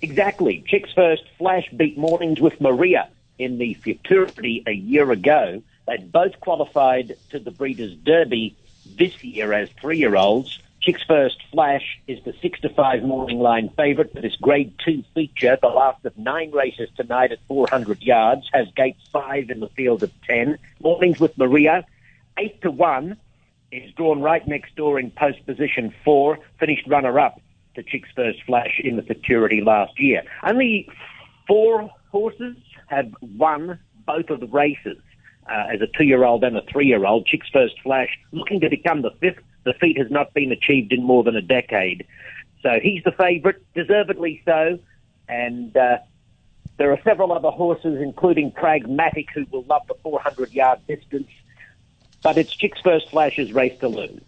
Exactly. 0.00 0.62
Chicks 0.64 0.92
First 0.92 1.24
Flash 1.38 1.68
beat 1.76 1.98
Mornings 1.98 2.40
with 2.40 2.60
Maria 2.60 3.08
in 3.36 3.58
the 3.58 3.74
Futurity 3.74 4.62
a 4.64 4.72
year 4.72 5.10
ago. 5.10 5.64
They'd 5.88 6.12
both 6.12 6.38
qualified 6.38 7.16
to 7.30 7.40
the 7.40 7.50
Breeders' 7.50 7.96
Derby 7.96 8.54
this 8.96 9.24
year 9.24 9.52
as 9.52 9.70
three-year-olds. 9.80 10.60
Chicks 10.86 11.02
First 11.02 11.42
Flash 11.50 11.98
is 12.06 12.22
the 12.22 12.32
six 12.40 12.60
to 12.60 12.68
five 12.68 13.02
morning 13.02 13.40
line 13.40 13.70
favourite 13.76 14.12
for 14.12 14.20
this 14.20 14.36
Grade 14.36 14.72
Two 14.78 15.02
feature. 15.16 15.58
The 15.60 15.66
last 15.66 16.04
of 16.04 16.16
nine 16.16 16.52
races 16.52 16.88
tonight 16.96 17.32
at 17.32 17.40
400 17.48 18.00
yards 18.02 18.48
has 18.52 18.68
gate 18.76 18.96
five 19.12 19.50
in 19.50 19.58
the 19.58 19.68
field 19.70 20.04
of 20.04 20.12
ten. 20.22 20.58
Mornings 20.80 21.18
with 21.18 21.36
Maria, 21.36 21.84
eight 22.38 22.62
to 22.62 22.70
one, 22.70 23.16
is 23.72 23.90
drawn 23.94 24.22
right 24.22 24.46
next 24.46 24.76
door 24.76 25.00
in 25.00 25.10
post 25.10 25.44
position 25.44 25.92
four. 26.04 26.38
Finished 26.60 26.86
runner 26.86 27.18
up 27.18 27.40
to 27.74 27.82
Chicks 27.82 28.10
First 28.14 28.44
Flash 28.46 28.80
in 28.84 28.94
the 28.94 29.02
Futurity 29.02 29.62
last 29.62 29.98
year. 29.98 30.22
Only 30.44 30.88
four 31.48 31.90
horses 32.12 32.56
have 32.86 33.12
won 33.20 33.80
both 34.06 34.30
of 34.30 34.38
the 34.38 34.46
races. 34.46 34.98
Uh, 35.50 35.66
as 35.72 35.80
a 35.80 35.86
two-year-old 35.98 36.44
and 36.44 36.56
a 36.56 36.62
three-year-old, 36.62 37.26
Chicks 37.26 37.48
First 37.52 37.74
Flash 37.82 38.16
looking 38.30 38.60
to 38.60 38.70
become 38.70 39.02
the 39.02 39.12
fifth 39.20 39.42
the 39.66 39.74
feat 39.74 39.98
has 39.98 40.10
not 40.10 40.32
been 40.32 40.52
achieved 40.52 40.92
in 40.92 41.02
more 41.02 41.22
than 41.22 41.36
a 41.36 41.42
decade. 41.42 42.06
So 42.62 42.78
he's 42.82 43.02
the 43.04 43.12
favourite, 43.12 43.56
deservedly 43.74 44.40
so. 44.46 44.78
And 45.28 45.76
uh, 45.76 45.98
there 46.78 46.92
are 46.92 47.00
several 47.02 47.32
other 47.32 47.50
horses, 47.50 48.00
including 48.00 48.52
Pragmatic, 48.52 49.28
who 49.34 49.44
will 49.50 49.64
love 49.64 49.82
the 49.88 49.94
400 50.02 50.52
yard 50.52 50.78
distance. 50.86 51.28
But 52.22 52.38
it's 52.38 52.54
Chicks 52.54 52.80
First 52.80 53.10
Flash's 53.10 53.52
race 53.52 53.78
to 53.80 53.88
lose. 53.88 54.22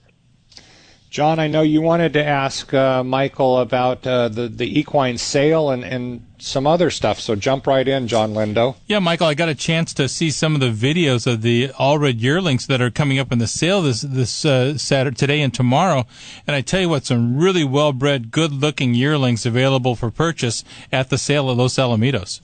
John, 1.10 1.38
I 1.38 1.46
know 1.46 1.62
you 1.62 1.80
wanted 1.80 2.12
to 2.14 2.24
ask 2.24 2.72
uh, 2.74 3.02
Michael 3.02 3.60
about 3.60 4.06
uh, 4.06 4.28
the 4.28 4.46
the 4.46 4.78
equine 4.78 5.16
sale 5.16 5.70
and, 5.70 5.82
and 5.82 6.22
some 6.36 6.66
other 6.66 6.90
stuff. 6.90 7.18
So 7.18 7.34
jump 7.34 7.66
right 7.66 7.88
in, 7.88 8.08
Jon 8.08 8.34
Lindo. 8.34 8.76
Yeah, 8.86 8.98
Michael, 8.98 9.26
I 9.26 9.34
got 9.34 9.48
a 9.48 9.54
chance 9.54 9.94
to 9.94 10.06
see 10.08 10.30
some 10.30 10.54
of 10.54 10.60
the 10.60 10.70
videos 10.70 11.26
of 11.26 11.40
the 11.40 11.70
all 11.78 11.98
red 11.98 12.20
yearlings 12.20 12.66
that 12.66 12.82
are 12.82 12.90
coming 12.90 13.18
up 13.18 13.32
in 13.32 13.38
the 13.38 13.46
sale 13.46 13.80
this 13.80 14.02
this 14.02 14.44
uh, 14.44 14.76
Saturday, 14.76 15.16
today, 15.16 15.40
and 15.40 15.54
tomorrow. 15.54 16.06
And 16.46 16.54
I 16.54 16.60
tell 16.60 16.80
you 16.80 16.90
what, 16.90 17.06
some 17.06 17.38
really 17.38 17.64
well 17.64 17.94
bred, 17.94 18.30
good 18.30 18.52
looking 18.52 18.92
yearlings 18.92 19.46
available 19.46 19.96
for 19.96 20.10
purchase 20.10 20.62
at 20.92 21.08
the 21.08 21.16
sale 21.16 21.50
at 21.50 21.56
Los 21.56 21.76
Alamitos. 21.76 22.42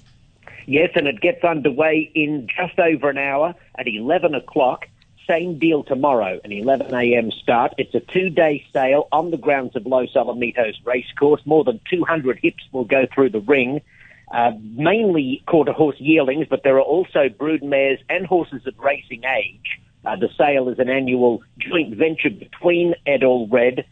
Yes, 0.67 0.91
and 0.95 1.07
it 1.07 1.21
gets 1.21 1.45
underway 1.45 2.11
in 2.15 2.47
just 2.47 2.79
over 2.79 3.11
an 3.11 3.19
hour 3.19 3.55
at 3.79 3.87
11 3.87 4.35
o'clock. 4.35 4.89
Same 5.27 5.59
deal 5.59 5.83
tomorrow, 5.83 6.39
an 6.45 6.53
11 6.53 6.95
a.m. 6.95 7.31
start. 7.31 7.75
It's 7.79 7.95
a 7.95 8.01
two-day 8.01 8.67
sale 8.73 9.09
on 9.11 9.31
the 9.31 9.39
grounds 9.39 9.75
of 9.75 9.87
Los 9.87 10.13
Alamitos 10.13 10.75
Racecourse. 10.85 11.41
More 11.47 11.65
than 11.65 11.81
200 11.89 12.39
hips 12.41 12.63
will 12.73 12.85
go 12.85 13.07
through 13.07 13.31
the 13.31 13.41
ring. 13.41 13.81
Uh, 14.31 14.53
mainly 14.61 15.43
quarter 15.47 15.73
horse 15.73 15.99
yearlings, 15.99 16.47
but 16.51 16.63
there 16.63 16.77
are 16.77 16.83
also 16.83 17.29
brood 17.29 17.63
mares 17.63 18.01
and 18.11 18.27
horses 18.27 18.67
of 18.67 18.79
racing 18.79 19.23
age. 19.25 19.81
Uh, 20.05 20.17
the 20.17 20.29
sale 20.37 20.69
is 20.69 20.79
an 20.79 20.91
annual 20.91 21.43
joint 21.59 21.95
venture 21.95 22.31
between 22.31 22.95
Ed 23.07 23.21
Allred, 23.23 23.85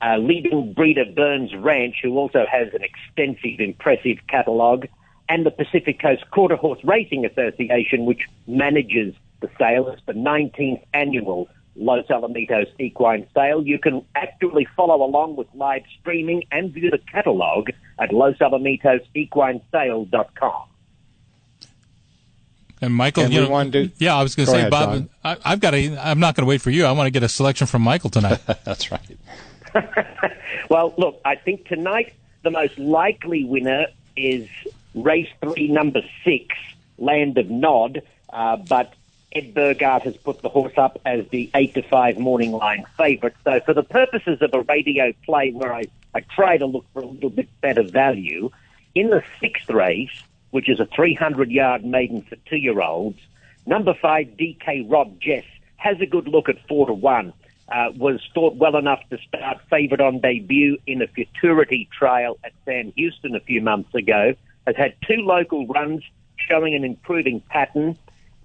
uh, 0.00 0.16
leading 0.16 0.72
breeder 0.72 1.04
Burns 1.04 1.54
Ranch, 1.54 1.96
who 2.02 2.16
also 2.16 2.44
has 2.50 2.72
an 2.74 2.82
extensive, 2.82 3.60
impressive 3.60 4.18
catalogue, 4.28 4.88
and 5.28 5.46
the 5.46 5.50
Pacific 5.50 6.00
Coast 6.00 6.28
Quarter 6.30 6.56
Horse 6.56 6.82
Racing 6.82 7.24
Association, 7.24 8.04
which 8.04 8.26
manages 8.48 9.14
the 9.42 9.50
sale. 9.58 9.88
It's 9.88 10.00
the 10.06 10.12
19th 10.14 10.82
annual 10.94 11.48
Los 11.76 12.06
Alamitos 12.06 12.66
Equine 12.78 13.26
Sale. 13.34 13.62
You 13.66 13.78
can 13.78 14.02
actually 14.14 14.66
follow 14.76 15.04
along 15.04 15.36
with 15.36 15.48
live 15.54 15.82
streaming 16.00 16.44
and 16.50 16.72
view 16.72 16.90
the 16.90 16.96
catalogue 16.98 17.68
at 17.98 18.10
losalamitosequinesale.com. 18.10 20.62
And 22.80 22.94
Michael, 22.94 23.24
And 23.24 23.32
you 23.32 23.40
we 23.40 23.46
know, 23.46 23.52
wanted 23.52 23.96
to- 23.98 24.04
yeah, 24.04 24.16
I 24.16 24.22
was 24.24 24.34
going 24.34 24.46
to 24.46 24.52
Go 24.52 24.54
say, 24.54 24.58
ahead, 24.60 24.70
Bob, 24.72 24.90
John. 24.92 25.08
I, 25.22 25.36
I've 25.44 25.60
got 25.60 25.72
a, 25.74 25.96
I'm 25.98 26.18
not 26.18 26.34
going 26.34 26.42
to 26.44 26.48
wait 26.48 26.60
for 26.60 26.70
you. 26.70 26.84
I 26.84 26.90
want 26.92 27.06
to 27.06 27.10
get 27.12 27.22
a 27.22 27.28
selection 27.28 27.66
from 27.68 27.82
Michael 27.82 28.10
tonight. 28.10 28.40
That's 28.64 28.90
right. 28.90 29.00
Well, 30.68 30.92
look, 30.98 31.20
I 31.24 31.36
think 31.36 31.66
tonight 31.68 32.12
the 32.42 32.50
most 32.50 32.76
likely 32.78 33.44
winner 33.44 33.86
is 34.16 34.48
race 34.94 35.28
three, 35.40 35.68
number 35.68 36.00
six, 36.24 36.56
Land 36.98 37.38
of 37.38 37.48
Nod. 37.50 38.02
Uh, 38.30 38.56
but 38.56 38.92
Ed 39.34 39.54
Burgart 39.54 40.02
has 40.02 40.16
put 40.16 40.42
the 40.42 40.48
horse 40.48 40.76
up 40.76 41.00
as 41.04 41.26
the 41.28 41.50
eight 41.54 41.74
to 41.74 41.82
five 41.82 42.18
morning 42.18 42.52
line 42.52 42.84
favourite. 42.96 43.34
So, 43.44 43.60
for 43.60 43.74
the 43.74 43.82
purposes 43.82 44.42
of 44.42 44.52
a 44.52 44.60
radio 44.62 45.12
play 45.24 45.50
where 45.52 45.72
I, 45.72 45.86
I 46.14 46.20
try 46.20 46.58
to 46.58 46.66
look 46.66 46.84
for 46.92 47.02
a 47.02 47.06
little 47.06 47.30
bit 47.30 47.48
better 47.60 47.82
value, 47.82 48.50
in 48.94 49.10
the 49.10 49.22
sixth 49.40 49.70
race, 49.70 50.22
which 50.50 50.68
is 50.68 50.80
a 50.80 50.86
300 50.86 51.50
yard 51.50 51.84
maiden 51.84 52.22
for 52.22 52.36
two 52.48 52.56
year 52.56 52.80
olds, 52.80 53.18
number 53.66 53.94
five, 53.94 54.28
DK 54.38 54.90
Rob 54.90 55.18
Jess, 55.20 55.44
has 55.76 56.00
a 56.00 56.06
good 56.06 56.28
look 56.28 56.48
at 56.48 56.56
four 56.68 56.86
to 56.86 56.92
one. 56.92 57.32
Uh, 57.68 57.90
was 57.96 58.20
thought 58.34 58.56
well 58.56 58.76
enough 58.76 59.00
to 59.08 59.16
start 59.26 59.58
favourite 59.70 60.00
on 60.00 60.18
debut 60.20 60.76
in 60.86 61.00
a 61.00 61.06
futurity 61.06 61.88
trial 61.90 62.38
at 62.44 62.52
Sam 62.66 62.92
Houston 62.96 63.34
a 63.34 63.40
few 63.40 63.62
months 63.62 63.94
ago. 63.94 64.34
Has 64.66 64.76
had 64.76 64.94
two 65.06 65.22
local 65.22 65.66
runs 65.66 66.02
showing 66.36 66.74
an 66.74 66.84
improving 66.84 67.40
pattern, 67.48 67.96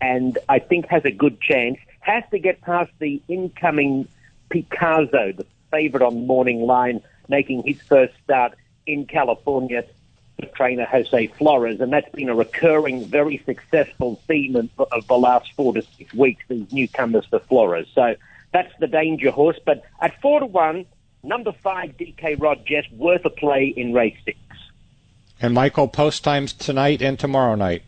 and 0.01 0.37
I 0.47 0.59
think 0.59 0.87
has 0.87 1.05
a 1.05 1.11
good 1.11 1.41
chance. 1.41 1.77
Has 1.99 2.23
to 2.31 2.39
get 2.39 2.61
past 2.61 2.91
the 2.99 3.21
incoming 3.27 4.07
Picasso, 4.49 5.33
the 5.33 5.45
favourite 5.71 6.05
on 6.05 6.13
the 6.15 6.25
morning 6.25 6.61
line, 6.61 7.01
making 7.27 7.63
his 7.65 7.81
first 7.81 8.13
start 8.23 8.53
in 8.85 9.05
California 9.05 9.83
for 10.39 10.45
trainer 10.47 10.85
Jose 10.85 11.27
Flores, 11.27 11.81
and 11.81 11.91
that's 11.91 12.09
been 12.13 12.29
a 12.29 12.35
recurring, 12.35 13.05
very 13.05 13.41
successful 13.45 14.21
theme 14.27 14.55
of, 14.55 15.07
the 15.07 15.17
last 15.17 15.51
four 15.53 15.73
to 15.73 15.81
six 15.97 16.13
weeks, 16.13 16.43
these 16.47 16.71
newcomers 16.71 17.25
for 17.25 17.39
Flores. 17.39 17.87
So 17.93 18.15
that's 18.53 18.71
the 18.79 18.87
danger 18.87 19.31
horse. 19.31 19.59
But 19.65 19.83
at 19.99 20.19
four 20.21 20.39
to 20.39 20.45
one, 20.45 20.85
number 21.23 21.51
five, 21.51 21.97
DK 21.97 22.39
Rod 22.39 22.65
Jess, 22.65 22.85
worth 22.91 23.25
a 23.25 23.29
play 23.29 23.73
in 23.75 23.93
race 23.93 24.17
six. 24.25 24.37
And 25.41 25.53
Michael, 25.53 25.87
post 25.87 26.23
times 26.23 26.53
tonight 26.53 27.01
and 27.01 27.19
tomorrow 27.19 27.55
night. 27.55 27.83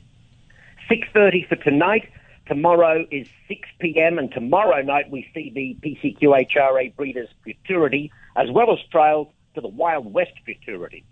6.30 0.89 1.47
for 1.47 1.55
tonight. 1.57 2.09
Tomorrow 2.47 3.05
is 3.11 3.27
6 3.47 3.69
p.m. 3.79 4.17
and 4.17 4.31
tomorrow 4.31 4.81
night 4.81 5.11
we 5.11 5.27
see 5.33 5.51
the 5.53 5.77
PCQHRA 5.87 6.95
Breeders' 6.95 7.29
Futurity 7.43 8.11
as 8.35 8.49
well 8.49 8.71
as 8.71 8.79
trials 8.91 9.27
to 9.55 9.61
the 9.61 9.67
Wild 9.67 10.11
West 10.11 10.31
Futurity. 10.45 11.05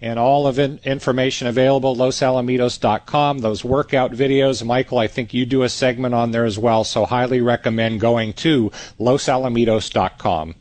And 0.00 0.18
all 0.18 0.46
of 0.46 0.58
in- 0.58 0.78
information 0.84 1.46
available 1.46 1.96
losalamitos.com. 1.96 3.38
Those 3.38 3.64
workout 3.64 4.12
videos, 4.12 4.64
Michael, 4.64 4.98
I 4.98 5.06
think 5.06 5.32
you 5.32 5.46
do 5.46 5.62
a 5.62 5.68
segment 5.68 6.14
on 6.14 6.30
there 6.30 6.44
as 6.44 6.58
well, 6.58 6.84
so 6.84 7.06
highly 7.06 7.40
recommend 7.40 8.00
going 8.00 8.34
to 8.34 8.70
losalamitos.com. 9.00 10.54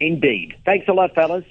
Indeed. 0.00 0.54
Thanks 0.64 0.88
a 0.88 0.92
lot, 0.92 1.14
fellas. 1.14 1.44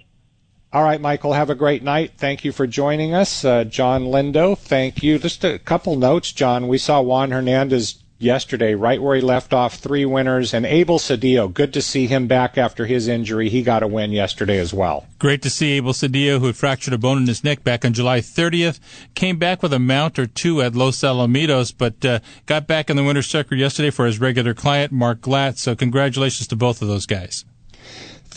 All 0.73 0.83
right, 0.83 0.99
Michael, 0.99 1.33
have 1.33 1.49
a 1.49 1.55
great 1.55 1.81
night. 1.81 2.11
Thank 2.17 2.43
you 2.43 2.51
for 2.51 2.67
joining 2.67 3.13
us. 3.13 3.45
Uh, 3.45 3.63
John 3.63 4.03
Lindo, 4.03 4.57
thank 4.57 5.01
you. 5.01 5.17
Just 5.17 5.45
a 5.45 5.59
couple 5.59 5.95
notes, 5.95 6.33
John. 6.33 6.67
We 6.67 6.77
saw 6.77 7.01
Juan 7.01 7.31
Hernandez 7.31 8.03
yesterday, 8.19 8.73
right 8.75 9.01
where 9.01 9.15
he 9.15 9.21
left 9.21 9.53
off, 9.53 9.75
three 9.75 10.05
winners. 10.05 10.53
And 10.53 10.65
Abel 10.65 10.99
Cedillo, 10.99 11.53
good 11.53 11.73
to 11.73 11.81
see 11.81 12.07
him 12.07 12.27
back 12.27 12.57
after 12.57 12.85
his 12.85 13.07
injury. 13.07 13.47
He 13.47 13.63
got 13.63 13.83
a 13.83 13.87
win 13.87 14.11
yesterday 14.11 14.59
as 14.59 14.73
well. 14.73 15.05
Great 15.19 15.41
to 15.43 15.49
see 15.49 15.71
Abel 15.73 15.93
Cedillo, 15.93 16.39
who 16.39 16.47
had 16.47 16.57
fractured 16.57 16.93
a 16.93 16.97
bone 16.97 17.19
in 17.19 17.27
his 17.27 17.43
neck 17.43 17.63
back 17.63 17.85
on 17.85 17.93
July 17.93 18.19
30th, 18.19 18.79
came 19.15 19.37
back 19.37 19.63
with 19.63 19.73
a 19.73 19.79
mount 19.79 20.19
or 20.19 20.27
two 20.27 20.61
at 20.61 20.75
Los 20.75 20.97
Alamitos, 20.97 21.73
but 21.75 22.03
uh, 22.03 22.19
got 22.45 22.67
back 22.67 22.89
in 22.89 22.97
the 22.97 23.03
winner's 23.03 23.27
circle 23.27 23.57
yesterday 23.57 23.89
for 23.89 24.05
his 24.05 24.19
regular 24.19 24.53
client, 24.53 24.91
Mark 24.91 25.21
Glatt. 25.21 25.57
So 25.57 25.75
congratulations 25.75 26.47
to 26.47 26.55
both 26.55 26.81
of 26.81 26.87
those 26.87 27.05
guys. 27.05 27.45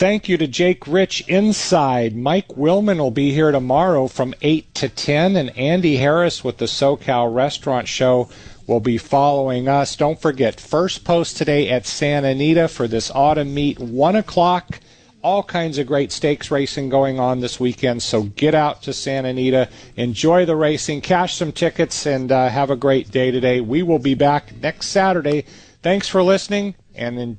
Thank 0.01 0.27
you 0.27 0.35
to 0.37 0.47
Jake 0.47 0.87
Rich 0.87 1.21
inside. 1.27 2.15
Mike 2.15 2.47
Willman 2.47 2.97
will 2.97 3.11
be 3.11 3.33
here 3.33 3.51
tomorrow 3.51 4.07
from 4.07 4.33
8 4.41 4.73
to 4.73 4.89
10, 4.89 5.35
and 5.35 5.55
Andy 5.55 5.97
Harris 5.97 6.43
with 6.43 6.57
the 6.57 6.65
SoCal 6.65 7.31
Restaurant 7.31 7.87
Show 7.87 8.27
will 8.65 8.79
be 8.79 8.97
following 8.97 9.67
us. 9.67 9.95
Don't 9.95 10.19
forget, 10.19 10.59
first 10.59 11.05
post 11.05 11.37
today 11.37 11.69
at 11.69 11.85
Santa 11.85 12.29
Anita 12.29 12.67
for 12.67 12.87
this 12.87 13.11
autumn 13.11 13.53
meet, 13.53 13.77
1 13.77 14.15
o'clock. 14.15 14.79
All 15.21 15.43
kinds 15.43 15.77
of 15.77 15.85
great 15.85 16.11
stakes 16.11 16.49
racing 16.49 16.89
going 16.89 17.19
on 17.19 17.39
this 17.39 17.59
weekend, 17.59 18.01
so 18.01 18.23
get 18.23 18.55
out 18.55 18.81
to 18.81 18.93
Santa 18.93 19.29
Anita, 19.29 19.69
enjoy 19.97 20.47
the 20.47 20.55
racing, 20.55 21.01
cash 21.01 21.35
some 21.35 21.51
tickets, 21.51 22.07
and 22.07 22.31
uh, 22.31 22.49
have 22.49 22.71
a 22.71 22.75
great 22.75 23.11
day 23.11 23.29
today. 23.29 23.61
We 23.61 23.83
will 23.83 23.99
be 23.99 24.15
back 24.15 24.51
next 24.63 24.87
Saturday. 24.87 25.45
Thanks 25.83 26.07
for 26.07 26.23
listening, 26.23 26.73
and 26.95 27.37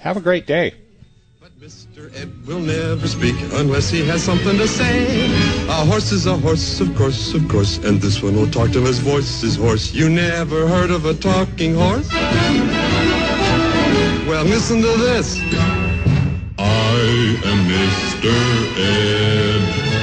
have 0.00 0.16
a 0.16 0.20
great 0.20 0.48
day. 0.48 0.74
Mr. 1.94 2.20
Ed 2.20 2.32
will 2.44 2.58
never 2.58 3.06
speak 3.06 3.36
unless 3.52 3.88
he 3.88 4.04
has 4.04 4.20
something 4.20 4.58
to 4.58 4.66
say. 4.66 5.26
A 5.68 5.84
horse 5.84 6.10
is 6.10 6.26
a 6.26 6.36
horse, 6.36 6.80
of 6.80 6.92
course, 6.96 7.34
of 7.34 7.48
course, 7.48 7.78
and 7.78 8.00
this 8.00 8.20
one 8.20 8.34
will 8.34 8.50
talk 8.50 8.72
till 8.72 8.84
his 8.84 8.98
voice 8.98 9.44
is 9.44 9.54
hoarse. 9.54 9.94
You 9.94 10.10
never 10.10 10.66
heard 10.66 10.90
of 10.90 11.06
a 11.06 11.14
talking 11.14 11.74
horse? 11.76 12.10
Well, 14.26 14.44
listen 14.44 14.82
to 14.82 14.96
this. 14.98 15.38
I 16.58 17.38
am 17.44 17.68
Mr. 17.68 18.34
Ed. 18.76 19.93